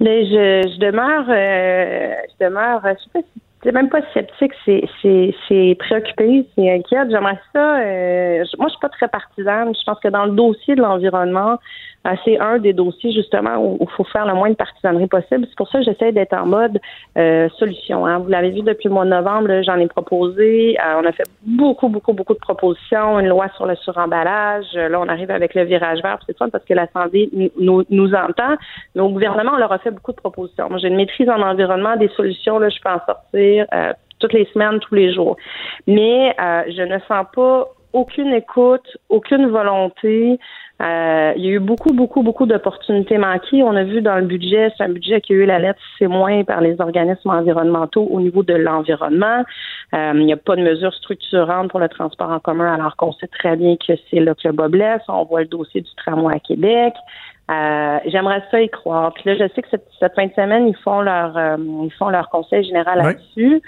Mais 0.00 0.24
je, 0.26 0.68
je 0.74 0.78
demeure 0.78 1.26
euh, 1.28 2.14
je 2.30 2.44
demeure 2.44 2.80
je 2.84 3.02
sais 3.02 3.10
pas 3.12 3.20
c'est 3.64 3.72
même 3.72 3.88
pas 3.88 4.00
sceptique, 4.12 4.52
c'est 4.66 5.76
préoccupé, 5.78 6.46
c'est 6.54 6.70
inquiète. 6.70 7.10
J'aimerais 7.10 7.40
ça. 7.54 7.78
Euh, 7.78 8.44
moi, 8.58 8.68
je 8.68 8.72
suis 8.72 8.80
pas 8.80 8.90
très 8.90 9.08
partisane. 9.08 9.72
Je 9.74 9.82
pense 9.86 9.98
que 10.00 10.08
dans 10.08 10.26
le 10.26 10.32
dossier 10.32 10.74
de 10.74 10.82
l'environnement, 10.82 11.58
c'est 12.24 12.38
un 12.38 12.58
des 12.58 12.72
dossiers 12.72 13.12
justement 13.12 13.56
où 13.56 13.78
il 13.80 13.90
faut 13.96 14.04
faire 14.04 14.26
le 14.26 14.34
moins 14.34 14.50
de 14.50 14.54
partisanerie 14.54 15.06
possible. 15.06 15.46
C'est 15.48 15.56
pour 15.56 15.68
ça 15.68 15.78
que 15.78 15.84
j'essaie 15.84 16.12
d'être 16.12 16.34
en 16.34 16.46
mode 16.46 16.78
euh, 17.16 17.48
solution. 17.58 18.06
Hein. 18.06 18.18
Vous 18.18 18.28
l'avez 18.28 18.50
vu 18.50 18.60
depuis 18.60 18.88
le 18.88 18.94
mois 18.94 19.04
de 19.04 19.10
novembre, 19.10 19.62
j'en 19.62 19.78
ai 19.78 19.86
proposé. 19.86 20.76
Euh, 20.78 21.00
on 21.02 21.06
a 21.06 21.12
fait 21.12 21.24
beaucoup, 21.42 21.88
beaucoup, 21.88 22.12
beaucoup 22.12 22.34
de 22.34 22.38
propositions. 22.38 23.18
Une 23.20 23.28
loi 23.28 23.48
sur 23.56 23.66
le 23.66 23.74
suremballage. 23.76 24.66
Là, 24.74 25.00
on 25.00 25.08
arrive 25.08 25.30
avec 25.30 25.54
le 25.54 25.64
virage 25.64 26.02
vert. 26.02 26.18
C'est 26.26 26.36
fun 26.36 26.50
parce 26.50 26.64
que 26.64 26.74
l'Assemblée 26.74 27.30
nous, 27.58 27.84
nous 27.88 28.14
entend. 28.14 28.56
Mais 28.94 29.00
au 29.00 29.08
gouvernement, 29.08 29.52
on 29.54 29.58
leur 29.58 29.72
a 29.72 29.78
fait 29.78 29.90
beaucoup 29.90 30.12
de 30.12 30.16
propositions. 30.16 30.68
Moi, 30.68 30.78
j'ai 30.78 30.88
une 30.88 30.96
maîtrise 30.96 31.28
en 31.30 31.40
environnement, 31.40 31.96
des 31.96 32.08
solutions. 32.08 32.58
Là, 32.58 32.68
je 32.68 32.80
peux 32.80 32.90
en 32.90 33.00
sortir 33.06 33.66
toutes 34.18 34.32
les 34.32 34.44
semaines, 34.52 34.78
tous 34.80 34.94
les 34.94 35.12
jours. 35.12 35.36
Mais 35.86 36.34
je 36.38 36.82
ne 36.82 36.98
sens 37.08 37.26
pas 37.34 37.66
aucune 37.94 38.34
écoute, 38.34 38.98
aucune 39.08 39.46
volonté. 39.46 40.38
Euh, 40.82 41.32
il 41.36 41.44
y 41.44 41.48
a 41.48 41.52
eu 41.52 41.60
beaucoup, 41.60 41.92
beaucoup, 41.92 42.22
beaucoup 42.22 42.46
d'opportunités 42.46 43.16
manquées. 43.16 43.62
On 43.62 43.76
a 43.76 43.84
vu 43.84 44.02
dans 44.02 44.16
le 44.16 44.24
budget, 44.24 44.72
c'est 44.76 44.82
un 44.82 44.88
budget 44.88 45.20
qui 45.20 45.32
a 45.32 45.36
eu 45.36 45.46
la 45.46 45.60
lettre 45.60 45.78
C- 45.98 46.08
par 46.44 46.60
les 46.60 46.80
organismes 46.80 47.30
environnementaux 47.30 48.06
au 48.10 48.20
niveau 48.20 48.42
de 48.42 48.54
l'environnement. 48.54 49.44
Euh, 49.94 50.12
il 50.14 50.26
n'y 50.26 50.32
a 50.32 50.36
pas 50.36 50.56
de 50.56 50.62
mesures 50.62 50.92
structurantes 50.92 51.70
pour 51.70 51.78
le 51.78 51.88
transport 51.88 52.30
en 52.30 52.40
commun, 52.40 52.74
alors 52.74 52.96
qu'on 52.96 53.12
sait 53.12 53.28
très 53.28 53.54
bien 53.56 53.76
que 53.76 53.92
c'est 54.10 54.18
là 54.18 54.34
que 54.34 54.48
le 54.48 54.52
bas 54.52 54.68
blesse. 54.68 55.02
On 55.08 55.24
voit 55.24 55.42
le 55.42 55.46
dossier 55.46 55.80
du 55.80 55.94
tramway 55.94 56.34
à 56.34 56.40
Québec. 56.40 56.94
Euh, 57.50 57.98
j'aimerais 58.06 58.42
ça 58.50 58.60
y 58.60 58.68
croire. 58.68 59.12
Puis 59.14 59.22
là, 59.26 59.36
je 59.36 59.54
sais 59.54 59.62
que 59.62 59.68
cette, 59.70 59.86
cette 60.00 60.14
fin 60.14 60.26
de 60.26 60.32
semaine, 60.32 60.66
ils 60.66 60.76
font 60.76 61.02
leur 61.02 61.38
ils 61.58 61.92
font 61.98 62.08
leur 62.08 62.30
conseil 62.30 62.64
général 62.64 62.98
là-dessus. 62.98 63.62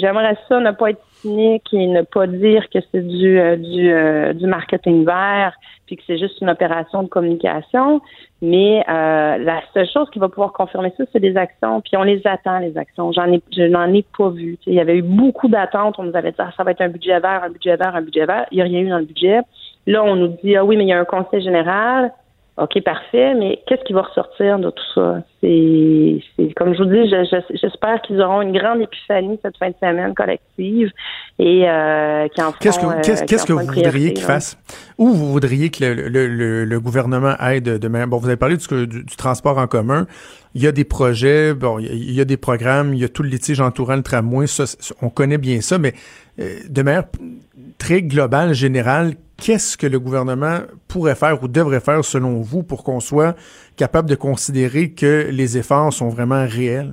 j'aimerais 0.00 0.36
ça 0.48 0.60
ne 0.60 0.72
pas 0.72 0.90
être 0.90 1.00
et 1.24 1.86
ne 1.86 2.02
pas 2.02 2.26
dire 2.26 2.68
que 2.70 2.78
c'est 2.90 3.06
du 3.06 3.38
euh, 3.38 3.56
du, 3.56 3.92
euh, 3.92 4.32
du 4.32 4.46
marketing 4.46 5.04
vert 5.04 5.54
puis 5.86 5.96
que 5.96 6.02
c'est 6.06 6.18
juste 6.18 6.40
une 6.40 6.48
opération 6.48 7.02
de 7.02 7.08
communication. 7.08 8.00
Mais 8.42 8.84
euh, 8.88 9.38
la 9.38 9.60
seule 9.74 9.88
chose 9.88 10.08
qui 10.10 10.20
va 10.20 10.28
pouvoir 10.28 10.52
confirmer 10.52 10.92
ça, 10.96 11.04
c'est 11.12 11.18
des 11.18 11.36
actions. 11.36 11.80
Puis 11.80 11.96
on 11.96 12.04
les 12.04 12.22
attend, 12.24 12.60
les 12.60 12.78
actions. 12.78 13.10
J'en 13.12 13.30
ai, 13.32 13.42
je 13.54 13.62
n'en 13.62 13.92
ai 13.92 14.04
pas 14.16 14.30
vu. 14.30 14.56
il 14.66 14.74
y 14.74 14.80
avait 14.80 14.98
eu 14.98 15.02
beaucoup 15.02 15.48
d'attentes. 15.48 15.96
On 15.98 16.04
nous 16.04 16.16
avait 16.16 16.30
dit 16.30 16.36
ah, 16.38 16.52
ça 16.56 16.62
va 16.62 16.70
être 16.70 16.80
un 16.80 16.88
budget 16.88 17.18
vert, 17.18 17.42
un 17.44 17.50
budget 17.50 17.76
vert, 17.76 17.94
un 17.94 18.02
budget 18.02 18.24
vert. 18.24 18.46
Il 18.52 18.56
n'y 18.56 18.62
a 18.62 18.64
rien 18.64 18.80
eu 18.80 18.88
dans 18.88 18.98
le 18.98 19.04
budget. 19.04 19.40
Là, 19.86 20.04
on 20.04 20.14
nous 20.14 20.28
dit 20.42 20.56
ah 20.56 20.64
oui, 20.64 20.76
mais 20.76 20.84
il 20.84 20.88
y 20.88 20.92
a 20.92 21.00
un 21.00 21.04
conseil 21.04 21.42
général. 21.42 22.12
OK, 22.60 22.78
parfait, 22.84 23.32
mais 23.34 23.58
qu'est-ce 23.66 23.82
qui 23.84 23.94
va 23.94 24.02
ressortir 24.02 24.58
de 24.58 24.68
tout 24.68 24.84
ça? 24.94 25.22
C'est, 25.40 26.52
comme 26.56 26.74
je 26.74 26.82
vous 26.82 26.90
dis, 26.90 27.08
j'espère 27.54 28.02
qu'ils 28.02 28.20
auront 28.20 28.42
une 28.42 28.52
grande 28.52 28.82
épiphanie 28.82 29.38
cette 29.42 29.56
fin 29.56 29.70
de 29.70 29.74
semaine 29.80 30.14
collective 30.14 30.90
et 31.38 31.66
euh, 31.66 32.28
qui 32.28 32.42
en 32.42 32.52
Qu'est-ce 32.52 32.78
que, 32.78 32.84
euh, 32.84 33.00
qu'est-ce, 33.02 33.46
que 33.46 33.54
vous 33.54 33.64
voudriez 33.64 34.12
qu'ils 34.12 34.26
fassent? 34.26 34.58
Ou 34.98 35.08
vous 35.08 35.32
voudriez 35.32 35.70
que 35.70 35.82
le, 35.84 36.64
le, 36.66 36.80
gouvernement 36.80 37.34
aide 37.38 37.78
demain? 37.78 38.06
Bon, 38.06 38.18
vous 38.18 38.26
avez 38.26 38.36
parlé 38.36 38.58
du, 38.58 38.86
du, 38.86 39.16
transport 39.16 39.56
en 39.56 39.66
commun. 39.66 40.06
Il 40.54 40.62
y 40.62 40.66
a 40.66 40.72
des 40.72 40.84
projets, 40.84 41.54
bon, 41.54 41.78
il 41.78 42.12
y 42.12 42.20
a 42.20 42.26
des 42.26 42.36
programmes, 42.36 42.92
il 42.92 43.00
y 43.00 43.04
a 43.04 43.08
tout 43.08 43.22
le 43.22 43.30
litige 43.30 43.62
entourant 43.62 43.96
le 43.96 44.02
tramway, 44.02 44.46
ça, 44.46 44.64
on 45.00 45.08
connaît 45.08 45.38
bien 45.38 45.62
ça, 45.62 45.78
mais 45.78 45.94
euh, 46.38 46.58
de 46.68 46.82
manière 46.82 47.04
très 47.80 48.02
globale, 48.02 48.52
générale, 48.52 49.14
qu'est-ce 49.36 49.76
que 49.76 49.86
le 49.86 49.98
gouvernement 49.98 50.58
pourrait 50.86 51.16
faire 51.16 51.42
ou 51.42 51.48
devrait 51.48 51.80
faire 51.80 52.04
selon 52.04 52.42
vous 52.42 52.62
pour 52.62 52.84
qu'on 52.84 53.00
soit 53.00 53.34
capable 53.76 54.08
de 54.08 54.14
considérer 54.14 54.92
que 54.92 55.28
les 55.30 55.58
efforts 55.58 55.92
sont 55.92 56.10
vraiment 56.10 56.44
réels? 56.46 56.92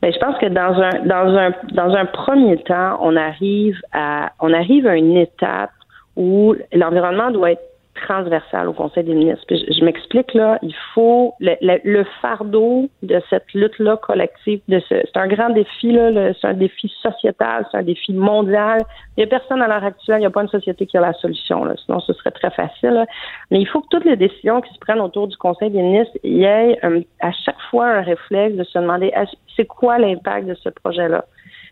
Bien, 0.00 0.12
je 0.12 0.18
pense 0.18 0.38
que 0.38 0.46
dans 0.46 0.80
un 0.80 1.04
dans 1.04 1.36
un 1.36 1.50
dans 1.74 1.94
un 1.94 2.06
premier 2.06 2.62
temps, 2.62 2.98
on 3.02 3.16
arrive 3.16 3.76
à 3.92 4.32
on 4.40 4.54
arrive 4.54 4.86
à 4.86 4.96
une 4.96 5.16
étape 5.16 5.72
où 6.16 6.54
l'environnement 6.72 7.30
doit 7.30 7.52
être 7.52 7.69
transversale 8.02 8.68
au 8.68 8.72
Conseil 8.72 9.04
des 9.04 9.14
ministres. 9.14 9.44
je, 9.48 9.84
m'explique 9.84 10.34
là, 10.34 10.58
il 10.62 10.74
faut 10.94 11.34
le, 11.40 12.04
fardeau 12.20 12.88
de 13.02 13.20
cette 13.30 13.52
lutte-là 13.54 13.96
collective, 13.96 14.60
de 14.68 14.80
ce, 14.80 14.94
c'est 15.04 15.16
un 15.16 15.28
grand 15.28 15.50
défi 15.50 15.92
là, 15.92 16.32
c'est 16.40 16.46
un 16.46 16.54
défi 16.54 16.92
sociétal, 17.02 17.66
c'est 17.70 17.78
un 17.78 17.82
défi 17.82 18.12
mondial. 18.12 18.80
Il 19.16 19.20
n'y 19.20 19.24
a 19.24 19.26
personne 19.26 19.62
à 19.62 19.68
l'heure 19.68 19.84
actuelle, 19.84 20.16
il 20.16 20.20
n'y 20.20 20.26
a 20.26 20.30
pas 20.30 20.42
une 20.42 20.48
société 20.48 20.86
qui 20.86 20.96
a 20.96 21.00
la 21.00 21.12
solution. 21.14 21.64
Là, 21.64 21.74
sinon, 21.84 22.00
ce 22.00 22.12
serait 22.12 22.30
très 22.30 22.50
facile. 22.50 23.06
Mais 23.50 23.60
il 23.60 23.66
faut 23.66 23.80
que 23.80 23.88
toutes 23.90 24.04
les 24.04 24.16
décisions 24.16 24.60
qui 24.60 24.72
se 24.72 24.78
prennent 24.78 25.00
autour 25.00 25.28
du 25.28 25.36
Conseil 25.36 25.70
des 25.70 25.82
ministres, 25.82 26.16
y 26.24 26.44
ait 26.44 26.78
euh, 26.84 27.00
à 27.20 27.32
chaque 27.32 27.60
fois 27.70 27.86
un 27.86 28.02
réflexe 28.02 28.56
de 28.56 28.64
se 28.64 28.78
demander 28.78 29.12
c'est 29.56 29.66
quoi 29.66 29.98
l'impact 29.98 30.46
de 30.46 30.54
ce 30.54 30.68
projet-là? 30.68 31.24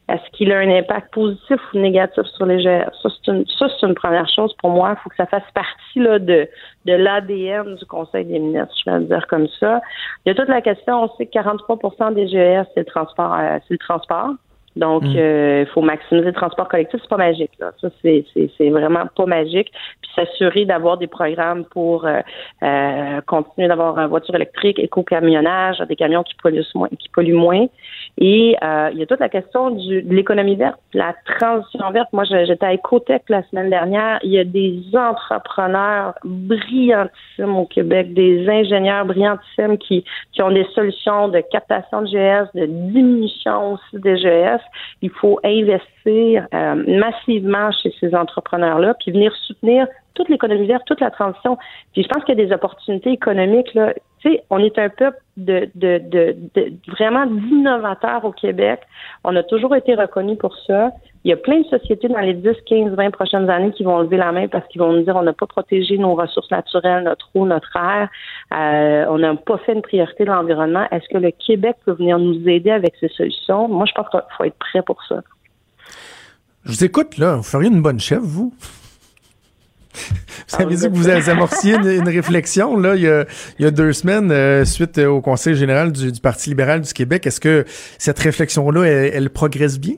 Est-ce 0.09 0.31
qu'il 0.33 0.51
a 0.53 0.59
un 0.59 0.71
impact 0.71 1.12
positif 1.12 1.61
ou 1.75 1.79
négatif 1.79 2.25
sur 2.37 2.47
les 2.47 2.62
GR? 2.62 2.90
Ça, 3.03 3.09
c'est 3.11 3.31
une, 3.31 3.44
ça, 3.47 3.66
c'est 3.68 3.87
une 3.87 3.94
première 3.94 4.29
chose 4.29 4.55
pour 4.55 4.71
moi. 4.71 4.94
Il 4.97 5.03
faut 5.03 5.11
que 5.11 5.16
ça 5.16 5.27
fasse 5.27 5.51
partie 5.55 6.01
là, 6.01 6.18
de, 6.18 6.49
de 6.87 6.92
l'ADN 6.94 7.75
du 7.75 7.85
Conseil 7.85 8.25
des 8.25 8.38
ministres, 8.38 8.75
je 8.85 8.90
vais 8.90 8.99
le 9.01 9.05
dire 9.05 9.27
comme 9.27 9.47
ça. 9.61 9.81
Il 10.25 10.31
y 10.31 10.33
a 10.33 10.35
toute 10.35 10.49
la 10.49 10.62
question, 10.62 11.03
on 11.05 11.16
sait 11.16 11.27
que 11.27 11.38
43% 11.38 12.14
des 12.14 12.25
GR, 12.25 12.66
c'est 12.73 12.81
le 12.81 12.87
transport, 12.87 13.35
euh, 13.35 13.59
c'est 13.68 13.75
le 13.75 13.79
transport. 13.79 14.31
Donc, 14.79 15.03
mm. 15.03 15.14
euh, 15.17 15.64
il 15.67 15.73
faut 15.73 15.83
maximiser 15.83 16.27
le 16.27 16.33
transport 16.33 16.69
collectif. 16.69 17.01
C'est 17.03 17.11
pas 17.11 17.17
magique, 17.17 17.51
là. 17.59 17.73
Ça, 17.81 17.88
c'est, 18.01 18.25
c'est, 18.33 18.49
c'est 18.57 18.71
vraiment 18.71 19.07
pas 19.14 19.27
magique. 19.27 19.73
Puis 20.01 20.11
s'assurer 20.14 20.64
d'avoir 20.64 20.99
des 20.99 21.09
programmes 21.09 21.64
pour 21.64 22.07
euh, 22.07 22.21
euh 22.62 23.21
continuer 23.27 23.67
d'avoir 23.67 23.99
une 23.99 24.07
voiture 24.07 24.37
électrique, 24.37 24.79
éco-camionnage, 24.79 25.79
des 25.88 25.97
camions 25.97 26.23
qui 26.23 26.35
polluent 26.37 26.62
moins, 26.75 26.88
qui 26.97 27.09
polluent 27.09 27.35
moins. 27.35 27.67
Et 28.19 28.57
euh, 28.62 28.91
il 28.93 28.99
y 28.99 29.03
a 29.03 29.07
toute 29.07 29.21
la 29.21 29.29
question 29.29 29.71
du, 29.71 30.03
de 30.03 30.14
l'économie 30.14 30.55
verte, 30.55 30.79
la 30.95 31.14
transition 31.38 31.91
verte. 31.91 32.09
Moi, 32.12 32.25
j'étais 32.25 32.67
à 32.67 32.75
Ecotech 32.75 33.23
la 33.29 33.43
semaine 33.49 33.71
dernière. 33.71 34.21
Il 34.23 34.31
y 34.31 34.38
a 34.38 34.45
des 34.45 34.81
entrepreneurs 34.95 36.14
brillantissimes 36.25 37.57
au 37.57 37.67
Québec, 37.67 38.14
des 38.14 38.49
ingénieurs 38.49 39.05
brillantissimes 39.07 39.79
qui, 39.79 40.05
qui 40.33 40.43
ont 40.43 40.51
des 40.51 40.67
solutions 40.75 41.29
de 41.29 41.41
captation 41.51 42.03
de 42.03 42.07
GS, 42.07 42.49
de 42.55 42.67
diminution 42.67 43.73
aussi 43.75 44.01
des 44.01 44.17
GS. 44.17 44.62
Il 45.03 45.11
faut 45.11 45.39
investir 45.45 46.47
euh, 46.55 46.75
massivement 46.87 47.71
chez 47.73 47.93
ces 48.01 48.15
entrepreneurs-là, 48.15 48.95
puis 48.95 49.13
venir 49.13 49.35
soutenir 49.47 49.87
toute 50.15 50.29
l'économie 50.29 50.67
verte, 50.67 50.83
toute 50.87 51.01
la 51.01 51.11
transition. 51.11 51.57
Puis 51.93 52.03
je 52.03 52.09
pense 52.09 52.25
qu'il 52.25 52.39
y 52.39 52.43
a 52.43 52.47
des 52.47 52.53
opportunités 52.53 53.11
économiques. 53.11 53.73
Là. 53.75 53.95
On 54.51 54.59
est 54.59 54.79
un 54.79 54.88
peuple 54.88 55.19
de 55.37 55.71
vraiment 56.88 57.27
d'innovateurs 57.27 58.25
au 58.25 58.33
Québec. 58.33 58.81
On 59.25 59.35
a 59.37 59.43
toujours 59.43 59.75
été 59.77 59.95
reconnu 59.95 60.37
pour 60.37 60.57
ça. 60.67 60.91
Il 61.25 61.31
y 61.31 61.33
a 61.33 61.37
plein 61.37 61.61
de 61.61 61.67
sociétés 61.67 62.09
dans 62.09 62.21
les 62.21 62.35
10, 62.35 62.49
15, 62.67 62.95
20 62.95 63.11
prochaines 63.11 63.51
années 63.51 63.73
qui 63.73 63.85
vont 63.85 63.99
lever 64.01 64.17
la 64.17 64.33
main 64.33 64.49
parce 64.49 64.67
qu'ils 64.69 64.81
vont 64.81 64.93
nous 64.93 65.03
dire 65.03 65.17
on 65.17 65.23
n'a 65.23 65.33
pas 65.33 65.47
protégé 65.47 65.99
nos 65.99 66.14
ressources 66.14 66.51
naturelles, 66.51 67.05
notre 67.05 67.29
eau, 67.35 67.47
notre 67.47 67.77
air, 67.77 68.09
euh, 68.53 69.05
on 69.11 69.19
n'a 69.19 69.35
pas 69.35 69.59
fait 69.59 69.75
une 69.75 69.83
priorité 69.83 70.25
de 70.25 70.31
l'environnement. 70.31 70.87
Est-ce 70.91 71.09
que 71.09 71.19
le 71.19 71.31
Québec 71.31 71.77
peut 71.85 71.93
venir 71.93 72.19
nous 72.19 72.49
aider 72.49 72.71
avec 72.71 72.95
ces 73.01 73.09
solutions? 73.09 73.69
Moi, 73.69 73.87
je 73.87 73.93
pense 73.93 74.09
qu'il 74.09 74.21
faut 74.37 74.45
être 74.45 74.59
prêt 74.59 74.83
pour 74.83 75.03
ça. 75.05 75.23
Je 76.64 76.71
vous 76.71 76.85
écoute, 76.85 77.19
là. 77.19 77.37
Vous 77.37 77.43
feriez 77.43 77.69
une 77.69 77.83
bonne 77.83 78.01
chef, 78.01 78.21
vous? 78.21 78.53
Vous 80.48 80.62
avez 80.62 80.77
dit 80.77 80.85
que 80.88 80.94
vous 80.94 81.09
avez 81.09 81.31
amorciez 81.31 81.74
une, 81.74 82.09
réflexion 82.09 82.77
là, 82.77 82.94
il, 82.94 83.03
y 83.03 83.66
a, 83.66 83.70
deux 83.70 83.92
semaines 83.92 84.31
euh, 84.31 84.64
suite 84.64 84.98
au 84.98 85.20
Conseil 85.20 85.55
général 85.55 85.92
du, 85.92 86.12
Parti 86.20 86.51
libéral 86.51 86.81
du 86.81 86.92
Québec. 86.92 87.27
Est-ce 87.27 87.40
que 87.40 87.64
cette 87.98 88.18
réflexion-là, 88.18 88.85
elle, 88.85 89.31
progresse 89.31 89.79
bien? 89.79 89.96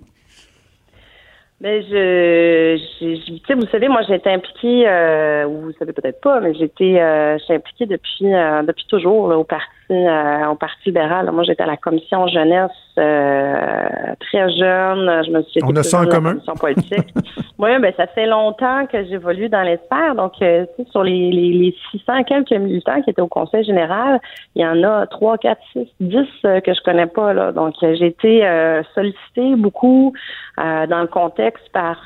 Mais 1.61 1.81
ben, 1.81 1.87
je, 1.91 2.77
je, 3.01 3.55
vous 3.55 3.67
savez, 3.71 3.89
moi 3.89 4.01
j'ai 4.09 4.15
été 4.15 4.31
impliquée, 4.31 4.89
euh, 4.89 5.45
ou 5.45 5.61
vous 5.61 5.73
savez 5.79 5.93
peut-être 5.93 6.21
pas, 6.23 6.41
mais 6.41 6.55
j'étais, 6.55 6.99
euh, 6.99 7.37
impliquée 7.51 7.85
depuis 7.85 8.33
euh, 8.35 8.63
depuis 8.63 8.87
toujours 8.89 9.25
au 9.25 9.45
parti 9.45 9.67
euh, 9.91 10.47
au 10.47 10.55
Parti 10.55 10.79
libéral. 10.87 11.29
Moi, 11.33 11.43
j'étais 11.43 11.63
à 11.63 11.67
la 11.67 11.77
commission 11.77 12.29
jeunesse 12.29 12.71
euh, 12.99 14.15
très 14.21 14.49
jeune. 14.51 15.25
Je 15.25 15.31
me 15.31 15.43
suis 15.43 15.61
On 15.65 15.75
a 15.75 15.83
ça 15.83 16.03
en 16.03 16.07
commun. 16.07 16.37
politique. 16.61 17.13
oui, 17.59 17.71
ben 17.81 17.93
ça 17.97 18.07
fait 18.07 18.27
longtemps 18.27 18.87
que 18.87 19.05
j'évolue 19.07 19.49
dans 19.49 19.63
les 19.63 19.79
sphères. 19.87 20.15
Donc, 20.15 20.35
euh, 20.43 20.65
sur 20.93 21.03
les, 21.03 21.31
les, 21.31 21.53
les 21.53 21.77
600 21.91 22.25
quelques 22.25 22.53
militants 22.53 23.03
qui 23.03 23.11
étaient 23.11 23.21
au 23.21 23.29
Conseil 23.29 23.65
général, 23.65 24.21
il 24.55 24.63
y 24.63 24.67
en 24.67 24.83
a 24.85 25.07
3, 25.07 25.39
4, 25.39 25.61
6, 25.73 25.89
10 26.01 26.17
que 26.43 26.73
je 26.73 26.83
connais 26.83 27.07
pas. 27.07 27.33
Là. 27.33 27.51
Donc, 27.51 27.75
j'ai 27.81 28.07
été 28.07 28.47
sollicitée 28.95 29.57
beaucoup 29.57 30.13
dans 30.57 31.01
le 31.01 31.07
contexte 31.07 31.69
par 31.73 32.05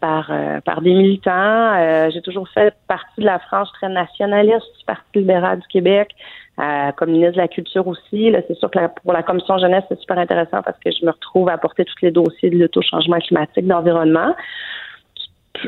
par 0.00 0.30
par 0.64 0.80
des 0.82 0.94
militants. 0.94 2.10
j'ai 2.10 2.20
toujours 2.22 2.48
fait 2.48 2.74
partie 2.86 3.20
de 3.20 3.26
la 3.26 3.38
frange 3.38 3.68
très 3.72 3.88
nationaliste 3.88 4.66
du 4.78 4.84
Parti 4.86 5.18
libéral 5.18 5.60
du 5.60 5.66
Québec 5.68 6.14
euh, 6.62 6.92
comme 6.92 7.10
ministre 7.10 7.32
de 7.32 7.38
la 7.38 7.48
Culture 7.48 7.86
aussi. 7.86 8.32
C'est 8.46 8.56
sûr 8.56 8.70
que 8.70 8.78
pour 9.02 9.12
la 9.12 9.22
commission 9.22 9.58
jeunesse, 9.58 9.84
c'est 9.88 9.98
super 9.98 10.18
intéressant 10.18 10.62
parce 10.62 10.78
que 10.78 10.90
je 10.90 11.04
me 11.04 11.10
retrouve 11.10 11.48
à 11.48 11.58
porter 11.58 11.84
tous 11.84 11.94
les 12.02 12.10
dossiers 12.10 12.50
de 12.50 12.58
l'auto-changement 12.58 13.18
climatique, 13.18 13.66
d'environnement. 13.66 14.34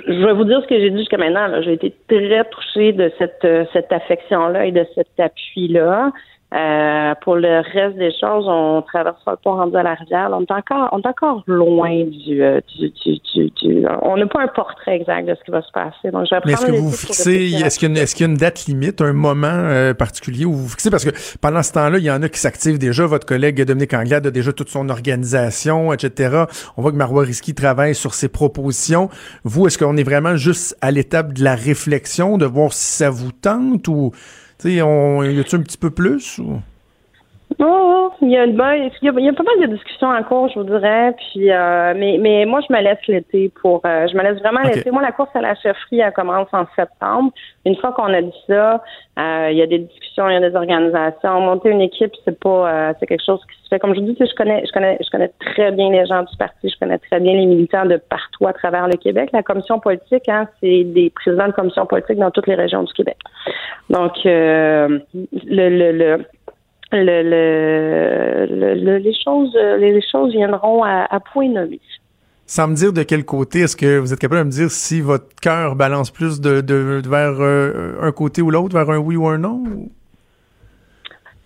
Je 0.07 0.25
vais 0.25 0.33
vous 0.33 0.45
dire 0.45 0.61
ce 0.63 0.67
que 0.67 0.79
j'ai 0.79 0.91
dit 0.91 0.99
jusqu'à 0.99 1.19
maintenant. 1.19 1.63
J'ai 1.63 1.73
été 1.73 1.95
très 2.09 2.45
touchée 2.45 2.93
de 2.93 3.13
cette, 3.19 3.45
euh, 3.45 3.65
cette 3.73 3.93
affection-là 3.93 4.67
et 4.67 4.73
de 4.73 4.87
cet 4.95 5.09
appui-là. 5.19 6.13
Euh, 6.55 7.15
pour 7.23 7.35
le 7.35 7.63
reste 7.73 7.97
des 7.97 8.13
choses, 8.13 8.45
on 8.47 8.81
traverse 8.83 9.17
le 9.27 9.35
pont 9.43 9.57
rendu 9.57 9.77
à 9.77 9.83
la 9.83 9.95
rivière. 9.95 10.29
On 10.33 10.43
est 10.43 10.53
encore, 10.53 10.89
on 10.93 11.01
est 11.01 11.07
encore 11.07 11.43
loin 11.49 12.05
du, 12.05 12.45
euh, 12.45 12.61
du, 12.77 12.91
du, 12.91 13.51
du, 13.51 13.85
on 14.03 14.17
n'a 14.17 14.27
pas 14.27 14.43
un 14.43 14.49
portrait 14.49 14.95
exact 14.95 15.27
de 15.27 15.35
ce 15.35 15.43
qui 15.45 15.51
va 15.51 15.63
se 15.63 15.73
passer. 15.73 16.13
Donc, 16.13 16.27
je 16.31 16.35
vais 16.37 16.41
Mais 16.47 16.53
est-ce 16.53 16.67
que 16.67 16.73
vous 16.73 16.93
fixez, 16.93 17.55
est-ce 17.55 17.79
qu'il 17.81 17.97
y, 17.97 17.99
est 17.99 18.21
y, 18.21 18.23
a 18.23 18.27
une 18.27 18.37
date 18.37 18.67
limite, 18.67 19.01
un 19.01 19.13
moment 19.13 19.49
euh, 19.49 19.95
particulier 19.95 20.45
où 20.45 20.53
vous 20.53 20.69
fixez? 20.69 20.91
Parce 20.91 21.05
que 21.05 21.11
pendant 21.41 21.63
ce 21.65 21.73
temps-là, 21.73 21.99
il 21.99 22.05
y 22.05 22.11
en 22.11 22.23
a 22.23 22.29
qui 22.29 22.39
s'activent 22.39 22.79
déjà. 22.79 23.05
Votre 23.05 23.27
collègue 23.27 23.61
Dominique 23.65 23.95
Anglade 23.95 24.25
a 24.29 24.31
déjà 24.31 24.53
toute 24.53 24.69
son 24.69 24.89
organisation, 24.91 25.93
etc. 25.93 26.45
On 26.77 26.83
voit 26.83 26.93
que 26.93 26.97
Marois 26.97 27.25
Risky 27.25 27.55
travaille 27.55 27.97
sur 27.97 28.15
ses 28.15 28.29
propositions. 28.29 29.09
Vous, 29.43 29.67
est-ce 29.67 29.77
qu'on 29.77 29.97
est 29.97 30.05
vraiment 30.05 30.37
juste 30.37 30.77
à 30.81 30.93
l'étape 30.93 31.33
de 31.33 31.43
la 31.43 31.57
réflexion, 31.57 32.39
de 32.39 32.47
voir 32.47 32.73
si 32.73 32.93
ça 32.93 33.11
vous 33.11 33.33
tente 33.33 33.89
ou 33.89 34.13
tu 34.65 34.73
y 34.73 35.41
a-tu 35.41 35.57
un 35.57 35.63
petit 35.63 35.79
peu 35.79 35.91
plus 35.91 36.39
ou? 36.39 36.61
Oh, 37.61 38.11
il 38.21 38.31
y 38.31 38.37
a 38.37 38.47
il 38.47 38.53
y 39.03 39.29
a, 39.29 39.33
pas 39.33 39.43
mal 39.43 39.69
de 39.69 39.75
discussions 39.75 40.09
en 40.09 40.23
cours, 40.23 40.49
je 40.49 40.59
vous 40.59 40.65
dirais. 40.65 41.15
Puis, 41.17 41.51
euh, 41.51 41.95
mais, 41.97 42.19
mais 42.21 42.47
moi, 42.47 42.61
je 42.69 42.73
me 42.73 42.81
laisse 42.81 42.99
l'été 43.07 43.51
pour. 43.61 43.81
Euh, 43.87 44.07
je 44.09 44.17
me 44.17 44.23
laisse 44.23 44.39
vraiment 44.41 44.61
l'été. 44.63 44.91
Moi, 44.91 45.03
la 45.03 45.13
course 45.13 45.31
à 45.35 45.41
la 45.41 45.55
chefferie, 45.55 46.01
elle 46.01 46.13
commence 46.13 46.49
en 46.53 46.65
septembre. 46.75 47.33
Une 47.65 47.77
fois 47.77 47.93
qu'on 47.93 48.13
a 48.13 48.23
dit 48.23 48.43
ça, 48.49 48.83
euh, 49.19 49.49
il 49.51 49.57
y 49.59 49.63
a 49.63 49.67
des 49.67 49.79
discussions, 49.79 50.29
il 50.29 50.35
y 50.35 50.37
a 50.37 50.49
des 50.49 50.57
organisations. 50.57 51.41
Monter 51.41 51.71
une 51.71 51.81
équipe, 51.81 52.13
c'est 52.25 52.39
pas, 52.39 52.95
c'est 52.99 53.07
quelque 53.07 53.25
chose 53.25 53.41
qui 53.51 53.63
se 53.63 53.69
fait. 53.69 53.79
Comme 53.79 53.95
je 53.95 54.01
vous 54.01 54.07
dis, 54.07 54.17
je 54.19 54.35
connais, 54.35 54.65
je 54.67 54.73
connais, 54.73 54.99
je 55.01 55.11
connais 55.11 55.31
très 55.41 55.71
bien 55.73 55.91
les 55.91 56.07
gens 56.07 56.23
du 56.23 56.37
parti. 56.37 56.69
Je 56.69 56.79
connais 56.79 56.99
très 56.99 57.21
bien 57.21 57.35
les 57.35 57.47
militants 57.47 57.87
de 57.87 57.97
partout 57.97 58.47
à 58.47 58.53
travers 58.53 58.89
le 58.89 58.97
Québec. 58.97 59.31
La 59.33 59.43
commission 59.43 59.79
politique, 59.79 60.29
hein, 60.29 60.49
c'est 60.61 60.85
des 60.85 61.11
présidents 61.11 61.49
de 61.49 61.53
commission 61.53 61.87
politique 61.87 62.19
dans 62.19 62.31
toutes 62.31 62.47
les 62.47 62.57
régions 62.57 62.83
du 62.83 62.93
Québec. 62.95 63.17
Donc, 63.91 64.13
le, 64.25 64.99
le, 65.47 65.93
le 65.93 66.25
le, 66.95 68.47
les 68.99 69.15
choses 69.25 69.55
les, 69.79 70.01
choses 70.11 70.33
viendront 70.33 70.83
à, 70.85 71.21
point 71.33 71.49
nommé. 71.49 71.81
Sans 72.47 72.69
me 72.69 72.75
dire 72.75 72.93
de 72.93 73.03
quel 73.03 73.25
côté, 73.25 73.61
est-ce 73.61 73.77
que 73.77 73.99
vous 73.99 74.13
êtes 74.13 74.19
capable 74.19 74.43
de 74.43 74.47
me 74.47 74.51
dire 74.51 74.71
si 74.71 75.01
votre 75.01 75.35
cœur 75.41 75.77
balance 75.77 76.11
plus 76.11 76.41
de, 76.41 77.01
vers 77.09 77.41
euh, 77.41 77.97
un 78.03 78.13
côté 78.13 78.43
ou 78.43 78.51
l'autre, 78.51 78.77
vers 78.77 78.91
un 78.91 78.99
oui 78.99 79.17
ou 79.17 79.27
un 79.27 79.39
non? 79.39 79.65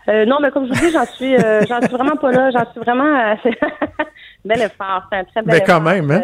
Euh, 0.09 0.25
non, 0.25 0.39
mais 0.41 0.51
comme 0.51 0.67
je 0.67 0.73
vous 0.73 0.87
dis, 0.87 0.91
j'en 0.91 1.05
suis, 1.05 1.37
euh, 1.37 1.63
j'en 1.69 1.81
suis 1.83 1.91
vraiment 1.91 2.17
pas 2.17 2.33
là. 2.33 2.51
J'en 2.51 2.69
suis 2.73 2.81
vraiment. 2.81 3.37
bel 4.45 4.63
effort, 4.63 5.05
c'est 5.11 5.19
un 5.19 5.25
très 5.25 5.43
bel 5.43 5.55
mais 5.55 5.61
quand 5.61 5.81
même, 5.81 6.11
hein? 6.11 6.23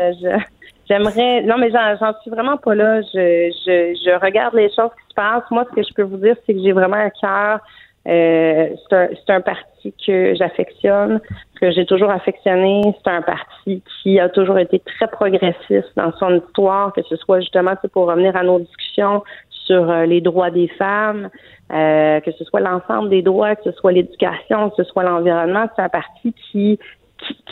J'aimerais. 0.89 1.43
Non, 1.43 1.57
mais 1.59 1.71
j'en 1.71 2.13
suis 2.23 2.31
vraiment 2.31 2.57
pas 2.57 2.75
là. 2.75 3.01
Je, 3.03 3.53
je, 3.65 3.95
je 4.05 4.25
regarde 4.25 4.55
les 4.55 4.69
choses 4.75 4.91
qui 5.01 5.09
se 5.11 5.15
passent. 5.15 5.51
Moi, 5.51 5.65
ce 5.71 5.77
que 5.77 5.83
je 5.87 5.95
peux 5.95 6.03
vous 6.03 6.17
dire, 6.17 6.37
c'est 6.47 6.55
que 6.55 6.61
j'ai 6.61 6.73
vraiment 6.73 6.97
un 6.97 7.11
cœur 7.11 7.61
euh, 8.07 8.69
c'est 8.91 9.31
un, 9.31 9.41
parti 9.41 9.95
que 10.07 10.35
j'affectionne, 10.35 11.21
que 11.61 11.71
j'ai 11.71 11.87
toujours 11.87 12.11
affectionné. 12.11 12.83
C'est 13.03 13.11
un 13.11 13.23
parti 13.23 13.83
qui 14.03 14.21
a 14.21 14.29
toujours 14.29 14.59
été 14.59 14.79
très 14.81 15.07
progressiste 15.09 15.91
dans 15.97 16.13
son 16.19 16.37
histoire, 16.37 16.93
que 16.93 17.03
ce 17.03 17.17
soit 17.17 17.41
justement 17.41 17.75
pour 17.93 18.07
revenir 18.07 18.37
à 18.37 18.43
nos 18.43 18.59
discussions 18.59 19.23
sur 19.65 19.91
euh, 19.91 20.05
les 20.05 20.21
droits 20.21 20.51
des 20.51 20.69
femmes, 20.69 21.31
euh, 21.73 22.21
que 22.21 22.31
ce 22.33 22.45
soit 22.45 22.61
l'ensemble 22.61 23.09
des 23.09 23.23
droits, 23.23 23.57
que 23.57 23.65
ce 23.65 23.73
soit 23.73 23.93
l'éducation, 23.93 24.71
que 24.71 24.77
ce 24.77 24.85
soit 24.85 25.03
l'environnement. 25.03 25.67
C'est 25.75 25.83
un 25.83 25.89
parti 25.89 26.35
qui, 26.51 26.79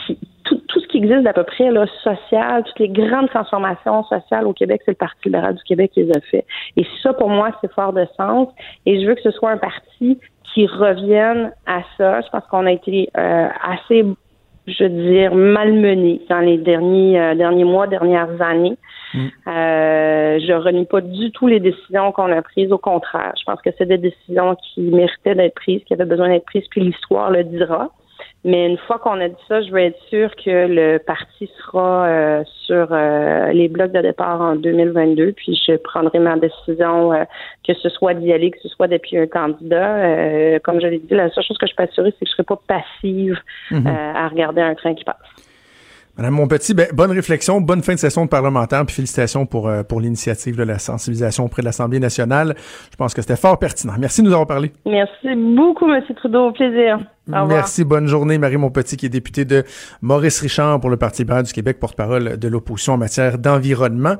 qui, 0.05 0.19
tout, 0.43 0.61
tout, 0.67 0.79
ce 0.79 0.87
qui 0.87 0.97
existe 0.97 1.21
d'à 1.21 1.33
peu 1.33 1.43
près 1.43 1.71
là, 1.71 1.85
social, 2.03 2.63
toutes 2.63 2.79
les 2.79 2.89
grandes 2.89 3.29
transformations 3.29 4.03
sociales 4.03 4.45
au 4.45 4.53
Québec, 4.53 4.81
c'est 4.85 4.91
le 4.91 4.97
Parti 4.97 5.19
libéral 5.25 5.55
du 5.55 5.63
Québec 5.63 5.91
qui 5.93 6.03
les 6.03 6.11
a 6.11 6.21
fait. 6.21 6.45
Et 6.77 6.85
ça, 7.01 7.13
pour 7.13 7.29
moi, 7.29 7.51
c'est 7.61 7.71
fort 7.71 7.93
de 7.93 8.05
sens. 8.17 8.49
Et 8.85 9.01
je 9.01 9.07
veux 9.07 9.15
que 9.15 9.21
ce 9.21 9.31
soit 9.31 9.51
un 9.51 9.57
parti 9.57 10.19
qui 10.53 10.67
reviennent 10.67 11.51
à 11.65 11.81
ça. 11.97 12.21
Je 12.21 12.29
pense 12.29 12.43
qu'on 12.49 12.65
a 12.65 12.71
été 12.71 13.09
euh, 13.17 13.47
assez, 13.63 14.05
je 14.67 14.83
veux 14.83 14.89
dire, 14.89 15.35
malmenés 15.35 16.21
dans 16.29 16.39
les 16.39 16.57
derniers 16.57 17.19
euh, 17.19 17.35
derniers 17.35 17.63
mois, 17.63 17.87
dernières 17.87 18.41
années. 18.41 18.77
Mm. 19.13 19.19
Euh, 19.47 20.39
je 20.39 20.53
renie 20.53 20.85
pas 20.85 21.01
du 21.01 21.31
tout 21.31 21.47
les 21.47 21.59
décisions 21.59 22.11
qu'on 22.11 22.31
a 22.31 22.41
prises. 22.41 22.71
Au 22.71 22.77
contraire, 22.77 23.33
je 23.37 23.43
pense 23.43 23.61
que 23.61 23.69
c'est 23.77 23.85
des 23.85 23.97
décisions 23.97 24.55
qui 24.55 24.81
méritaient 24.81 25.35
d'être 25.35 25.55
prises, 25.55 25.83
qui 25.85 25.93
avaient 25.93 26.05
besoin 26.05 26.29
d'être 26.29 26.45
prises, 26.45 26.67
puis 26.69 26.81
l'histoire 26.81 27.31
le 27.31 27.43
dira. 27.43 27.89
Mais 28.45 28.67
une 28.67 28.77
fois 28.77 28.99
qu'on 28.99 29.21
a 29.21 29.29
dit 29.29 29.35
ça, 29.47 29.61
je 29.61 29.71
veux 29.71 29.79
être 29.79 29.99
sûr 30.09 30.35
que 30.35 30.67
le 30.67 30.97
parti 30.97 31.49
sera 31.59 32.05
euh, 32.05 32.43
sur 32.65 32.89
euh, 32.91 33.53
les 33.53 33.69
blocs 33.69 33.93
de 33.93 34.01
départ 34.01 34.41
en 34.41 34.55
2022, 34.57 35.31
puis 35.31 35.57
je 35.65 35.77
prendrai 35.77 36.19
ma 36.19 36.35
décision, 36.37 37.13
euh, 37.13 37.23
que 37.65 37.73
ce 37.73 37.87
soit 37.87 38.13
d'y 38.13 38.33
aller, 38.33 38.51
que 38.51 38.59
ce 38.61 38.67
soit 38.67 38.89
depuis 38.89 39.17
un 39.17 39.27
candidat. 39.27 40.59
comme 40.59 40.81
je 40.81 40.87
l'ai 40.87 40.99
dit, 40.99 41.13
la 41.13 41.29
seule 41.29 41.43
chose 41.45 41.57
que 41.57 41.67
je 41.67 41.75
peux 41.75 41.83
assurer, 41.83 42.13
c'est 42.19 42.25
que 42.25 42.31
je 42.31 42.31
ne 42.31 42.35
serai 42.35 42.43
pas 42.43 42.61
passive 42.67 43.39
mhm. 43.71 43.87
à 43.87 44.27
regarder 44.27 44.61
un 44.61 44.75
train 44.75 44.93
qui 44.93 45.05
passe. 45.05 45.15
Madame 46.17 46.33
Monpetit, 46.35 46.73
ben, 46.75 46.87
bonne 46.93 47.11
réflexion, 47.11 47.59
bonne 47.59 47.81
fin 47.81 47.95
de 47.95 47.99
session 47.99 48.25
de 48.25 48.29
parlementaire, 48.29 48.85
puis 48.85 48.95
félicitations 48.95 49.45
pour, 49.47 49.71
pour 49.87 49.99
l'initiative 49.99 50.55
de 50.55 50.63
la 50.63 50.77
sensibilisation 50.77 51.45
auprès 51.45 51.63
de 51.63 51.65
l'Assemblée 51.65 51.99
nationale. 51.99 52.55
Je 52.91 52.95
pense 52.95 53.13
que 53.13 53.21
c'était 53.21 53.35
fort 53.35 53.57
pertinent. 53.57 53.93
Merci 53.97 54.21
de 54.21 54.27
nous 54.27 54.33
avoir 54.33 54.47
parlé. 54.47 54.71
Merci 54.85 55.35
beaucoup, 55.35 55.91
M. 55.91 56.03
Trudeau. 56.15 56.49
Au 56.49 56.51
plaisir. 56.51 56.99
Merci, 57.27 57.83
bonne 57.83 58.07
journée. 58.07 58.37
Marie 58.37 58.57
Montpetit, 58.57 58.97
qui 58.97 59.05
est 59.05 59.09
députée 59.09 59.45
de 59.45 59.63
Maurice 60.01 60.39
Richard 60.41 60.79
pour 60.79 60.89
le 60.89 60.97
Parti 60.97 61.21
libéral 61.23 61.43
du 61.43 61.53
Québec, 61.53 61.79
porte-parole 61.79 62.37
de 62.37 62.47
l'opposition 62.47 62.93
en 62.93 62.97
matière 62.97 63.37
d'environnement. 63.37 64.17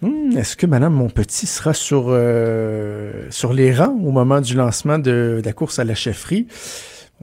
Hmm, 0.00 0.30
est-ce 0.36 0.56
que 0.56 0.66
Madame 0.66 0.94
Montpetit 0.94 1.46
sera 1.46 1.74
sur, 1.74 2.06
euh, 2.08 3.26
sur 3.30 3.52
les 3.52 3.74
rangs 3.74 3.98
au 4.04 4.12
moment 4.12 4.40
du 4.40 4.54
lancement 4.54 4.98
de, 4.98 5.42
la 5.44 5.52
course 5.52 5.80
à 5.80 5.84
la 5.84 5.96
chefferie? 5.96 6.46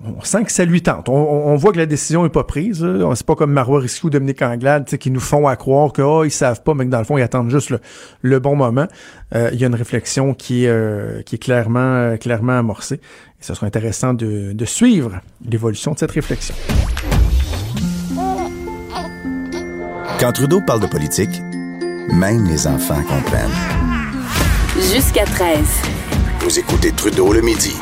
On 0.03 0.21
sent 0.23 0.43
que 0.43 0.51
ça 0.51 0.65
lui 0.65 0.81
tente. 0.81 1.07
On, 1.07 1.13
on 1.13 1.55
voit 1.55 1.71
que 1.71 1.77
la 1.77 1.85
décision 1.85 2.25
est 2.25 2.29
pas 2.29 2.43
prise. 2.43 2.85
C'est 3.15 3.25
pas 3.25 3.35
comme 3.35 3.51
Marois 3.51 3.79
Risky 3.79 4.05
ou 4.05 4.09
Dominique 4.09 4.41
Anglade 4.41 4.85
tu 4.85 4.91
sais, 4.91 4.97
qui 4.97 5.09
nous 5.09 5.19
font 5.21 5.47
à 5.47 5.55
croire 5.55 5.93
que 5.93 6.01
oh, 6.01 6.23
ils 6.25 6.31
savent 6.31 6.61
pas, 6.63 6.73
mais 6.73 6.85
que 6.85 6.89
dans 6.89 6.99
le 6.99 7.05
fond, 7.05 7.17
ils 7.17 7.21
attendent 7.23 7.49
juste 7.49 7.69
le, 7.69 7.79
le 8.21 8.39
bon 8.39 8.55
moment. 8.55 8.87
Euh, 9.33 9.49
Il 9.53 9.59
y 9.59 9.63
a 9.63 9.67
une 9.67 9.75
réflexion 9.75 10.33
qui 10.33 10.65
est, 10.65 10.69
euh, 10.69 11.21
qui 11.21 11.35
est 11.35 11.39
clairement, 11.39 11.79
euh, 11.79 12.17
clairement 12.17 12.57
amorcée. 12.57 12.95
Et 12.95 13.43
ce 13.43 13.53
sera 13.53 13.67
intéressant 13.67 14.13
de, 14.13 14.51
de 14.51 14.65
suivre 14.65 15.21
l'évolution 15.49 15.93
de 15.93 15.99
cette 15.99 16.11
réflexion. 16.11 16.55
Quand 20.19 20.31
Trudeau 20.33 20.61
parle 20.65 20.81
de 20.81 20.87
politique, 20.87 21.41
même 22.11 22.45
les 22.47 22.67
enfants 22.67 23.01
comprennent. 23.03 23.49
Jusqu'à 24.93 25.23
13. 25.25 25.57
Vous 26.41 26.59
écoutez 26.59 26.91
Trudeau 26.91 27.31
le 27.33 27.41
midi. 27.41 27.75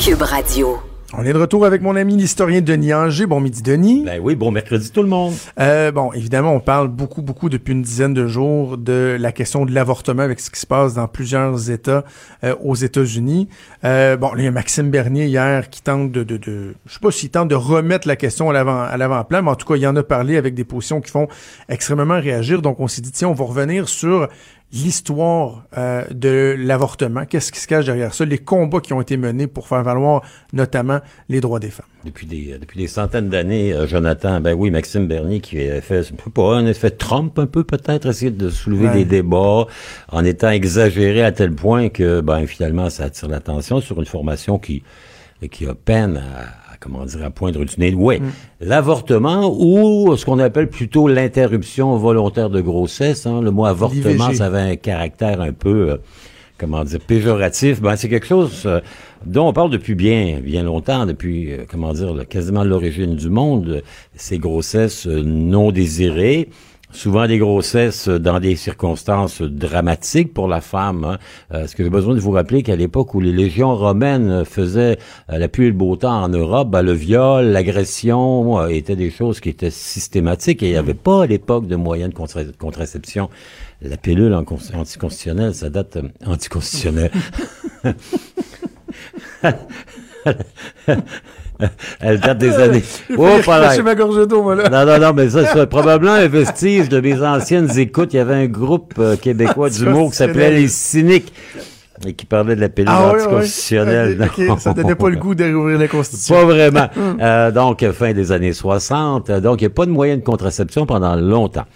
Cube 0.00 0.22
Radio. 0.22 0.91
On 1.14 1.26
est 1.26 1.32
de 1.34 1.38
retour 1.38 1.66
avec 1.66 1.82
mon 1.82 1.94
ami 1.94 2.16
l'historien 2.16 2.62
Denis 2.62 2.94
Anger. 2.94 3.26
Bon 3.26 3.38
midi, 3.38 3.60
Denis. 3.60 4.02
Ben 4.06 4.18
oui, 4.22 4.34
bon 4.34 4.50
mercredi 4.50 4.90
tout 4.90 5.02
le 5.02 5.10
monde. 5.10 5.34
Euh, 5.60 5.92
bon, 5.92 6.10
évidemment, 6.14 6.54
on 6.54 6.60
parle 6.60 6.88
beaucoup, 6.88 7.20
beaucoup 7.20 7.50
depuis 7.50 7.72
une 7.72 7.82
dizaine 7.82 8.14
de 8.14 8.26
jours 8.26 8.78
de 8.78 9.18
la 9.20 9.30
question 9.30 9.66
de 9.66 9.72
l'avortement 9.72 10.22
avec 10.22 10.40
ce 10.40 10.48
qui 10.48 10.58
se 10.58 10.66
passe 10.66 10.94
dans 10.94 11.06
plusieurs 11.08 11.70
États 11.70 12.04
euh, 12.44 12.54
aux 12.62 12.74
États-Unis. 12.74 13.50
Euh, 13.84 14.16
bon, 14.16 14.30
il 14.38 14.44
y 14.44 14.46
a 14.46 14.50
Maxime 14.50 14.90
Bernier 14.90 15.26
hier 15.26 15.68
qui 15.68 15.82
tente 15.82 16.12
de, 16.12 16.22
de, 16.24 16.38
de 16.38 16.74
je 16.86 16.94
sais 16.94 17.00
pas 17.00 17.10
s'il 17.10 17.28
tente 17.28 17.48
de 17.48 17.56
remettre 17.56 18.08
la 18.08 18.16
question 18.16 18.48
à 18.48 18.54
l'avant, 18.54 18.80
à 18.80 18.96
l'avant-plan, 18.96 19.42
mais 19.42 19.50
en 19.50 19.56
tout 19.56 19.66
cas, 19.66 19.76
il 19.76 19.86
en 19.86 19.94
a 19.96 20.02
parlé 20.02 20.38
avec 20.38 20.54
des 20.54 20.64
positions 20.64 21.02
qui 21.02 21.10
font 21.10 21.28
extrêmement 21.68 22.18
réagir. 22.18 22.62
Donc, 22.62 22.80
on 22.80 22.88
s'est 22.88 23.02
dit, 23.02 23.12
tiens, 23.12 23.28
on 23.28 23.34
va 23.34 23.44
revenir 23.44 23.86
sur 23.86 24.28
l'histoire 24.72 25.64
euh, 25.76 26.04
de 26.10 26.54
l'avortement. 26.58 27.24
Qu'est-ce 27.26 27.52
qui 27.52 27.60
se 27.60 27.66
cache 27.66 27.84
derrière 27.84 28.14
ça? 28.14 28.24
Les 28.24 28.38
combats 28.38 28.80
qui 28.80 28.92
ont 28.92 29.00
été 29.00 29.16
menés 29.16 29.46
pour 29.46 29.68
faire 29.68 29.82
valoir 29.82 30.22
notamment 30.52 31.00
les 31.28 31.40
droits 31.40 31.60
des 31.60 31.70
femmes. 31.70 31.86
Depuis 32.04 32.26
des, 32.26 32.58
depuis 32.58 32.78
des 32.80 32.86
centaines 32.88 33.28
d'années, 33.28 33.72
euh, 33.72 33.86
Jonathan, 33.86 34.40
ben 34.40 34.54
oui, 34.54 34.70
Maxime 34.70 35.06
Bernier 35.06 35.40
qui 35.40 35.60
a 35.68 35.80
fait, 35.80 36.02
je 36.02 36.08
sais 36.08 36.14
pas, 36.34 36.54
un 36.56 36.66
effet 36.66 36.90
Trump 36.90 37.38
un 37.38 37.46
peu 37.46 37.64
peut-être, 37.64 38.06
essayer 38.08 38.30
de 38.30 38.48
soulever 38.50 38.88
Ouais. 38.88 38.94
des 38.94 39.04
débats 39.04 39.66
en 40.10 40.24
étant 40.24 40.50
exagéré 40.50 41.22
à 41.22 41.30
tel 41.32 41.52
point 41.54 41.88
que, 41.88 42.20
ben 42.20 42.46
finalement, 42.46 42.90
ça 42.90 43.04
attire 43.04 43.28
l'attention 43.28 43.80
sur 43.80 43.98
une 44.00 44.06
formation 44.06 44.58
qui, 44.58 44.82
qui 45.50 45.66
a 45.66 45.74
peine 45.74 46.16
à, 46.16 46.40
à, 46.40 46.61
comment 46.82 47.04
dire, 47.04 47.24
à 47.24 47.30
poindre 47.30 47.64
du 47.64 47.74
nez. 47.78 47.94
Ouais, 47.94 48.20
l'avortement 48.60 49.54
ou 49.56 50.16
ce 50.16 50.24
qu'on 50.24 50.38
appelle 50.38 50.68
plutôt 50.68 51.08
l'interruption 51.08 51.96
volontaire 51.96 52.50
de 52.50 52.60
grossesse. 52.60 53.26
Hein, 53.26 53.40
le 53.42 53.50
mot 53.50 53.64
avortement, 53.64 54.32
ça 54.34 54.46
avait 54.46 54.60
un 54.72 54.76
caractère 54.76 55.40
un 55.40 55.52
peu, 55.52 55.90
euh, 55.90 55.96
comment 56.58 56.84
dire, 56.84 57.00
péjoratif. 57.00 57.80
Ben 57.80 57.96
c'est 57.96 58.08
quelque 58.08 58.26
chose 58.26 58.62
euh, 58.66 58.80
dont 59.26 59.48
on 59.48 59.52
parle 59.52 59.70
depuis 59.70 59.94
bien, 59.94 60.40
bien 60.42 60.62
longtemps, 60.64 61.06
depuis, 61.06 61.52
euh, 61.52 61.58
comment 61.70 61.92
dire, 61.92 62.26
quasiment 62.28 62.64
l'origine 62.64 63.14
du 63.14 63.30
monde. 63.30 63.68
euh, 63.68 63.80
Ces 64.16 64.38
grossesses 64.38 65.06
euh, 65.06 65.22
non 65.24 65.70
désirées. 65.70 66.48
Souvent 66.92 67.26
des 67.26 67.38
grossesses 67.38 68.08
dans 68.08 68.38
des 68.38 68.54
circonstances 68.54 69.40
dramatiques 69.40 70.34
pour 70.34 70.46
la 70.46 70.60
femme. 70.60 71.04
Hein. 71.04 71.18
Euh, 71.52 71.64
Est-ce 71.64 71.74
que 71.74 71.82
j'ai 71.84 71.90
besoin 71.90 72.14
de 72.14 72.20
vous 72.20 72.30
rappeler 72.32 72.62
qu'à 72.62 72.76
l'époque 72.76 73.14
où 73.14 73.20
les 73.20 73.32
légions 73.32 73.74
romaines 73.74 74.44
faisaient 74.44 74.98
euh, 75.30 75.38
la 75.38 75.48
pluie 75.48 75.64
et 75.66 75.70
le 75.70 75.74
beau 75.74 75.96
temps 75.96 76.22
en 76.22 76.28
Europe, 76.28 76.68
ben, 76.70 76.82
le 76.82 76.92
viol, 76.92 77.46
l'agression 77.46 78.60
euh, 78.60 78.68
étaient 78.68 78.94
des 78.96 79.10
choses 79.10 79.40
qui 79.40 79.48
étaient 79.48 79.70
systématiques 79.70 80.62
et 80.62 80.66
il 80.66 80.72
n'y 80.72 80.76
avait 80.76 80.92
pas 80.94 81.22
à 81.22 81.26
l'époque 81.26 81.66
de 81.66 81.76
moyens 81.76 82.10
de 82.10 82.14
contra- 82.14 82.44
de 82.44 82.52
contraception. 82.52 83.30
La 83.80 83.96
pilule 83.96 84.34
anticonstitutionnelle, 84.34 85.54
ça 85.54 85.70
date 85.70 85.96
euh, 85.96 86.02
anticonstitutionnelle. 86.26 87.10
Elle 92.00 92.20
date 92.20 92.38
des 92.38 92.54
années. 92.54 92.82
Oh, 93.16 93.28
pas 93.44 93.82
ma 93.82 93.94
gorge 93.94 94.26
d'eau, 94.26 94.42
moi, 94.42 94.54
là. 94.54 94.68
Non, 94.68 94.84
non, 94.86 94.98
non, 94.98 95.12
mais 95.14 95.30
ça, 95.30 95.46
c'est 95.46 95.66
probablement 95.70 96.14
un 96.14 96.28
vestige 96.28 96.88
de 96.88 97.00
mes 97.00 97.20
anciennes 97.22 97.78
écoutes. 97.78 98.14
Il 98.14 98.16
y 98.16 98.20
avait 98.20 98.34
un 98.34 98.46
groupe 98.46 98.94
euh, 98.98 99.16
québécois 99.16 99.70
d'humour 99.70 100.10
qui 100.10 100.16
s'appelait 100.16 100.50
Les 100.50 100.68
Cyniques 100.68 101.32
et 102.06 102.14
qui 102.14 102.26
parlait 102.26 102.56
de 102.56 102.60
la 102.60 102.68
pilule 102.68 102.90
Ah, 102.92 103.12
anticonstitutionnelle. 103.12 104.28
Ça 104.58 104.72
donnait 104.72 104.94
pas 104.94 105.08
le 105.10 105.16
goût 105.16 105.34
de 105.34 105.44
réouvrir 105.44 105.78
la 105.78 105.88
Constitution. 105.88 106.34
Pas 106.34 106.44
vraiment. 106.44 106.88
Euh, 107.20 107.50
donc, 107.50 107.88
fin 107.92 108.12
des 108.12 108.32
années 108.32 108.52
60. 108.52 109.30
Euh, 109.30 109.40
Donc, 109.40 109.60
il 109.60 109.64
n'y 109.64 109.72
a 109.72 109.74
pas 109.74 109.86
de 109.86 109.90
moyen 109.90 110.16
de 110.16 110.22
contraception 110.22 110.86
pendant 110.86 111.14
longtemps. 111.16 111.66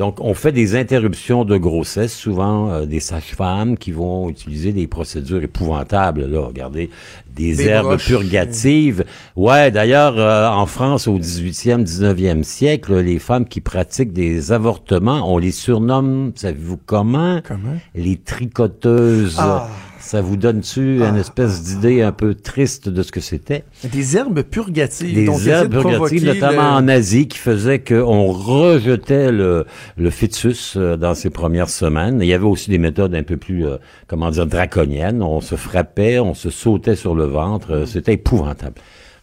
Donc, 0.00 0.18
on 0.22 0.32
fait 0.32 0.50
des 0.50 0.76
interruptions 0.76 1.44
de 1.44 1.58
grossesse, 1.58 2.16
souvent 2.16 2.70
euh, 2.70 2.86
des 2.86 3.00
sages-femmes 3.00 3.76
qui 3.76 3.92
vont 3.92 4.30
utiliser 4.30 4.72
des 4.72 4.86
procédures 4.86 5.42
épouvantables. 5.42 6.24
Là, 6.24 6.40
regardez, 6.40 6.88
des, 7.36 7.54
Des 7.54 7.68
herbes 7.68 7.88
broches. 7.88 8.06
purgatives. 8.06 9.04
Ouais, 9.36 9.70
d'ailleurs, 9.70 10.14
euh, 10.16 10.48
en 10.48 10.64
France, 10.64 11.06
au 11.06 11.18
18e, 11.18 11.84
19e 11.84 12.44
siècle, 12.44 12.98
les 13.00 13.18
femmes 13.18 13.44
qui 13.44 13.60
pratiquent 13.60 14.14
des 14.14 14.52
avortements, 14.52 15.30
on 15.30 15.36
les 15.36 15.50
surnomme, 15.50 16.32
savez-vous 16.34 16.78
comment? 16.86 17.42
Comment? 17.46 17.76
Les 17.94 18.16
tricoteuses. 18.16 19.36
Ah. 19.38 19.68
Ça 20.00 20.22
vous 20.22 20.36
donne-tu 20.36 21.00
une 21.04 21.16
espèce 21.16 21.62
d'idée 21.62 22.00
un 22.02 22.10
peu 22.10 22.34
triste 22.34 22.88
de 22.88 23.02
ce 23.02 23.12
que 23.12 23.20
c'était? 23.20 23.64
Des 23.84 24.16
herbes 24.16 24.42
purgatives. 24.42 25.14
Des 25.14 25.26
donc, 25.26 25.46
herbes 25.46 25.70
purgatives, 25.80 26.24
notamment 26.24 26.78
le- 26.78 26.84
en 26.84 26.88
Asie, 26.88 27.28
qui 27.28 27.38
faisaient 27.38 27.78
qu'on 27.80 28.32
rejetait 28.32 29.30
le, 29.30 29.66
le 29.98 30.10
fœtus 30.10 30.74
euh, 30.76 30.96
dans 30.96 31.14
ses 31.14 31.28
premières 31.30 31.68
semaines. 31.68 32.18
Il 32.22 32.26
y 32.26 32.32
avait 32.32 32.46
aussi 32.46 32.70
des 32.70 32.78
méthodes 32.78 33.14
un 33.14 33.22
peu 33.22 33.36
plus, 33.36 33.66
euh, 33.66 33.76
comment 34.08 34.30
dire, 34.30 34.46
draconiennes. 34.46 35.22
On 35.22 35.40
se 35.42 35.54
frappait, 35.54 36.18
on 36.18 36.32
se 36.34 36.48
sautait 36.50 36.96
sur 36.96 37.14
le 37.14 37.24
ventre. 37.24 37.70
euh, 37.72 37.86
C'était 37.86 38.14
épouvantable. 38.14 38.76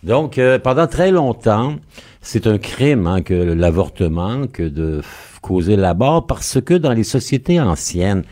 Donc, 0.04 0.40
pendant 0.64 0.86
très 0.86 1.10
longtemps, 1.12 1.76
c'est 2.22 2.46
un 2.46 2.60
crime 2.60 3.08
hein, 3.08 3.24
que 3.24 3.34
l'avortement, 3.34 4.46
que 4.46 4.62
de 4.64 5.02
causer 5.42 5.76
la 5.76 5.96
mort, 5.96 6.28
parce 6.28 6.62
que 6.62 6.76
dans 6.76 6.94
les 6.94 7.04
sociétés 7.04 7.60
anciennes, 7.60 8.24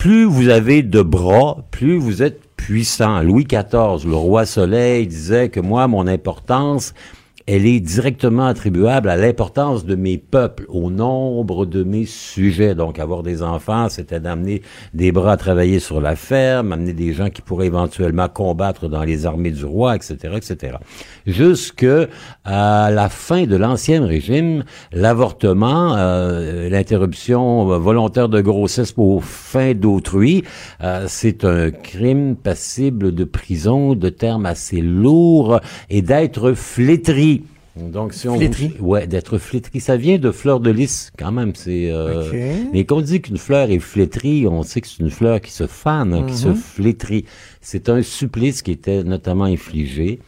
plus 0.00 0.24
vous 0.24 0.48
avez 0.48 0.82
de 0.82 1.02
bras, 1.02 1.58
plus 1.70 1.98
vous 1.98 2.22
êtes 2.22 2.40
puissant. 2.56 3.20
Louis 3.20 3.44
XIV, 3.44 4.08
le 4.08 4.14
roi 4.14 4.46
Soleil, 4.46 5.06
disait 5.06 5.50
que 5.50 5.60
moi, 5.60 5.88
mon 5.88 6.06
importance, 6.06 6.94
elle 7.52 7.66
est 7.66 7.80
directement 7.80 8.46
attribuable 8.46 9.08
à 9.08 9.16
l'importance 9.16 9.84
de 9.84 9.96
mes 9.96 10.18
peuples, 10.18 10.66
au 10.68 10.88
nombre 10.88 11.66
de 11.66 11.82
mes 11.82 12.06
sujets. 12.06 12.76
Donc, 12.76 13.00
avoir 13.00 13.24
des 13.24 13.42
enfants, 13.42 13.88
c'était 13.88 14.20
d'amener 14.20 14.62
des 14.94 15.10
bras 15.10 15.32
à 15.32 15.36
travailler 15.36 15.80
sur 15.80 16.00
la 16.00 16.14
ferme, 16.14 16.70
amener 16.70 16.92
des 16.92 17.12
gens 17.12 17.28
qui 17.28 17.42
pourraient 17.42 17.66
éventuellement 17.66 18.28
combattre 18.28 18.86
dans 18.86 19.02
les 19.02 19.26
armées 19.26 19.50
du 19.50 19.64
roi, 19.64 19.96
etc., 19.96 20.34
etc. 20.36 20.76
Jusque 21.26 21.88
à 22.44 22.88
la 22.92 23.08
fin 23.08 23.46
de 23.46 23.56
l'ancien 23.56 24.06
régime, 24.06 24.62
l'avortement, 24.92 25.96
euh, 25.96 26.68
l'interruption 26.68 27.64
volontaire 27.80 28.28
de 28.28 28.40
grossesse 28.40 28.92
pour 28.92 29.24
fin 29.24 29.74
d'autrui, 29.74 30.44
euh, 30.84 31.06
c'est 31.08 31.44
un 31.44 31.72
crime 31.72 32.36
passible 32.36 33.12
de 33.12 33.24
prison, 33.24 33.96
de 33.96 34.08
termes 34.08 34.46
assez 34.46 34.80
lourds, 34.80 35.58
et 35.88 36.00
d'être 36.00 36.52
flétri. 36.52 37.39
Donc, 37.76 38.14
si 38.14 38.28
on 38.28 38.36
Flétri? 38.36 38.74
ouais, 38.80 39.06
d'être 39.06 39.38
flétri, 39.38 39.80
ça 39.80 39.96
vient 39.96 40.18
de 40.18 40.30
fleur 40.30 40.60
de 40.60 40.70
lys, 40.70 41.12
quand 41.16 41.30
même. 41.30 41.54
C'est, 41.54 41.90
euh, 41.90 42.24
mais 42.72 42.84
quand 42.84 42.98
on 42.98 43.00
dit 43.00 43.20
qu'une 43.20 43.38
fleur 43.38 43.70
est 43.70 43.78
flétrie, 43.78 44.46
on 44.46 44.62
sait 44.62 44.80
que 44.80 44.88
c'est 44.88 44.98
une 44.98 45.10
fleur 45.10 45.40
qui 45.40 45.52
se 45.52 45.66
fane, 45.66 46.12
hein, 46.12 46.26
qui 46.26 46.36
se 46.36 46.52
flétrit. 46.52 47.24
C'est 47.60 47.88
un 47.88 48.02
supplice 48.02 48.62
qui 48.62 48.72
était 48.72 49.04
notamment 49.04 49.44
infligé 49.44 50.18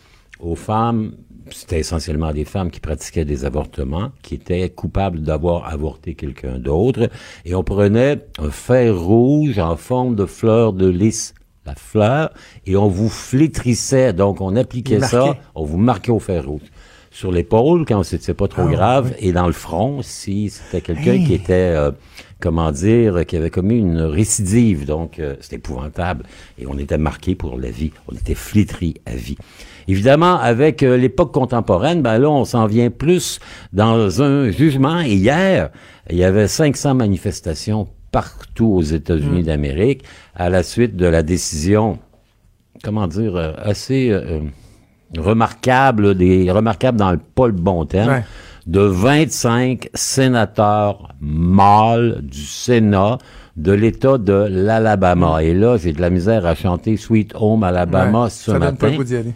aux 0.40 0.54
femmes. 0.54 1.12
C'était 1.50 1.80
essentiellement 1.80 2.32
des 2.32 2.44
femmes 2.44 2.70
qui 2.70 2.80
pratiquaient 2.80 3.24
des 3.24 3.44
avortements, 3.44 4.12
qui 4.22 4.36
étaient 4.36 4.70
coupables 4.70 5.20
d'avoir 5.20 5.66
avorté 5.66 6.14
quelqu'un 6.14 6.58
d'autre, 6.58 7.10
et 7.44 7.54
on 7.54 7.64
prenait 7.64 8.24
un 8.38 8.50
fer 8.50 8.96
rouge 8.96 9.58
en 9.58 9.76
forme 9.76 10.14
de 10.14 10.24
fleur 10.24 10.72
de 10.72 10.88
lys, 10.88 11.34
la 11.66 11.74
fleur, 11.74 12.30
et 12.64 12.76
on 12.76 12.88
vous 12.88 13.08
flétrissait. 13.08 14.12
Donc 14.12 14.40
on 14.40 14.54
appliquait 14.54 15.00
ça, 15.00 15.36
on 15.56 15.64
vous 15.64 15.78
marquait 15.78 16.12
au 16.12 16.20
fer 16.20 16.46
rouge 16.46 16.71
sur 17.12 17.30
l'épaule 17.30 17.84
quand 17.86 18.02
c'était 18.02 18.34
pas 18.34 18.48
trop 18.48 18.62
Ah, 18.66 18.72
grave. 18.72 19.14
Et 19.20 19.32
dans 19.32 19.46
le 19.46 19.52
front 19.52 20.00
si 20.02 20.50
c'était 20.50 20.80
quelqu'un 20.80 21.12
Hey. 21.12 21.26
qui 21.26 21.34
était 21.34 21.52
euh, 21.52 21.90
comment 22.40 22.72
dire 22.72 23.24
qui 23.26 23.36
avait 23.36 23.50
commis 23.50 23.78
une 23.78 24.00
récidive 24.00 24.86
donc 24.86 25.18
euh, 25.18 25.36
c'était 25.40 25.56
épouvantable. 25.56 26.24
Et 26.58 26.66
on 26.66 26.78
était 26.78 26.98
marqué 26.98 27.34
pour 27.34 27.58
la 27.60 27.70
vie. 27.70 27.92
On 28.10 28.14
était 28.16 28.34
flétri 28.34 28.94
à 29.06 29.14
vie. 29.14 29.36
Évidemment 29.88 30.38
avec 30.38 30.82
euh, 30.82 30.96
l'époque 30.96 31.32
contemporaine 31.32 32.02
ben 32.02 32.18
là 32.18 32.30
on 32.30 32.44
s'en 32.46 32.66
vient 32.66 32.90
plus 32.90 33.40
dans 33.72 34.22
un 34.22 34.50
jugement 34.50 35.00
et 35.00 35.12
hier 35.14 35.70
il 36.10 36.16
y 36.16 36.24
avait 36.24 36.48
500 36.48 36.94
manifestations 36.94 37.88
partout 38.10 38.72
aux 38.74 38.82
États-Unis 38.82 39.42
d'Amérique. 39.42 40.04
À 40.34 40.48
la 40.50 40.62
suite 40.62 40.96
de 40.96 41.06
la 41.06 41.22
décision 41.22 41.98
comment 42.82 43.06
dire, 43.06 43.36
euh, 43.36 43.52
assez 43.58 44.10
remarquable, 45.18 46.14
des 46.14 46.50
remarquables 46.50 46.98
dans 46.98 47.10
le 47.12 47.18
pas 47.18 47.46
le 47.46 47.52
bon 47.52 47.84
terme, 47.84 48.10
Ouais. 48.10 48.24
de 48.66 48.80
25 48.80 49.88
sénateurs 49.94 51.08
mâles 51.20 52.20
du 52.22 52.42
Sénat 52.44 53.18
de 53.56 53.72
l'État 53.72 54.16
de 54.18 54.46
l'Alabama. 54.48 55.42
Et 55.42 55.52
là, 55.52 55.76
j'ai 55.76 55.92
de 55.92 56.00
la 56.00 56.10
misère 56.10 56.46
à 56.46 56.54
chanter 56.54 56.96
Sweet 56.96 57.32
Home 57.34 57.64
Alabama 57.64 58.24
Ouais, 58.24 58.30
ce 58.30 58.52
ça 58.52 58.58
donne 58.58 58.60
pas 58.60 58.86
matin. 58.86 58.90
le 58.90 58.96
goût 58.96 59.04
d'y 59.04 59.16
aller. 59.16 59.32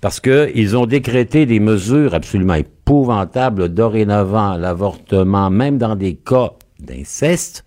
parce 0.00 0.20
que 0.20 0.50
ils 0.54 0.76
ont 0.76 0.86
décrété 0.86 1.46
des 1.46 1.58
mesures 1.58 2.14
absolument 2.14 2.54
épouvantables 2.54 3.68
dorénavant 3.70 4.56
l'avortement, 4.56 5.50
même 5.50 5.78
dans 5.78 5.96
des 5.96 6.14
cas 6.14 6.50
d'inceste 6.78 7.64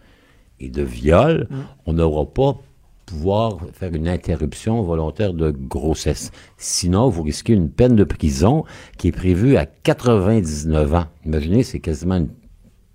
et 0.62 0.70
de 0.70 0.84
viol, 0.84 1.48
on 1.86 1.94
n'aura 1.94 2.26
pas 2.26 2.56
pouvoir 3.10 3.58
faire 3.74 3.96
une 3.96 4.08
interruption 4.08 4.84
volontaire 4.84 5.34
de 5.34 5.50
grossesse. 5.50 6.32
Sinon, 6.58 7.10
vous 7.10 7.24
risquez 7.24 7.54
une 7.54 7.72
peine 7.72 7.96
de 7.96 8.04
prison 8.04 8.66
qui 9.00 9.08
est 9.08 9.12
prévue 9.12 9.58
à 9.58 9.66
99 9.66 10.94
ans. 10.94 11.06
Imaginez, 11.26 11.64
c'est 11.64 11.80
quasiment 11.80 12.18
une 12.18 12.30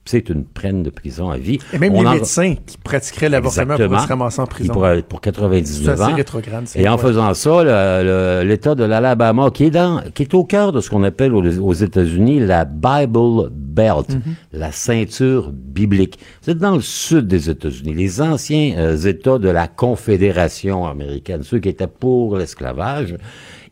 c'est 0.07 0.29
une 0.29 0.45
peine 0.45 0.83
de 0.83 0.91
prison 0.91 1.31
à 1.31 1.39
vie. 1.39 1.59
Et 1.73 1.79
même 1.79 1.95
On 1.95 2.03
les 2.03 2.09
en- 2.09 2.15
médecins 2.15 2.55
qui 2.67 2.77
pratiqueraient 2.79 3.29
l'avortement 3.29 3.77
pourraient 3.77 3.99
se 4.01 4.07
ramasser 4.09 4.41
en 4.41 4.47
prison. 4.47 4.73
pour 4.75 4.85
C'est 4.85 5.21
99 5.33 5.89
assez 6.01 6.13
ans. 6.13 6.17
Et 6.77 6.89
en 6.89 6.99
faisant 6.99 7.33
ça, 7.35 8.43
l'État 8.45 8.75
de 8.75 8.85
l'Alabama, 8.85 9.51
qui 9.51 9.65
est 9.65 9.71
dans, 9.71 10.03
qui 10.15 10.23
est 10.23 10.35
au 10.35 10.45
cœur 10.45 10.73
de 10.73 10.81
ce 10.81 10.91
qu'on 10.91 11.05
appelle 11.05 11.35
aux, 11.35 11.43
aux 11.61 11.73
États-Unis 11.73 12.41
la 12.41 12.65
Bible 12.65 13.51
Belt, 13.51 14.11
Mhm. 14.11 14.23
la 14.53 14.73
ceinture 14.73 15.51
biblique. 15.53 16.19
Vous 16.43 16.51
êtes 16.51 16.59
dans 16.59 16.75
le 16.77 16.81
sud 16.81 17.27
des 17.27 17.51
États-Unis, 17.51 17.95
les 17.95 18.21
anciens 18.21 18.75
euh, 18.79 18.97
États 18.97 19.39
de 19.39 19.49
la 19.49 19.67
Confédération 19.69 20.87
américaine, 20.87 21.43
ceux 21.43 21.59
qui 21.59 21.69
étaient 21.71 21.87
pour 21.87 22.37
l'esclavage, 22.37 23.17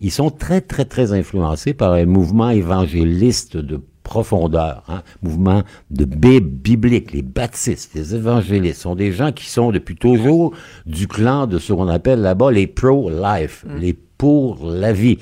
ils 0.00 0.10
sont 0.10 0.30
très, 0.30 0.60
très, 0.60 0.84
très 0.84 1.12
influencés 1.12 1.74
par 1.74 1.92
un 1.92 2.06
mouvement 2.06 2.50
évangéliste 2.50 3.56
de 3.56 3.80
profondeur, 4.02 4.82
hein, 4.88 5.02
mouvement 5.22 5.62
de 5.90 6.04
Bible 6.04 6.48
biblique. 6.48 7.12
Les 7.12 7.22
baptistes, 7.22 7.94
les 7.94 8.14
évangélistes 8.14 8.82
sont 8.82 8.94
des 8.94 9.12
gens 9.12 9.32
qui 9.32 9.48
sont 9.48 9.72
depuis 9.72 9.96
toujours 9.96 10.54
du 10.86 11.08
clan 11.08 11.46
de 11.46 11.58
ce 11.58 11.72
qu'on 11.72 11.88
appelle 11.88 12.20
là-bas 12.20 12.50
les 12.50 12.66
pro-life, 12.66 13.64
les 13.78 13.96
pour 14.22 14.70
la 14.70 14.92
vie. 14.92 15.18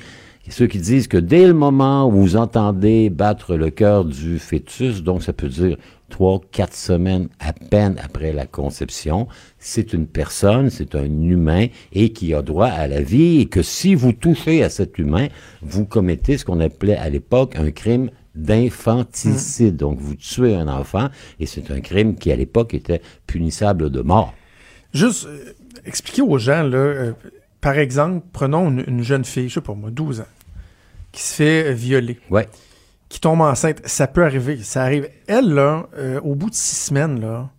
Et 0.46 0.50
ceux 0.50 0.66
qui 0.66 0.78
disent 0.78 1.08
que 1.08 1.16
dès 1.16 1.46
le 1.46 1.54
moment 1.54 2.06
où 2.06 2.10
vous 2.10 2.36
entendez 2.36 3.08
battre 3.08 3.56
le 3.56 3.70
cœur 3.70 4.04
du 4.04 4.38
fœtus, 4.38 5.02
donc 5.02 5.22
ça 5.22 5.32
peut 5.32 5.48
dire 5.48 5.78
trois, 6.10 6.40
quatre 6.52 6.74
semaines 6.74 7.28
à 7.38 7.54
peine 7.54 7.96
après 8.04 8.34
la 8.34 8.44
conception, 8.44 9.26
c'est 9.58 9.94
une 9.94 10.06
personne, 10.06 10.68
c'est 10.68 10.94
un 10.94 11.04
humain 11.04 11.68
et 11.92 12.12
qui 12.12 12.34
a 12.34 12.42
droit 12.42 12.66
à 12.66 12.88
la 12.88 13.00
vie 13.00 13.40
et 13.40 13.46
que 13.46 13.62
si 13.62 13.94
vous 13.94 14.12
touchez 14.12 14.62
à 14.62 14.68
cet 14.68 14.98
humain, 14.98 15.28
vous 15.62 15.86
commettez 15.86 16.36
ce 16.36 16.44
qu'on 16.44 16.60
appelait 16.60 16.96
à 16.96 17.08
l'époque 17.08 17.56
un 17.56 17.70
crime 17.70 18.10
d'infanticide. 18.34 19.76
Donc 19.76 19.98
vous 19.98 20.14
tuez 20.14 20.54
un 20.54 20.68
enfant 20.68 21.08
et 21.38 21.46
c'est 21.46 21.70
un 21.70 21.80
crime 21.80 22.16
qui 22.16 22.30
à 22.32 22.36
l'époque 22.36 22.74
était 22.74 23.02
punissable 23.26 23.90
de 23.90 24.00
mort. 24.00 24.34
Juste 24.92 25.26
euh, 25.26 25.52
expliquer 25.84 26.22
aux 26.22 26.38
gens, 26.38 26.62
là, 26.62 26.76
euh, 26.78 27.12
par 27.60 27.78
exemple, 27.78 28.26
prenons 28.32 28.68
une, 28.70 28.84
une 28.86 29.02
jeune 29.02 29.24
fille, 29.24 29.48
je 29.48 29.54
sais 29.54 29.60
pas 29.60 29.74
moi, 29.74 29.90
12 29.90 30.20
ans, 30.20 30.26
qui 31.12 31.22
se 31.22 31.34
fait 31.34 31.66
euh, 31.68 31.72
violer, 31.72 32.18
Ouais. 32.30 32.48
qui 33.08 33.20
tombe 33.20 33.40
enceinte. 33.40 33.80
Ça 33.86 34.06
peut 34.06 34.24
arriver, 34.24 34.56
ça 34.62 34.82
arrive. 34.82 35.08
Elle, 35.26 35.52
là, 35.54 35.86
euh, 35.96 36.20
au 36.22 36.34
bout 36.34 36.50
de 36.50 36.54
six 36.54 36.76
semaines, 36.86 37.20
là, 37.20 37.50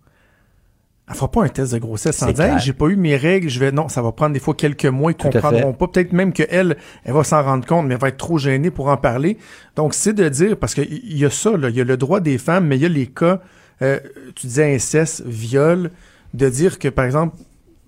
elle 1.12 1.18
fera 1.18 1.30
pas 1.30 1.44
un 1.44 1.48
test 1.48 1.72
de 1.72 1.78
grossesse 1.78 2.22
en 2.22 2.30
disant 2.30 2.58
j'ai 2.58 2.72
pas 2.72 2.86
eu 2.86 2.96
mes 2.96 3.16
règles, 3.16 3.48
je 3.48 3.60
vais 3.60 3.70
non, 3.70 3.88
ça 3.88 4.02
va 4.02 4.12
prendre 4.12 4.32
des 4.32 4.40
fois 4.40 4.54
quelques 4.54 4.86
mois, 4.86 5.12
ils 5.12 5.14
Tout 5.14 5.28
comprendront 5.28 5.72
pas. 5.72 5.86
Peut-être 5.88 6.12
même 6.12 6.32
que 6.32 6.42
elle, 6.48 6.76
elle 7.04 7.12
va 7.12 7.22
s'en 7.24 7.42
rendre 7.42 7.66
compte, 7.66 7.86
mais 7.86 7.94
elle 7.94 8.00
va 8.00 8.08
être 8.08 8.16
trop 8.16 8.38
gênée 8.38 8.70
pour 8.70 8.88
en 8.88 8.96
parler. 8.96 9.36
Donc 9.76 9.94
c'est 9.94 10.14
de 10.14 10.28
dire 10.28 10.56
parce 10.56 10.74
qu'il 10.74 10.92
y 10.92 11.18
y 11.18 11.24
a 11.24 11.30
ça, 11.30 11.56
là, 11.56 11.68
il 11.68 11.76
y 11.76 11.80
a 11.80 11.84
le 11.84 11.96
droit 11.96 12.20
des 12.20 12.38
femmes, 12.38 12.66
mais 12.66 12.76
il 12.76 12.82
y 12.82 12.86
a 12.86 12.88
les 12.88 13.06
cas, 13.06 13.40
euh, 13.82 14.00
tu 14.34 14.46
disais 14.46 14.74
inceste, 14.74 15.22
viol, 15.26 15.90
de 16.34 16.48
dire 16.48 16.78
que 16.78 16.88
par 16.88 17.04
exemple, 17.04 17.36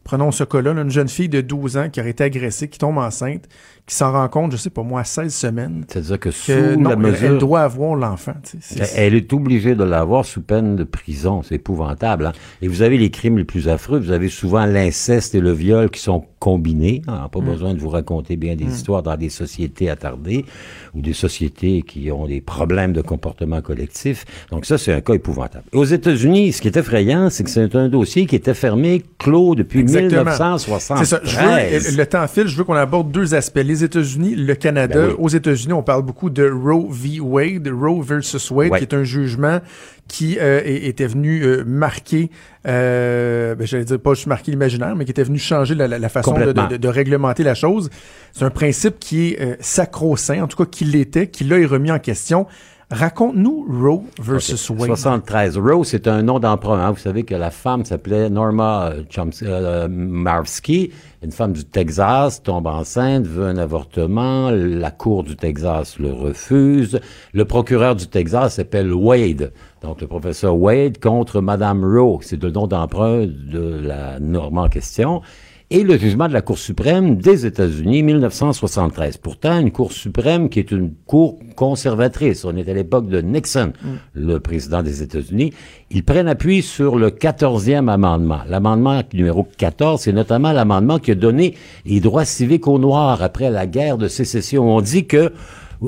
prenons 0.05 0.31
ce 0.31 0.45
cas-là, 0.45 0.75
là, 0.75 0.83
une 0.83 0.91
jeune 0.91 1.09
fille 1.09 1.29
de 1.29 1.41
12 1.41 1.77
ans 1.79 1.89
qui 1.91 2.01
aurait 2.01 2.11
été 2.11 2.25
agressée, 2.25 2.69
qui 2.69 2.79
tombe 2.79 2.99
enceinte, 2.99 3.49
qui 3.87 3.95
s'en 3.95 4.13
rend 4.13 4.29
compte, 4.29 4.53
je 4.53 4.57
sais 4.57 4.71
pas 4.71 4.83
moi, 4.83 5.01
à 5.01 5.05
16 5.05 5.35
semaines, 5.35 5.85
C'est-à-dire 5.89 6.19
que 6.19 6.31
sous 6.31 6.47
que 6.53 6.75
non, 6.77 6.89
la 6.91 6.95
elle- 6.95 6.99
mesure... 7.03 7.31
elle 7.33 7.39
doit 7.39 7.61
avoir 7.61 7.95
l'enfant. 7.97 8.33
tu 8.43 8.57
sais. 8.63 8.83
C'est- 8.85 8.99
Elle 8.99 9.15
est 9.15 9.31
obligée 9.35 9.75
de 9.75 9.85
l'avoir 9.85 10.25
sous 10.25 10.41
peine 10.41 10.75
de 10.77 10.85
prison. 10.85 11.43
C'est 11.43 11.57
épouvantable. 11.57 12.27
hein. 12.27 12.33
Et 12.63 12.69
vous 12.69 12.81
avez 12.81 12.97
les 12.97 13.11
crimes 13.11 13.37
les 13.37 13.45
plus 13.45 13.69
affreux. 13.69 13.99
Vous 13.99 14.11
avez 14.11 14.31
souvent 14.31 14.65
l'inceste 14.65 15.35
et 15.35 15.41
le 15.41 15.53
viol 15.53 15.91
qui 15.91 16.01
sont 16.01 16.25
combinés. 16.39 17.03
hein. 17.09 17.29
Pas 17.31 17.41
besoin 17.41 17.75
de 17.75 17.79
vous 17.79 17.91
raconter 17.91 18.37
bien 18.37 18.57
des 18.57 18.65
histoires 18.65 19.03
dans 19.03 19.17
des 19.19 19.29
sociétés 19.29 19.91
attardées 19.91 20.47
ou 20.95 21.03
des 21.03 21.13
sociétés 21.13 21.83
qui 21.83 22.11
ont 22.11 22.27
des 22.27 22.41
problèmes 22.41 22.95
de 22.95 23.03
comportement 23.03 23.61
collectif. 23.61 24.25
Donc 24.51 24.65
ça, 24.65 24.79
c'est 24.79 24.95
un 24.95 25.01
cas 25.03 25.13
épouvantable. 25.13 25.65
Aux 25.75 25.85
États-Unis, 25.85 26.53
ce 26.53 26.63
qui 26.63 26.69
est 26.69 26.77
effrayant, 26.79 27.29
c'est 27.29 27.45
que 27.45 27.51
c'est 27.51 27.75
un 27.77 27.89
dossier 27.91 28.25
qui 28.25 28.37
était 28.37 28.55
fermé, 28.55 29.03
clos 29.19 29.55
depuis 29.55 29.81
Exactement. 29.81 30.23
1973. 30.25 30.99
C'est 31.01 31.05
ça. 31.05 31.21
Je 31.23 31.91
veux, 31.91 31.97
le 31.99 32.07
temps 32.07 32.27
file, 32.29 32.47
je 32.47 32.57
veux 32.57 32.65
qu'on 32.65 32.73
aborde 32.75 33.11
deux 33.11 33.35
aspects. 33.35 33.59
Les 33.75 33.83
États-Unis, 33.83 34.37
le 34.37 34.55
Canada. 34.55 34.95
Ben 35.01 35.09
oui. 35.09 35.15
Aux 35.19 35.29
États-Unis, 35.29 35.73
on 35.73 35.83
parle 35.83 36.03
beaucoup 36.03 36.31
de 36.31 36.49
Roe 36.49 36.87
v. 36.91 37.19
Wade, 37.21 37.69
Roe 37.69 38.03
versus 38.03 38.49
Wade, 38.53 38.71
Ouais. 38.71 38.79
qui 38.79 38.85
est 38.85 38.95
un 38.95 39.03
jugement 39.03 39.59
qui 40.07 40.39
euh, 40.39 40.61
était 40.65 41.07
venu 41.09 41.43
euh, 41.43 41.65
marquer, 41.67 42.31
euh, 42.69 43.55
ben, 43.57 43.67
j'allais 43.67 43.85
dire 43.85 43.99
pas 43.99 44.15
juste 44.15 44.27
marquer 44.29 44.53
l'imaginaire, 44.53 44.95
mais 44.95 45.05
qui 45.05 45.11
était 45.11 45.25
venu 45.25 45.39
changer 45.39 45.75
la, 45.75 45.89
la- 45.89 45.99
la 45.99 46.09
façon 46.09 46.33
de, 46.33 46.37
Complètement. 46.39 46.69
de- 46.69 46.77
de 46.77 46.89
réglementer 46.89 47.43
la 47.43 47.55
chose. 47.55 47.91
C'est 48.33 48.45
un 48.45 48.51
principe 48.51 49.01
qui 49.01 49.31
est 49.33 49.41
euh, 49.41 49.57
sacro-saint, 49.61 50.43
en 50.43 50.47
tout 50.47 50.57
cas 50.63 50.71
qui 50.71 50.85
l'était, 50.85 51.27
qui 51.27 51.43
là 51.43 51.59
est 51.59 51.67
remis 51.67 51.91
en 51.91 51.99
question. 51.99 52.47
Raconte-nous 52.91 53.67
Roe 53.83 54.05
versus. 54.23 54.71
Wade. 54.71 54.87
73. 54.89 55.57
Rose, 55.59 55.89
c'est 55.89 56.07
un 56.07 56.23
nom 56.23 56.39
d'emprunt. 56.39 56.79
hein. 56.79 56.91
Vous 56.93 56.99
savez 57.01 57.25
que 57.25 57.35
la 57.35 57.51
femme 57.51 57.85
s'appelait 57.85 58.29
Norma 58.31 58.93
Chomsky, 59.11 59.47
Marvsky, 59.89 60.93
une 61.25 61.33
femme 61.33 61.55
du 61.55 61.65
Texas, 61.65 62.43
tombe 62.43 62.67
enceinte, 62.67 63.27
veut 63.27 63.47
un 63.47 63.57
avortement. 63.57 64.51
La 64.51 64.91
Cour 64.91 65.25
du 65.25 65.37
Texas 65.37 65.99
le 65.99 66.13
refuse. 66.13 67.01
Le 67.33 67.47
procureur 67.47 67.97
du 67.97 68.07
Texas 68.07 68.57
s'appelle 68.57 68.93
Wade. 68.93 69.53
Donc, 69.81 70.03
le 70.03 70.07
professeur 70.07 70.55
Wade 70.55 71.01
contre 71.01 71.41
Madame 71.41 71.83
Roe. 71.83 72.19
C'est 72.21 72.43
le 72.43 72.51
nom 72.51 72.67
d'emprunt 72.67 73.27
de 73.27 73.81
la 73.83 74.21
Norma 74.21 74.65
en 74.65 74.69
question 74.69 75.23
et 75.71 75.83
le 75.83 75.97
jugement 75.97 76.29
de 76.29 76.33
la 76.33 76.43
Cour 76.43 76.59
suprême 76.59 77.17
des 77.17 77.47
États-Unis, 77.47 78.03
1973. 78.03 79.17
Pourtant, 79.17 79.59
une 79.61 79.71
Cour 79.71 79.93
suprême 79.93 80.49
qui 80.49 80.59
est 80.59 80.71
une 80.71 80.93
Cour 81.07 81.39
conservatrice. 81.57 82.45
On 82.45 82.55
est 82.57 82.69
à 82.69 82.75
l'époque 82.75 83.09
de 83.09 83.21
Nixon, 83.21 83.73
le 84.13 84.39
président 84.41 84.83
des 84.83 85.03
États-Unis. 85.03 85.53
Ils 85.91 86.05
prennent 86.05 86.29
appui 86.29 86.63
sur 86.63 86.97
le 86.97 87.11
14e 87.11 87.89
amendement. 87.89 88.41
L'amendement 88.49 89.03
numéro 89.15 89.49
14, 89.57 90.03
c'est 90.03 90.13
notamment 90.13 90.53
l'amendement 90.53 90.99
qui 90.99 91.13
a 91.13 91.15
donné 91.15 91.55
les 91.87 92.01
droits 92.01 92.25
civiques 92.25 92.69
aux 92.69 92.79
Noirs 92.79 93.23
après 93.23 93.51
la 93.51 93.67
guerre 93.67 93.97
de 93.97 94.09
sécession. 94.09 94.77
On 94.77 94.81
dit 94.81 95.07
que 95.07 95.33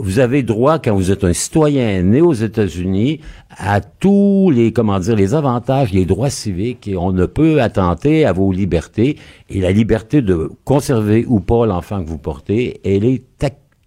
vous 0.02 0.18
avez 0.18 0.42
droit, 0.42 0.78
quand 0.78 0.94
vous 0.94 1.10
êtes 1.10 1.24
un 1.24 1.32
citoyen 1.32 2.02
né 2.02 2.20
aux 2.20 2.32
États-Unis, 2.32 3.20
à 3.50 3.80
tous 3.80 4.50
les, 4.50 4.72
comment 4.72 4.98
dire, 4.98 5.16
les 5.16 5.34
avantages, 5.34 5.92
les 5.92 6.04
droits 6.04 6.30
civiques, 6.30 6.88
et 6.88 6.96
on 6.96 7.12
ne 7.12 7.26
peut 7.26 7.60
attenter 7.62 8.24
à 8.26 8.32
vos 8.32 8.52
libertés. 8.52 9.16
Et 9.48 9.60
la 9.60 9.72
liberté 9.72 10.22
de 10.22 10.50
conserver 10.64 11.24
ou 11.26 11.40
pas 11.40 11.66
l'enfant 11.66 12.02
que 12.02 12.08
vous 12.08 12.18
portez, 12.18 12.80
elle 12.84 13.04
est 13.04 13.22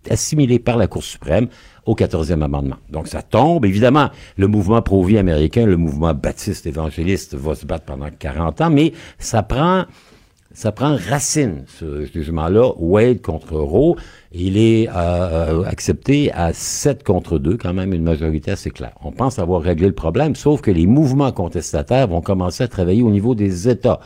assimilée 0.10 0.60
par 0.60 0.78
la 0.78 0.88
Cour 0.88 1.03
suprême 1.03 1.47
au 1.86 1.95
14e 1.95 2.41
amendement. 2.41 2.78
Donc 2.89 3.07
ça 3.07 3.22
tombe. 3.22 3.66
Évidemment, 3.66 4.10
le 4.38 4.47
mouvement 4.47 4.82
pro-vie 4.82 5.18
américain, 5.18 5.66
le 5.66 5.78
mouvement 5.78 6.14
baptiste 6.14 6.66
évangéliste 6.66 7.36
va 7.36 7.55
se 7.55 7.66
battre 7.66 7.86
pendant 7.86 8.10
40 8.18 8.62
ans, 8.62 8.70
mais 8.70 8.93
ça 9.18 9.43
prend 9.43 9.86
ça 10.52 10.72
prend 10.72 10.95
racine, 10.95 11.64
ce 11.68 12.06
jugement-là, 12.06 12.72
Wade 12.78 13.22
contre 13.22 13.56
Roe. 13.56 13.95
Il 14.32 14.58
est 14.58 14.89
euh, 14.89 15.64
accepté 15.64 16.32
à 16.32 16.54
7 16.54 17.04
contre 17.04 17.38
2, 17.38 17.56
quand 17.56 17.74
même 17.74 17.93
une 17.93 18.04
majorité 18.04 18.52
assez 18.52 18.72
claire. 18.72 18.95
On 19.04 19.12
pense 19.12 19.38
avoir 19.38 19.62
réglé 19.62 19.88
le 19.88 19.93
problème, 19.93 20.36
sauf 20.36 20.62
que 20.62 20.72
les 20.72 20.88
mouvements 20.88 21.32
contestataires 21.32 22.08
vont 22.08 22.22
commencer 22.22 22.64
à 22.64 22.68
travailler 22.68 23.04
au 23.04 23.12
niveau 23.12 23.36
des 23.36 23.70
États. 23.70 24.00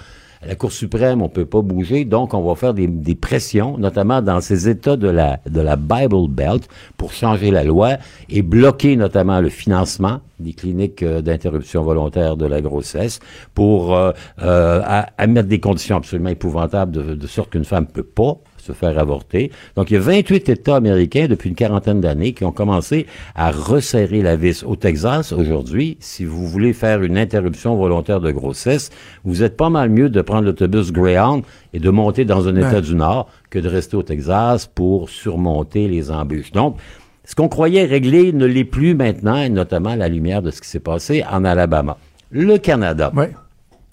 La 0.46 0.56
Cour 0.56 0.72
suprême, 0.72 1.22
on 1.22 1.30
peut 1.30 1.46
pas 1.46 1.62
bouger, 1.62 2.04
donc 2.04 2.34
on 2.34 2.42
va 2.42 2.56
faire 2.56 2.74
des, 2.74 3.16
pressions, 3.16 3.78
notamment 3.78 4.22
dans 4.22 4.42
ces 4.42 4.68
États 4.68 4.98
de 4.98 5.08
la, 5.08 5.76
Bible 5.78 6.28
Belt, 6.30 6.68
pour 6.98 7.14
changer 7.14 7.50
la 7.50 7.64
loi 7.64 7.98
et 8.30 8.42
bloquer 8.42 8.96
notamment 8.98 9.40
le 9.40 9.50
financement 9.50 10.20
des 10.40 10.54
cliniques 10.54 11.04
euh, 11.04 11.22
d'interruption 11.22 11.84
volontaire 11.84 12.36
de 12.36 12.46
la 12.46 12.60
grossesse, 12.60 13.20
pour 13.54 13.96
euh, 13.96 14.12
euh, 14.42 14.82
à, 14.84 15.08
à 15.18 15.28
mettre 15.28 15.48
des 15.48 15.62
conditions 15.62 15.96
absolument 15.96 16.30
épouvantables 16.30 16.92
de, 16.92 17.16
de 17.16 17.28
sorte 17.28 17.52
qu'une 17.52 17.64
femme 17.64 17.86
peut 17.88 18.04
pas 18.04 18.38
se 18.64 18.72
faire 18.72 18.98
avorter. 18.98 19.52
Donc, 19.76 19.92
il 19.92 19.96
y 19.96 19.98
a 19.98 20.00
28 20.00 20.50
États 20.50 20.76
américains 20.76 21.28
depuis 21.28 21.50
une 21.50 21.56
quarantaine 21.56 22.02
d'années 22.02 22.34
qui 22.34 22.46
ont 22.46 22.52
commencé 22.52 23.06
à 23.36 23.52
resserrer 23.52 24.22
la 24.22 24.36
vis. 24.36 24.64
Au 24.64 24.76
Texas, 24.76 25.34
aujourd'hui, 25.34 25.98
si 26.00 26.26
vous 26.26 26.48
voulez 26.48 26.74
faire 26.74 27.04
une 27.04 27.18
interruption 27.18 27.76
volontaire 27.76 28.22
de 28.22 28.32
grossesse, 28.32 28.90
vous 29.24 29.44
êtes 29.44 29.58
pas 29.58 29.70
mal 29.70 29.90
mieux 29.90 30.10
de 30.10 30.22
prendre 30.22 30.46
l'autobus 30.46 30.92
Greyhound 30.92 31.44
et 31.74 31.80
de 31.80 31.90
monter 31.90 32.26
dans 32.26 32.48
un 32.48 32.56
État 32.56 32.82
du 32.82 32.96
Nord 32.96 33.30
que 33.50 33.60
de 33.60 33.68
rester 33.68 33.98
au 33.98 34.04
Texas 34.04 34.68
pour 34.68 35.10
surmonter 35.10 35.88
les 35.88 36.10
embûches. 36.12 36.52
Donc, 36.52 36.78
ce 37.26 37.36
qu'on 37.36 37.48
croyait 37.48 37.86
réglé 37.86 38.34
ne 38.34 38.46
l'est 38.46 38.66
plus 38.66 38.96
maintenant, 38.96 39.38
et 39.38 39.50
notamment 39.50 39.92
à 39.92 39.96
la 39.96 40.10
lumière 40.10 40.42
de 40.42 40.52
ce 40.52 40.62
qui 40.62 40.68
s'est 40.68 40.80
passé 40.80 41.24
en 41.30 41.46
Alabama. 41.46 41.98
Le 42.32 42.58
Canada. 42.58 43.12
Ouais. 43.16 43.32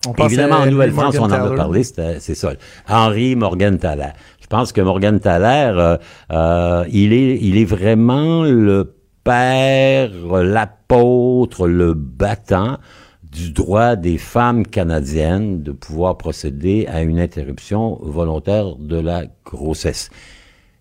On 0.07 0.15
Évidemment, 0.25 0.57
en 0.57 0.67
Nouvelle-France, 0.67 1.17
on 1.19 1.25
en 1.25 1.31
a 1.31 1.55
parlé, 1.55 1.83
c'est 1.85 2.35
ça. 2.35 2.53
Henri 2.89 3.37
Morgan 3.37 3.79
Je 3.83 4.40
pense 4.51 4.73
que 4.73 4.83
Morgan 4.83 5.19
Thaler, 5.21 5.73
euh, 5.79 5.97
euh, 6.33 6.85
il 6.93 7.15
est, 7.15 7.39
il 7.41 7.57
est 7.57 7.65
vraiment 7.65 8.45
le 8.45 8.95
père, 9.25 10.11
l'apôtre, 10.43 11.67
le 11.67 11.95
battant 11.95 12.79
du 13.23 13.53
droit 13.53 13.95
des 13.95 14.19
femmes 14.19 14.67
canadiennes 14.67 15.63
de 15.63 15.71
pouvoir 15.71 16.19
procéder 16.19 16.87
à 16.89 17.03
une 17.03 17.21
interruption 17.21 17.99
volontaire 18.03 18.75
de 18.77 18.99
la 18.99 19.25
grossesse. 19.45 20.11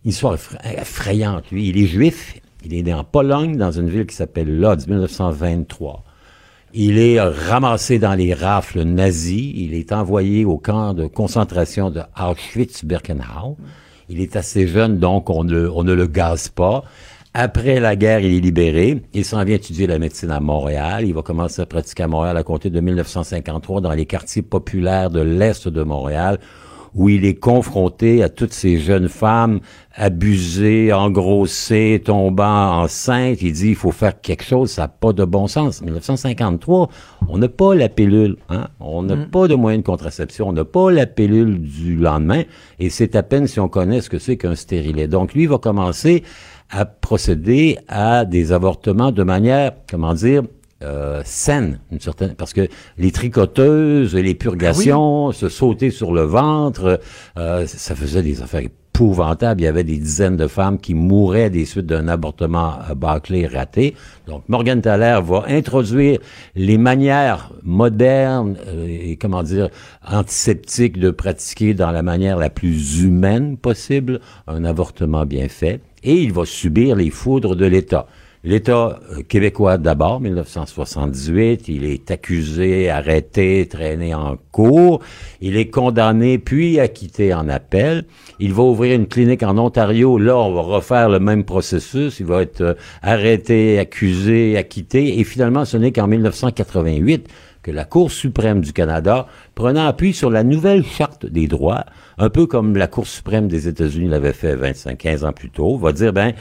Histoire 0.03 0.37
effrayante, 0.63 1.51
lui. 1.51 1.69
Il 1.69 1.77
est 1.77 1.85
juif. 1.85 2.41
Il 2.65 2.73
est 2.73 2.81
né 2.81 2.93
en 2.93 3.03
Pologne, 3.03 3.55
dans 3.55 3.71
une 3.71 3.89
ville 3.89 4.07
qui 4.07 4.15
s'appelle 4.15 4.59
Lodz, 4.59 4.87
1923. 4.87 6.03
Il 6.73 6.99
est 6.99 7.19
ramassé 7.19 7.97
dans 7.97 8.13
les 8.13 8.33
rafles 8.33 8.83
nazis. 8.83 9.53
Il 9.55 9.73
est 9.73 9.91
envoyé 9.91 10.45
au 10.45 10.57
camp 10.57 10.93
de 10.93 11.07
concentration 11.07 11.89
de 11.89 12.01
Auschwitz-Birkenau. 12.15 13.57
Il 14.07 14.21
est 14.21 14.35
assez 14.35 14.67
jeune, 14.67 14.99
donc 14.99 15.29
on 15.31 15.43
ne, 15.43 15.93
le 15.93 16.07
gaze 16.07 16.49
pas. 16.49 16.83
Après 17.33 17.79
la 17.79 17.95
guerre, 17.95 18.19
il 18.19 18.35
est 18.35 18.39
libéré. 18.39 19.01
Il 19.13 19.25
s'en 19.25 19.43
vient 19.43 19.55
étudier 19.55 19.87
la 19.87 19.97
médecine 19.97 20.29
à 20.29 20.39
Montréal. 20.39 21.05
Il 21.05 21.13
va 21.13 21.23
commencer 21.23 21.61
à 21.61 21.65
pratiquer 21.65 22.03
à 22.03 22.07
Montréal 22.07 22.37
à 22.37 22.43
compter 22.43 22.69
de 22.69 22.79
1953 22.79 23.81
dans 23.81 23.91
les 23.91 24.05
quartiers 24.05 24.41
populaires 24.43 25.09
de 25.09 25.21
l'Est 25.21 25.67
de 25.67 25.83
Montréal, 25.83 26.39
où 26.95 27.09
il 27.09 27.25
est 27.25 27.35
confronté 27.35 28.23
à 28.23 28.29
toutes 28.29 28.53
ces 28.53 28.77
jeunes 28.77 29.09
femmes 29.09 29.59
abusées, 29.93 30.93
engrossées, 30.93 32.01
tombant 32.03 32.81
enceintes. 32.81 33.41
Il 33.41 33.53
dit, 33.53 33.69
il 33.69 33.75
faut 33.75 33.91
faire 33.91 34.19
quelque 34.21 34.43
chose, 34.43 34.71
ça 34.71 34.83
n'a 34.83 34.87
pas 34.87 35.13
de 35.13 35.25
bon 35.25 35.47
sens. 35.47 35.81
1953, 35.81 36.89
on 37.27 37.37
n'a 37.37 37.49
pas 37.49 37.75
la 37.75 37.89
pilule, 37.89 38.37
hein? 38.49 38.67
on 38.79 39.03
n'a 39.03 39.17
pas 39.17 39.47
de 39.47 39.55
moyen 39.55 39.79
de 39.79 39.83
contraception, 39.83 40.49
on 40.49 40.53
n'a 40.53 40.65
pas 40.65 40.91
la 40.91 41.05
pilule 41.05 41.59
du 41.59 41.95
lendemain, 41.95 42.43
et 42.79 42.89
c'est 42.89 43.15
à 43.15 43.23
peine 43.23 43.47
si 43.47 43.59
on 43.59 43.67
connaît 43.67 44.01
ce 44.01 44.09
que 44.09 44.19
c'est 44.19 44.37
qu'un 44.37 44.55
stérilet. 44.55 45.07
Donc 45.07 45.33
lui, 45.33 45.45
va 45.45 45.57
commencer 45.57 46.23
à 46.69 46.85
procéder 46.85 47.77
à 47.87 48.25
des 48.25 48.51
avortements 48.51 49.11
de 49.11 49.23
manière, 49.23 49.73
comment 49.89 50.13
dire, 50.13 50.43
euh, 50.81 51.21
saine, 51.25 51.79
une 51.91 51.99
certaine, 51.99 52.35
parce 52.35 52.53
que 52.53 52.67
les 52.97 53.11
tricoteuses, 53.11 54.15
les 54.15 54.33
purgations, 54.33 55.33
se 55.33 55.49
sauter 55.49 55.91
sur 55.91 56.13
le 56.13 56.21
ventre, 56.21 57.01
euh, 57.37 57.65
ça 57.67 57.95
faisait 57.95 58.23
des 58.23 58.41
affaires 58.41 58.61
épouvantables. 58.61 59.59
Il 59.59 59.65
y 59.65 59.67
avait 59.67 59.83
des 59.83 59.97
dizaines 59.97 60.37
de 60.37 60.47
femmes 60.47 60.79
qui 60.79 60.93
mouraient 60.93 61.49
des 61.49 61.65
suites 61.65 61.85
d'un 61.85 62.07
avortement 62.07 62.79
à 62.79 62.95
bâclé 62.95 63.45
raté. 63.45 63.93
Donc, 64.25 64.43
Morgan 64.47 64.81
Thaler 64.81 65.19
va 65.21 65.43
introduire 65.49 66.19
les 66.55 66.77
manières 66.77 67.51
modernes 67.63 68.55
euh, 68.67 68.87
et, 68.87 69.17
comment 69.17 69.43
dire, 69.43 69.67
antiseptiques 70.07 70.97
de 70.97 71.11
pratiquer 71.11 71.73
dans 71.73 71.91
la 71.91 72.03
manière 72.03 72.37
la 72.37 72.49
plus 72.49 73.01
humaine 73.01 73.57
possible 73.57 74.21
un 74.47 74.63
avortement 74.63 75.25
bien 75.25 75.49
fait. 75.49 75.81
Et 76.03 76.21
il 76.21 76.31
va 76.31 76.45
subir 76.45 76.95
les 76.95 77.09
foudres 77.09 77.57
de 77.57 77.65
l'État. 77.65 78.07
L'État 78.45 79.01
euh, 79.11 79.21
québécois 79.27 79.77
d'abord, 79.77 80.21
1978, 80.21 81.67
il 81.67 81.83
est 81.83 82.09
accusé, 82.09 82.89
arrêté, 82.89 83.67
traîné 83.69 84.13
en 84.13 84.37
cours, 84.53 85.01
il 85.41 85.57
est 85.57 85.69
condamné 85.69 86.39
puis 86.39 86.79
acquitté 86.79 87.33
en 87.33 87.49
appel. 87.49 88.05
Il 88.39 88.53
va 88.53 88.63
ouvrir 88.63 88.95
une 88.95 89.07
clinique 89.07 89.43
en 89.43 89.57
Ontario, 89.57 90.17
là 90.17 90.37
on 90.37 90.53
va 90.53 90.61
refaire 90.61 91.09
le 91.09 91.19
même 91.19 91.43
processus, 91.43 92.21
il 92.21 92.27
va 92.27 92.41
être 92.43 92.61
euh, 92.61 92.73
arrêté, 93.01 93.77
accusé, 93.77 94.55
acquitté. 94.55 95.19
Et 95.19 95.25
finalement 95.25 95.65
ce 95.65 95.75
n'est 95.75 95.91
qu'en 95.91 96.07
1988 96.07 97.27
que 97.61 97.71
la 97.71 97.83
Cour 97.83 98.09
suprême 98.09 98.61
du 98.61 98.71
Canada, 98.71 99.27
prenant 99.53 99.85
appui 99.85 100.13
sur 100.13 100.29
la 100.29 100.43
nouvelle 100.43 100.85
charte 100.85 101.25
des 101.25 101.47
droits, 101.47 101.85
un 102.17 102.29
peu 102.29 102.45
comme 102.45 102.77
la 102.77 102.87
Cour 102.87 103.05
suprême 103.05 103.49
des 103.49 103.67
États-Unis 103.67 104.07
l'avait 104.07 104.31
fait 104.31 104.55
25, 104.55 104.97
15 104.97 105.25
ans 105.25 105.33
plus 105.33 105.49
tôt, 105.49 105.77
va 105.77 105.91
dire, 105.91 106.13
ben, 106.13 106.33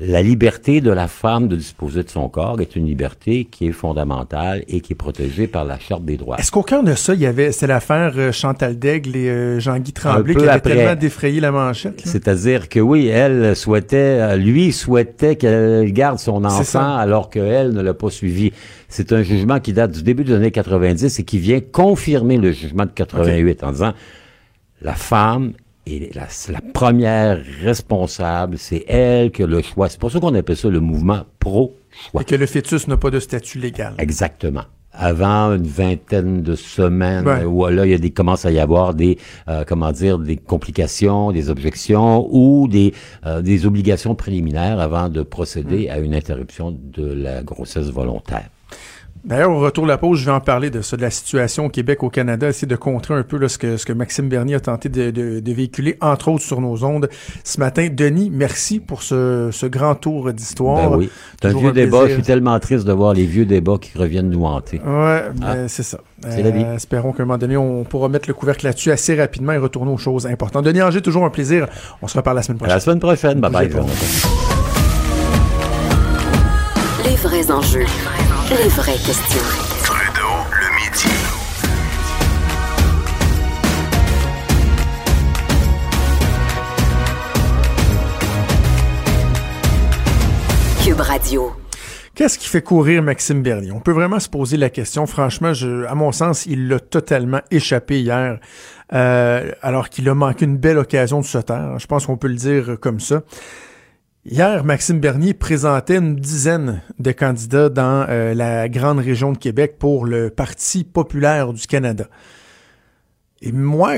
la 0.00 0.22
liberté 0.22 0.80
de 0.80 0.90
la 0.90 1.06
femme 1.06 1.46
de 1.46 1.56
disposer 1.56 2.02
de 2.02 2.10
son 2.10 2.28
corps 2.28 2.60
est 2.60 2.74
une 2.74 2.86
liberté 2.86 3.44
qui 3.44 3.68
est 3.68 3.72
fondamentale 3.72 4.64
et 4.66 4.80
qui 4.80 4.92
est 4.92 4.96
protégée 4.96 5.46
par 5.46 5.64
la 5.64 5.78
Charte 5.78 6.04
des 6.04 6.16
droits. 6.16 6.36
Est-ce 6.38 6.50
qu'au 6.50 6.62
cœur 6.62 6.82
de 6.82 6.94
ça, 6.94 7.14
il 7.14 7.20
y 7.20 7.26
avait, 7.26 7.52
c'est 7.52 7.68
l'affaire 7.68 8.12
euh, 8.16 8.32
Chantal 8.32 8.78
Daigle 8.78 9.16
et 9.16 9.28
euh, 9.28 9.60
Jean-Guy 9.60 9.92
Tremblay 9.92 10.34
qui 10.34 10.48
avait 10.48 10.60
tellement 10.60 10.96
défrayé 10.96 11.40
la 11.40 11.52
manchette? 11.52 12.02
C'est-à-dire 12.04 12.68
que 12.68 12.80
oui, 12.80 13.06
elle 13.06 13.54
souhaitait, 13.54 14.20
euh, 14.20 14.36
lui 14.36 14.72
souhaitait 14.72 15.36
qu'elle 15.36 15.92
garde 15.92 16.18
son 16.18 16.44
enfant 16.44 16.96
alors 16.96 17.30
qu'elle 17.30 17.70
ne 17.70 17.80
l'a 17.80 17.94
pas 17.94 18.10
suivi. 18.10 18.52
C'est 18.88 19.12
un 19.12 19.22
jugement 19.22 19.60
qui 19.60 19.72
date 19.72 19.92
du 19.92 20.02
début 20.02 20.24
des 20.24 20.34
années 20.34 20.50
90 20.50 21.18
et 21.18 21.24
qui 21.24 21.38
vient 21.38 21.60
confirmer 21.60 22.36
le 22.36 22.50
jugement 22.52 22.84
de 22.84 22.90
88 22.90 23.62
en 23.62 23.72
disant 23.72 23.92
la 24.82 24.94
femme 24.94 25.52
est 25.86 26.14
la, 26.14 26.26
la 26.52 26.60
première 26.72 27.38
responsable, 27.62 28.58
c'est 28.58 28.84
elle 28.88 29.30
qui 29.30 29.42
a 29.42 29.46
le 29.46 29.62
choix. 29.62 29.88
C'est 29.88 30.00
pour 30.00 30.10
ça 30.10 30.20
qu'on 30.20 30.34
appelle 30.34 30.56
ça 30.56 30.68
le 30.68 30.80
mouvement 30.80 31.22
pro-choix. 31.38 32.22
Et 32.22 32.24
que 32.24 32.34
le 32.34 32.46
fœtus 32.46 32.88
n'a 32.88 32.96
pas 32.96 33.10
de 33.10 33.20
statut 33.20 33.58
légal. 33.58 33.94
Exactement. 33.98 34.62
Avant 34.96 35.52
une 35.54 35.66
vingtaine 35.66 36.42
de 36.42 36.54
semaines, 36.54 37.26
Ouais. 37.26 37.44
où 37.44 37.66
là, 37.66 37.84
il 37.84 37.90
y 37.90 37.94
a 37.94 37.98
des, 37.98 38.10
commence 38.10 38.44
à 38.46 38.52
y 38.52 38.60
avoir 38.60 38.94
des, 38.94 39.18
euh, 39.48 39.64
comment 39.66 39.90
dire, 39.90 40.20
des 40.20 40.36
complications, 40.36 41.32
des 41.32 41.50
objections 41.50 42.28
ou 42.30 42.68
des, 42.68 42.94
euh, 43.26 43.42
des 43.42 43.66
obligations 43.66 44.14
préliminaires 44.14 44.78
avant 44.78 45.08
de 45.08 45.22
procéder 45.22 45.88
à 45.88 45.98
une 45.98 46.14
interruption 46.14 46.70
de 46.70 47.06
la 47.12 47.42
grossesse 47.42 47.90
volontaire. 47.90 48.48
D'ailleurs, 49.26 49.52
au 49.52 49.58
retour 49.60 49.84
de 49.84 49.88
la 49.88 49.96
pause, 49.96 50.18
je 50.18 50.26
vais 50.26 50.32
en 50.32 50.40
parler 50.40 50.68
de 50.68 50.82
ça, 50.82 50.98
de 50.98 51.02
la 51.02 51.08
situation 51.08 51.64
au 51.64 51.68
Québec, 51.70 52.02
au 52.02 52.10
Canada, 52.10 52.46
essayer 52.46 52.66
de 52.68 52.76
contrer 52.76 53.14
un 53.14 53.22
peu 53.22 53.38
là, 53.38 53.48
ce, 53.48 53.56
que, 53.56 53.78
ce 53.78 53.86
que 53.86 53.94
Maxime 53.94 54.28
Bernier 54.28 54.56
a 54.56 54.60
tenté 54.60 54.90
de, 54.90 55.10
de- 55.10 55.40
de 55.40 55.52
véhiculer, 55.52 55.96
entre 56.02 56.28
autres 56.28 56.44
sur 56.44 56.60
nos 56.60 56.84
ondes 56.84 57.08
ce 57.42 57.58
matin. 57.58 57.88
Denis, 57.90 58.28
merci 58.30 58.80
pour 58.80 59.02
ce, 59.02 59.48
ce 59.50 59.64
grand 59.64 59.94
tour 59.94 60.30
d'histoire. 60.34 60.90
Ben 60.90 60.96
oui. 60.98 61.10
C'est 61.40 61.48
un 61.48 61.56
vieux 61.56 61.68
un 61.70 61.72
débat. 61.72 62.06
Je 62.06 62.12
suis 62.14 62.22
tellement 62.22 62.58
triste 62.60 62.84
de 62.86 62.92
voir 62.92 63.14
les 63.14 63.24
vieux 63.24 63.46
débats 63.46 63.78
qui 63.80 63.96
reviennent 63.96 64.28
nous 64.28 64.44
hanter. 64.44 64.78
Ouais, 64.84 65.22
ben, 65.34 65.68
c'est 65.68 65.82
ça. 65.84 66.00
Ah. 66.22 66.28
C'est 66.30 66.42
la 66.42 66.50
vie. 66.50 66.62
espérons 66.74 67.12
qu'à 67.12 67.22
un 67.22 67.26
moment 67.26 67.38
donné, 67.38 67.56
on 67.56 67.84
pourra 67.84 68.10
mettre 68.10 68.28
le 68.28 68.34
couvercle 68.34 68.66
là-dessus 68.66 68.90
assez 68.90 69.14
rapidement 69.18 69.52
et 69.52 69.58
retourner 69.58 69.90
aux 69.90 69.96
choses 69.96 70.26
importantes. 70.26 70.66
Denis 70.66 70.82
Anger, 70.82 71.00
toujours 71.00 71.24
un 71.24 71.30
plaisir. 71.30 71.66
On 72.02 72.08
se 72.08 72.16
reparle 72.18 72.36
la 72.36 72.42
semaine 72.42 72.56
À 72.56 72.58
prochaine. 72.58 72.76
la 72.76 72.80
semaine 72.80 73.00
prochaine. 73.00 73.40
Bye 73.40 73.50
bye. 73.50 73.68
Pas. 73.70 73.86
Les 77.08 77.16
vrais 77.16 77.50
enjeux, 77.50 77.84
les 78.50 78.68
vraies 78.68 78.92
questions. 78.92 79.42
Trudeau, 79.84 80.34
le 80.52 80.68
midi. 80.76 81.08
Cube 90.84 91.00
Radio. 91.00 91.52
Qu'est-ce 92.14 92.38
qui 92.38 92.48
fait 92.48 92.62
courir 92.62 93.02
Maxime 93.02 93.42
Bernier? 93.42 93.72
On 93.72 93.80
peut 93.80 93.92
vraiment 93.92 94.20
se 94.20 94.28
poser 94.28 94.56
la 94.56 94.68
question. 94.70 95.06
Franchement, 95.06 95.52
je, 95.54 95.86
à 95.86 95.94
mon 95.94 96.12
sens, 96.12 96.46
il 96.46 96.68
l'a 96.68 96.78
totalement 96.78 97.40
échappé 97.50 98.00
hier, 98.00 98.38
euh, 98.92 99.50
alors 99.62 99.88
qu'il 99.88 100.08
a 100.08 100.14
manqué 100.14 100.44
une 100.44 100.58
belle 100.58 100.78
occasion 100.78 101.20
de 101.20 101.24
se 101.24 101.38
taire. 101.38 101.78
Je 101.78 101.86
pense 101.86 102.06
qu'on 102.06 102.16
peut 102.16 102.28
le 102.28 102.34
dire 102.34 102.76
comme 102.80 103.00
ça. 103.00 103.22
Hier, 104.26 104.64
Maxime 104.64 105.00
Bernier 105.00 105.34
présentait 105.34 105.98
une 105.98 106.16
dizaine 106.16 106.80
de 106.98 107.12
candidats 107.12 107.68
dans 107.68 108.06
euh, 108.08 108.32
la 108.32 108.70
grande 108.70 108.98
région 108.98 109.32
de 109.32 109.36
Québec 109.36 109.76
pour 109.78 110.06
le 110.06 110.30
Parti 110.30 110.82
populaire 110.82 111.52
du 111.52 111.66
Canada. 111.66 112.08
Et 113.42 113.52
moi, 113.52 113.96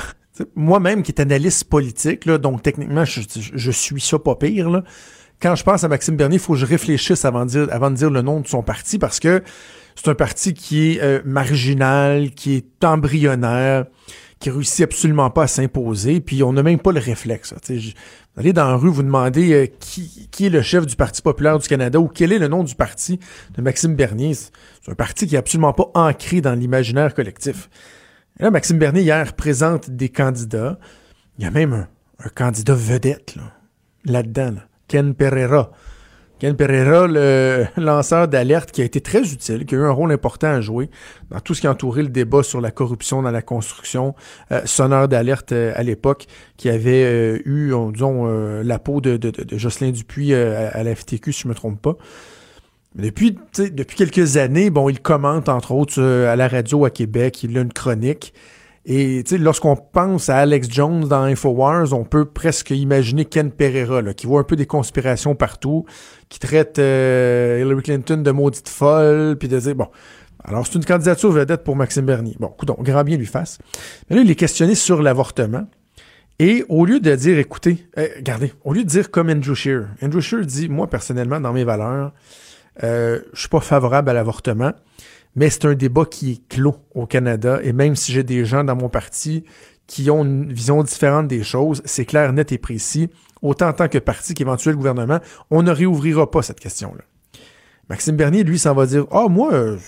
moi-même 0.56 1.04
qui 1.04 1.12
est 1.12 1.20
analyste 1.20 1.68
politique, 1.68 2.26
là, 2.26 2.38
donc 2.38 2.62
techniquement, 2.62 3.04
je, 3.04 3.70
suis 3.70 4.00
ça 4.00 4.18
pas 4.18 4.34
pire, 4.34 4.68
là, 4.68 4.82
quand 5.40 5.54
je 5.54 5.62
pense 5.62 5.84
à 5.84 5.88
Maxime 5.88 6.16
Bernier, 6.16 6.38
il 6.38 6.40
faut 6.40 6.54
que 6.54 6.58
je 6.58 6.66
réfléchisse 6.66 7.24
avant 7.24 7.46
de, 7.46 7.94
dire, 7.94 8.10
le 8.10 8.22
nom 8.22 8.40
de 8.40 8.48
son 8.48 8.64
parti 8.64 8.98
parce 8.98 9.20
que 9.20 9.44
c'est 9.94 10.08
un 10.08 10.16
parti 10.16 10.54
qui 10.54 10.90
est 10.90 11.00
euh, 11.00 11.20
marginal, 11.24 12.32
qui 12.32 12.56
est 12.56 12.84
embryonnaire, 12.84 13.86
qui 14.40 14.50
réussit 14.50 14.82
absolument 14.82 15.30
pas 15.30 15.44
à 15.44 15.46
s'imposer, 15.46 16.20
puis 16.20 16.42
on 16.42 16.52
n'a 16.52 16.62
même 16.62 16.78
pas 16.78 16.92
le 16.92 17.00
réflexe. 17.00 17.54
Allez 18.38 18.52
dans 18.52 18.68
la 18.68 18.76
rue, 18.76 18.90
vous 18.90 19.02
demandez 19.02 19.52
euh, 19.52 19.66
qui, 19.80 20.28
est 20.46 20.48
le 20.48 20.62
chef 20.62 20.86
du 20.86 20.96
Parti 20.96 21.22
populaire 21.22 21.58
du 21.58 21.68
Canada 21.68 21.98
ou 21.98 22.08
quel 22.08 22.32
est 22.32 22.38
le 22.38 22.48
nom 22.48 22.64
du 22.64 22.74
parti 22.74 23.18
de 23.56 23.62
Maxime 23.62 23.94
Bernier. 23.94 24.34
C'est 24.34 24.52
un 24.90 24.94
parti 24.94 25.26
qui 25.26 25.34
est 25.34 25.38
absolument 25.38 25.72
pas 25.72 25.90
ancré 25.94 26.40
dans 26.40 26.54
l'imaginaire 26.54 27.14
collectif. 27.14 27.68
Et 28.38 28.44
là, 28.44 28.50
Maxime 28.50 28.78
Bernier, 28.78 29.02
hier, 29.02 29.32
présente 29.34 29.90
des 29.90 30.08
candidats. 30.08 30.78
Il 31.38 31.44
y 31.44 31.46
a 31.46 31.50
même 31.50 31.86
un, 32.24 32.28
candidat 32.28 32.74
vedette 32.74 33.34
là, 33.36 33.52
là-dedans. 34.04 34.52
là. 34.52 34.68
Ken 34.86 35.14
Pereira. 35.14 35.70
Ken 36.38 36.54
Pereira, 36.54 37.06
lanceur 37.76 38.28
d'alerte 38.28 38.70
qui 38.70 38.80
a 38.80 38.84
été 38.84 39.00
très 39.00 39.32
utile, 39.32 39.66
qui 39.66 39.74
a 39.74 39.78
eu 39.78 39.84
un 39.84 39.90
rôle 39.90 40.12
important 40.12 40.48
à 40.48 40.60
jouer 40.60 40.88
dans 41.30 41.40
tout 41.40 41.54
ce 41.54 41.60
qui 41.60 41.66
a 41.66 41.72
entouré 41.72 42.02
le 42.02 42.08
débat 42.08 42.42
sur 42.42 42.60
la 42.60 42.70
corruption 42.70 43.22
dans 43.22 43.30
la 43.30 43.42
construction, 43.42 44.14
euh, 44.52 44.60
sonneur 44.64 45.08
d'alerte 45.08 45.52
euh, 45.52 45.72
à 45.74 45.82
l'époque, 45.82 46.26
qui 46.56 46.68
avait 46.70 47.04
euh, 47.04 47.38
eu, 47.44 47.72
on- 47.72 47.90
disons, 47.90 48.26
la 48.62 48.78
peau 48.78 49.00
de, 49.00 49.18
Jocelyn 49.56 49.90
Dupuis 49.90 50.34
à, 50.34 50.82
la 50.82 50.94
FTQ, 50.94 51.32
si 51.32 51.42
je 51.42 51.48
me 51.48 51.54
trompe 51.54 51.80
pas. 51.80 51.96
Mais 52.94 53.08
depuis, 53.10 53.36
depuis 53.56 53.96
quelques 53.96 54.36
années, 54.36 54.70
bon, 54.70 54.88
il 54.88 55.00
commente, 55.00 55.48
entre 55.48 55.72
autres, 55.72 56.02
à 56.02 56.36
la 56.36 56.48
radio 56.48 56.84
à 56.84 56.90
Québec, 56.90 57.42
il 57.42 57.56
a 57.58 57.60
une 57.60 57.72
chronique. 57.72 58.32
Et 58.84 59.22
lorsqu'on 59.38 59.76
pense 59.76 60.28
à 60.28 60.38
Alex 60.38 60.68
Jones 60.70 61.06
dans 61.06 61.22
Infowars, 61.22 61.92
on 61.92 62.04
peut 62.04 62.24
presque 62.24 62.70
imaginer 62.70 63.24
Ken 63.24 63.50
Pereira, 63.50 64.00
là, 64.00 64.14
qui 64.14 64.26
voit 64.26 64.40
un 64.40 64.44
peu 64.44 64.56
des 64.56 64.66
conspirations 64.66 65.34
partout, 65.34 65.84
qui 66.28 66.38
traite 66.38 66.78
euh, 66.78 67.60
Hillary 67.60 67.82
Clinton 67.82 68.18
de 68.18 68.30
maudite 68.30 68.68
folle, 68.68 69.36
puis 69.38 69.48
de 69.48 69.58
dire, 69.58 69.74
bon, 69.74 69.88
alors 70.44 70.66
c'est 70.66 70.76
une 70.76 70.84
candidature 70.84 71.30
vedette 71.30 71.64
pour 71.64 71.76
Maxime 71.76 72.06
Bernier. 72.06 72.36
Bon, 72.38 72.52
écoute, 72.54 72.70
grand 72.80 73.04
bien 73.04 73.16
lui 73.16 73.26
fasse. 73.26 73.58
Mais 74.08 74.16
là, 74.16 74.22
il 74.22 74.30
est 74.30 74.36
questionné 74.36 74.74
sur 74.74 75.02
l'avortement. 75.02 75.66
Et 76.38 76.64
au 76.68 76.86
lieu 76.86 77.00
de 77.00 77.14
dire, 77.14 77.38
écoutez, 77.38 77.88
euh, 77.98 78.06
regardez, 78.16 78.52
au 78.64 78.72
lieu 78.72 78.84
de 78.84 78.88
dire 78.88 79.10
comme 79.10 79.28
Andrew 79.28 79.54
Scheer, 79.54 79.88
Andrew 80.02 80.20
Scheer 80.20 80.46
dit, 80.46 80.68
moi, 80.68 80.88
personnellement, 80.88 81.40
dans 81.40 81.52
mes 81.52 81.64
valeurs, 81.64 82.12
euh, 82.84 83.20
je 83.32 83.40
suis 83.40 83.48
pas 83.48 83.60
favorable 83.60 84.08
à 84.08 84.12
l'avortement 84.12 84.72
mais 85.34 85.50
c'est 85.50 85.66
un 85.66 85.74
débat 85.74 86.04
qui 86.04 86.32
est 86.32 86.48
clos 86.48 86.76
au 86.94 87.06
Canada. 87.06 87.60
Et 87.62 87.72
même 87.72 87.96
si 87.96 88.12
j'ai 88.12 88.22
des 88.22 88.44
gens 88.44 88.64
dans 88.64 88.76
mon 88.76 88.88
parti 88.88 89.44
qui 89.86 90.10
ont 90.10 90.24
une 90.24 90.52
vision 90.52 90.82
différente 90.82 91.28
des 91.28 91.42
choses, 91.42 91.82
c'est 91.84 92.04
clair, 92.04 92.32
net 92.32 92.52
et 92.52 92.58
précis. 92.58 93.08
Autant 93.40 93.68
en 93.68 93.72
tant 93.72 93.88
que 93.88 93.98
parti 93.98 94.34
qu'éventuel 94.34 94.74
gouvernement, 94.76 95.20
on 95.50 95.62
ne 95.62 95.70
réouvrira 95.70 96.30
pas 96.30 96.42
cette 96.42 96.60
question-là. 96.60 97.02
Maxime 97.88 98.16
Bernier, 98.16 98.44
lui, 98.44 98.58
s'en 98.58 98.74
va 98.74 98.86
dire 98.86 99.06
Ah, 99.10 99.28
moi, 99.28 99.52
euh, 99.54 99.78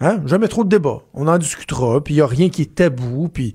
hein, 0.00 0.22
jamais 0.26 0.48
trop 0.48 0.64
de 0.64 0.68
débat. 0.68 1.02
On 1.12 1.26
en 1.26 1.36
discutera, 1.38 2.02
puis 2.02 2.14
il 2.14 2.16
n'y 2.18 2.22
a 2.22 2.26
rien 2.26 2.48
qui 2.48 2.62
est 2.62 2.74
tabou, 2.74 3.28
puis. 3.28 3.54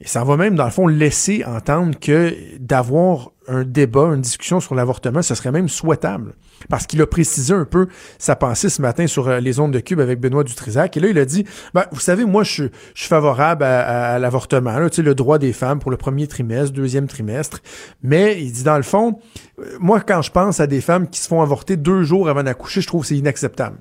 Et 0.00 0.06
ça 0.06 0.24
va 0.24 0.36
même, 0.36 0.56
dans 0.56 0.64
le 0.64 0.70
fond, 0.70 0.86
laisser 0.86 1.44
entendre 1.44 1.98
que 1.98 2.34
d'avoir 2.58 3.32
un 3.48 3.64
débat, 3.64 4.12
une 4.14 4.20
discussion 4.20 4.60
sur 4.60 4.74
l'avortement, 4.74 5.22
ce 5.22 5.34
serait 5.34 5.52
même 5.52 5.68
souhaitable 5.68 6.34
parce 6.68 6.86
qu'il 6.86 7.00
a 7.02 7.06
précisé 7.06 7.54
un 7.54 7.64
peu 7.64 7.88
sa 8.18 8.36
pensée 8.36 8.68
ce 8.68 8.82
matin 8.82 9.06
sur 9.06 9.28
euh, 9.28 9.40
les 9.40 9.60
ondes 9.60 9.72
de 9.72 9.80
Cube 9.80 10.00
avec 10.00 10.20
Benoît 10.20 10.44
Dutrisac. 10.44 10.96
Et 10.96 11.00
là, 11.00 11.08
il 11.08 11.18
a 11.18 11.24
dit, 11.24 11.44
ben, 11.74 11.84
vous 11.92 12.00
savez, 12.00 12.24
moi, 12.24 12.44
je, 12.44 12.64
suis 12.94 13.08
favorable 13.08 13.62
à, 13.62 14.18
l'avortement, 14.18 14.78
le 14.78 15.14
droit 15.14 15.38
des 15.38 15.52
femmes 15.52 15.78
pour 15.78 15.90
le 15.90 15.96
premier 15.96 16.26
trimestre, 16.26 16.72
deuxième 16.72 17.06
trimestre. 17.06 17.60
Mais 18.02 18.42
il 18.42 18.52
dit, 18.52 18.64
dans 18.64 18.76
le 18.76 18.82
fond, 18.82 19.18
euh, 19.60 19.76
moi, 19.80 20.00
quand 20.00 20.22
je 20.22 20.30
pense 20.30 20.60
à 20.60 20.66
des 20.66 20.80
femmes 20.80 21.08
qui 21.08 21.20
se 21.20 21.28
font 21.28 21.42
avorter 21.42 21.76
deux 21.76 22.02
jours 22.02 22.28
avant 22.28 22.42
d'accoucher, 22.42 22.80
je 22.80 22.86
trouve 22.86 23.02
que 23.02 23.08
c'est 23.08 23.16
inacceptable. 23.16 23.78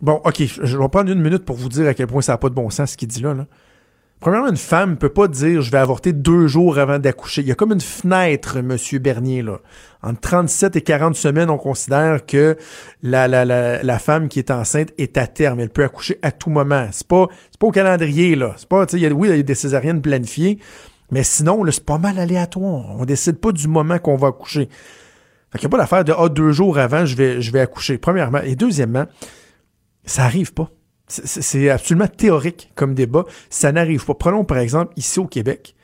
Bon, 0.00 0.20
OK, 0.24 0.42
je 0.62 0.78
vais 0.78 0.88
prendre 0.88 1.10
une 1.10 1.20
minute 1.20 1.44
pour 1.44 1.56
vous 1.56 1.68
dire 1.68 1.86
à 1.86 1.94
quel 1.94 2.06
point 2.06 2.22
ça 2.22 2.32
n'a 2.32 2.38
pas 2.38 2.48
de 2.48 2.54
bon 2.54 2.70
sens 2.70 2.92
ce 2.92 2.96
qu'il 2.96 3.08
dit 3.08 3.20
là. 3.20 3.34
là. 3.34 3.46
Premièrement, 4.20 4.48
une 4.48 4.56
femme 4.58 4.90
ne 4.90 4.94
peut 4.96 5.08
pas 5.08 5.28
dire 5.28 5.62
je 5.62 5.70
vais 5.70 5.78
avorter 5.78 6.12
deux 6.12 6.46
jours 6.46 6.78
avant 6.78 6.98
d'accoucher. 6.98 7.40
Il 7.40 7.48
y 7.48 7.52
a 7.52 7.54
comme 7.54 7.72
une 7.72 7.80
fenêtre, 7.80 8.60
Monsieur 8.60 8.98
Bernier, 8.98 9.40
là. 9.42 9.60
Entre 10.02 10.20
37 10.20 10.76
et 10.76 10.82
40 10.82 11.14
semaines, 11.14 11.48
on 11.48 11.56
considère 11.56 12.26
que 12.26 12.56
la, 13.02 13.28
la, 13.28 13.46
la, 13.46 13.82
la 13.82 13.98
femme 13.98 14.28
qui 14.28 14.38
est 14.38 14.50
enceinte 14.50 14.90
est 14.98 15.16
à 15.16 15.26
terme. 15.26 15.60
Elle 15.60 15.70
peut 15.70 15.84
accoucher 15.84 16.18
à 16.20 16.32
tout 16.32 16.50
moment. 16.50 16.86
C'est 16.92 17.06
pas, 17.06 17.28
pas 17.58 17.66
au 17.66 17.70
calendrier, 17.70 18.36
là. 18.36 18.54
C'est 18.58 18.68
pas, 18.68 18.84
tu 18.84 18.98
sais, 18.98 19.10
oui, 19.10 19.28
il 19.30 19.36
y 19.36 19.40
a 19.40 19.42
des 19.42 19.54
césariennes 19.54 20.02
planifiées, 20.02 20.58
mais 21.10 21.22
sinon, 21.22 21.64
c'est 21.70 21.84
pas 21.84 21.98
mal 21.98 22.18
aléatoire. 22.18 22.96
On 22.98 23.06
décide 23.06 23.38
pas 23.38 23.52
du 23.52 23.68
moment 23.68 23.98
qu'on 23.98 24.16
va 24.16 24.28
accoucher. 24.28 24.68
Fait 25.50 25.58
qu'il 25.58 25.66
n'y 25.66 25.70
a 25.70 25.76
pas 25.76 25.78
l'affaire 25.78 26.04
de, 26.04 26.12
ah, 26.16 26.28
deux 26.28 26.52
jours 26.52 26.78
avant, 26.78 27.06
je 27.06 27.16
vais, 27.16 27.40
je 27.40 27.50
vais 27.52 27.60
accoucher. 27.60 27.96
Premièrement. 27.96 28.40
Et 28.42 28.54
deuxièmement, 28.54 29.06
ça 30.04 30.24
arrive 30.24 30.52
pas. 30.52 30.70
C'est 31.10 31.68
absolument 31.70 32.06
théorique 32.06 32.70
comme 32.76 32.94
débat. 32.94 33.24
Ça 33.50 33.72
n'arrive 33.72 34.04
pas. 34.04 34.14
Prenons 34.14 34.44
par 34.44 34.58
exemple 34.58 34.92
ici 34.96 35.18
au 35.18 35.26
Québec. 35.26 35.74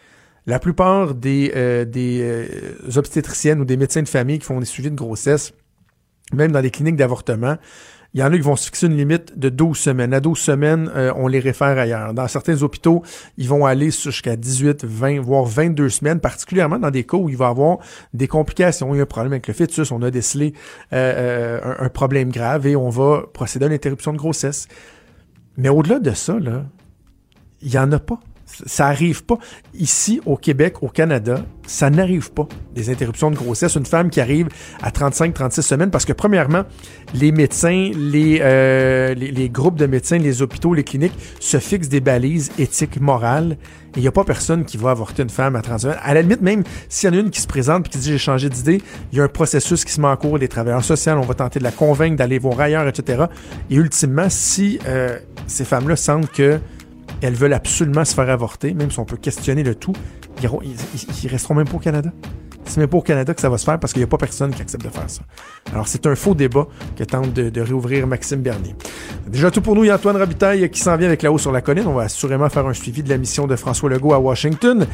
La 0.47 0.61
plupart 0.61 1.15
des, 1.15 1.53
euh, 1.57 1.85
des 1.85 2.21
euh, 2.23 2.97
obstétriciennes 2.97 3.61
ou 3.61 3.65
des 3.65 3.77
médecins 3.77 4.03
de 4.03 4.09
famille 4.09 4.39
qui 4.39 4.45
font 4.45 4.61
des 4.61 4.67
suivis 4.67 4.93
de 4.93 4.97
grossesse, 4.97 5.53
même 6.33 6.53
dans 6.53 6.61
les 6.61 6.71
cliniques 6.71 6.95
d'avortement, 6.95 7.57
il 8.15 8.21
y 8.21 8.23
en 8.23 8.33
a 8.33 8.37
qui 8.37 8.41
vont 8.41 8.57
se 8.57 8.67
fixer 8.67 8.87
une 8.87 8.97
limite 8.97 9.39
de 9.39 9.51
12 9.51 9.77
semaines. 9.77 10.15
À 10.15 10.21
12 10.21 10.39
semaines, 10.39 10.91
euh, 10.95 11.13
on 11.17 11.27
les 11.27 11.41
réfère 11.41 11.77
ailleurs. 11.77 12.15
Dans 12.15 12.27
certains 12.29 12.63
hôpitaux, 12.63 13.03
ils 13.37 13.49
vont 13.49 13.67
aller 13.67 13.91
jusqu'à 13.91 14.37
18, 14.37 14.85
20, 14.87 15.21
voire 15.21 15.45
22 15.45 15.91
semaines, 15.91 16.21
particulièrement 16.21 16.79
dans 16.79 16.91
des 16.91 17.05
cas 17.05 17.19
où 17.19 17.29
il 17.29 17.37
va 17.37 17.49
y 17.49 17.51
avoir 17.51 17.79
des 18.15 18.29
complications. 18.29 18.95
Il 18.95 18.99
y 18.99 19.01
a 19.01 19.03
un 19.03 19.07
problème 19.07 19.33
avec 19.33 19.49
le 19.49 19.53
fœtus, 19.53 19.91
on 19.91 20.01
a 20.01 20.11
décelé 20.11 20.55
un, 20.93 21.61
un, 21.79 21.89
problème 21.91 22.31
grave 22.31 22.67
et 22.67 22.75
on 22.75 22.89
va 22.89 23.25
procéder 23.35 23.67
à 23.67 23.69
une 23.69 23.75
interruption 23.75 24.15
de 24.15 24.19
grossesse. 24.19 24.67
Mais 25.57 25.69
au-delà 25.69 25.99
de 25.99 26.13
ça, 26.13 26.39
là, 26.39 26.65
il 27.63 27.71
n'y 27.71 27.79
en 27.79 27.91
a 27.93 27.99
pas. 27.99 28.21
Ça 28.47 28.87
arrive 28.87 29.25
pas. 29.25 29.39
Ici, 29.75 30.21
au 30.25 30.37
Québec, 30.37 30.83
au 30.83 30.89
Canada, 30.89 31.45
ça 31.67 31.91
n'arrive 31.91 32.33
pas, 32.33 32.47
des 32.75 32.91
interruptions 32.91 33.31
de 33.31 33.37
grossesse. 33.37 33.75
Une 33.75 33.87
femme 33.87 34.09
qui 34.09 34.21
arrive 34.21 34.49
à 34.83 34.91
35-36 34.91 35.63
semaines, 35.63 35.91
parce 35.91 36.05
que 36.05 36.13
premièrement, 36.13 36.63
les 37.13 37.33
médecins, 37.33 37.91
euh, 37.95 39.15
les, 39.15 39.31
les, 39.33 39.49
groupes 39.49 39.77
de 39.77 39.87
médecins, 39.87 40.19
les 40.19 40.43
hôpitaux, 40.43 40.75
les 40.75 40.85
cliniques 40.85 41.15
se 41.41 41.59
fixent 41.59 41.89
des 41.89 42.01
balises 42.01 42.53
éthiques, 42.59 43.01
morales. 43.01 43.59
Il 43.97 44.03
n'y 44.03 44.09
a 44.09 44.13
pas 44.13 44.25
personne 44.25 44.65
qui 44.65 44.77
va 44.77 44.91
avorter 44.91 45.23
une 45.23 45.31
femme 45.31 45.57
à 45.57 45.63
30 45.63 45.81
semaines. 45.81 45.99
À 46.03 46.15
la 46.15 46.23
limite, 46.23 46.43
même 46.43 46.63
s'il 46.89 47.09
y 47.09 47.13
en 47.13 47.17
a 47.17 47.21
une 47.21 47.31
qui 47.31 47.41
se 47.41 47.47
présente 47.47 47.87
et 47.87 47.91
qui 47.91 47.99
dit 47.99 48.13
j'ai 48.13 48.19
changé 48.19 48.49
d'idée, 48.49 48.81
il 49.13 49.19
y 49.19 49.21
a 49.21 49.25
un 49.25 49.29
processus 49.29 49.85
qui 49.85 49.93
se 49.93 50.01
met 50.01 50.09
en 50.09 50.17
cours, 50.17 50.39
les 50.39 50.49
travailleurs 50.49 50.85
sociaux, 50.85 51.15
on 51.17 51.23
va 51.23 51.35
tenter 51.35 51.59
de 51.59 51.65
la 51.65 51.73
convaincre 51.73 52.17
d'aller 52.17 52.39
voir 52.39 52.61
ailleurs, 52.61 52.87
etc. 52.87 53.25
Et 53.71 53.75
ultimement, 53.77 54.29
si 54.29 54.79
euh, 54.87 55.19
ces 55.47 55.65
femmes-là 55.65 55.97
sentent 55.97 56.31
que 56.31 56.61
elles 57.21 57.35
veulent 57.35 57.55
absolument 57.55 58.05
se 58.05 58.15
faire 58.15 58.29
avorter, 58.29 58.75
même 58.75 58.91
si 58.91 58.99
on 58.99 59.05
peut 59.05 59.17
questionner 59.17 59.63
le 59.63 59.75
tout, 59.75 59.95
ils, 60.43 61.29
resteront 61.29 61.55
même 61.55 61.69
pas 61.69 61.77
au 61.77 61.81
Canada. 61.81 62.11
C'est 62.65 62.79
même 62.79 62.89
pas 62.89 62.99
au 62.99 63.03
Canada 63.03 63.33
que 63.33 63.41
ça 63.41 63.49
va 63.49 63.59
se 63.59 63.65
faire 63.65 63.79
parce 63.79 63.93
qu'il 63.93 64.01
n'y 64.01 64.05
a 64.05 64.09
pas 64.09 64.19
personne 64.19 64.53
qui 64.53 64.61
accepte 64.61 64.85
de 64.85 64.91
faire 64.91 65.09
ça. 65.09 65.23
Alors, 65.73 65.87
c'est 65.87 66.05
un 66.07 66.17
faux 66.17 66.35
débat 66.35 66.67
que 66.97 67.05
tente 67.05 67.33
de, 67.33 67.61
réouvrir 67.61 68.07
Maxime 68.09 68.41
Bernier. 68.41 68.75
Déjà 69.29 69.53
tout 69.53 69.61
pour 69.61 69.77
nous, 69.77 69.85
il 69.85 69.87
y 69.87 69.91
a 69.91 69.95
Antoine 69.95 70.17
Rabitaille 70.17 70.69
qui 70.71 70.81
s'en 70.81 70.97
vient 70.97 71.07
avec 71.07 71.23
la 71.23 71.31
haut 71.31 71.39
sur 71.39 71.53
la 71.53 71.61
colline. 71.61 71.87
On 71.87 71.95
va 71.95 72.03
assurément 72.05 72.49
faire 72.49 72.67
un 72.67 72.75
suivi 72.75 73.05
de 73.05 73.09
la 73.09 73.19
mission 73.19 73.47
de 73.47 73.55
François 73.55 73.89
Legault 73.89 74.15
à 74.15 74.19
Washington. 74.19 74.87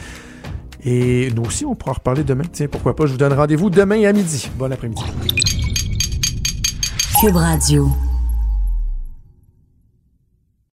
Et 0.84 1.30
nous 1.34 1.44
aussi, 1.44 1.64
on 1.64 1.74
pourra 1.74 1.92
en 1.92 1.94
reparler 1.94 2.24
demain. 2.24 2.44
Tiens, 2.52 2.68
pourquoi 2.70 2.94
pas, 2.94 3.06
je 3.06 3.12
vous 3.12 3.18
donne 3.18 3.32
rendez-vous 3.32 3.70
demain 3.70 4.04
à 4.04 4.12
midi. 4.12 4.50
Bon 4.58 4.70
après-midi. 4.70 5.02
Cube 7.20 7.36
Radio. 7.36 7.88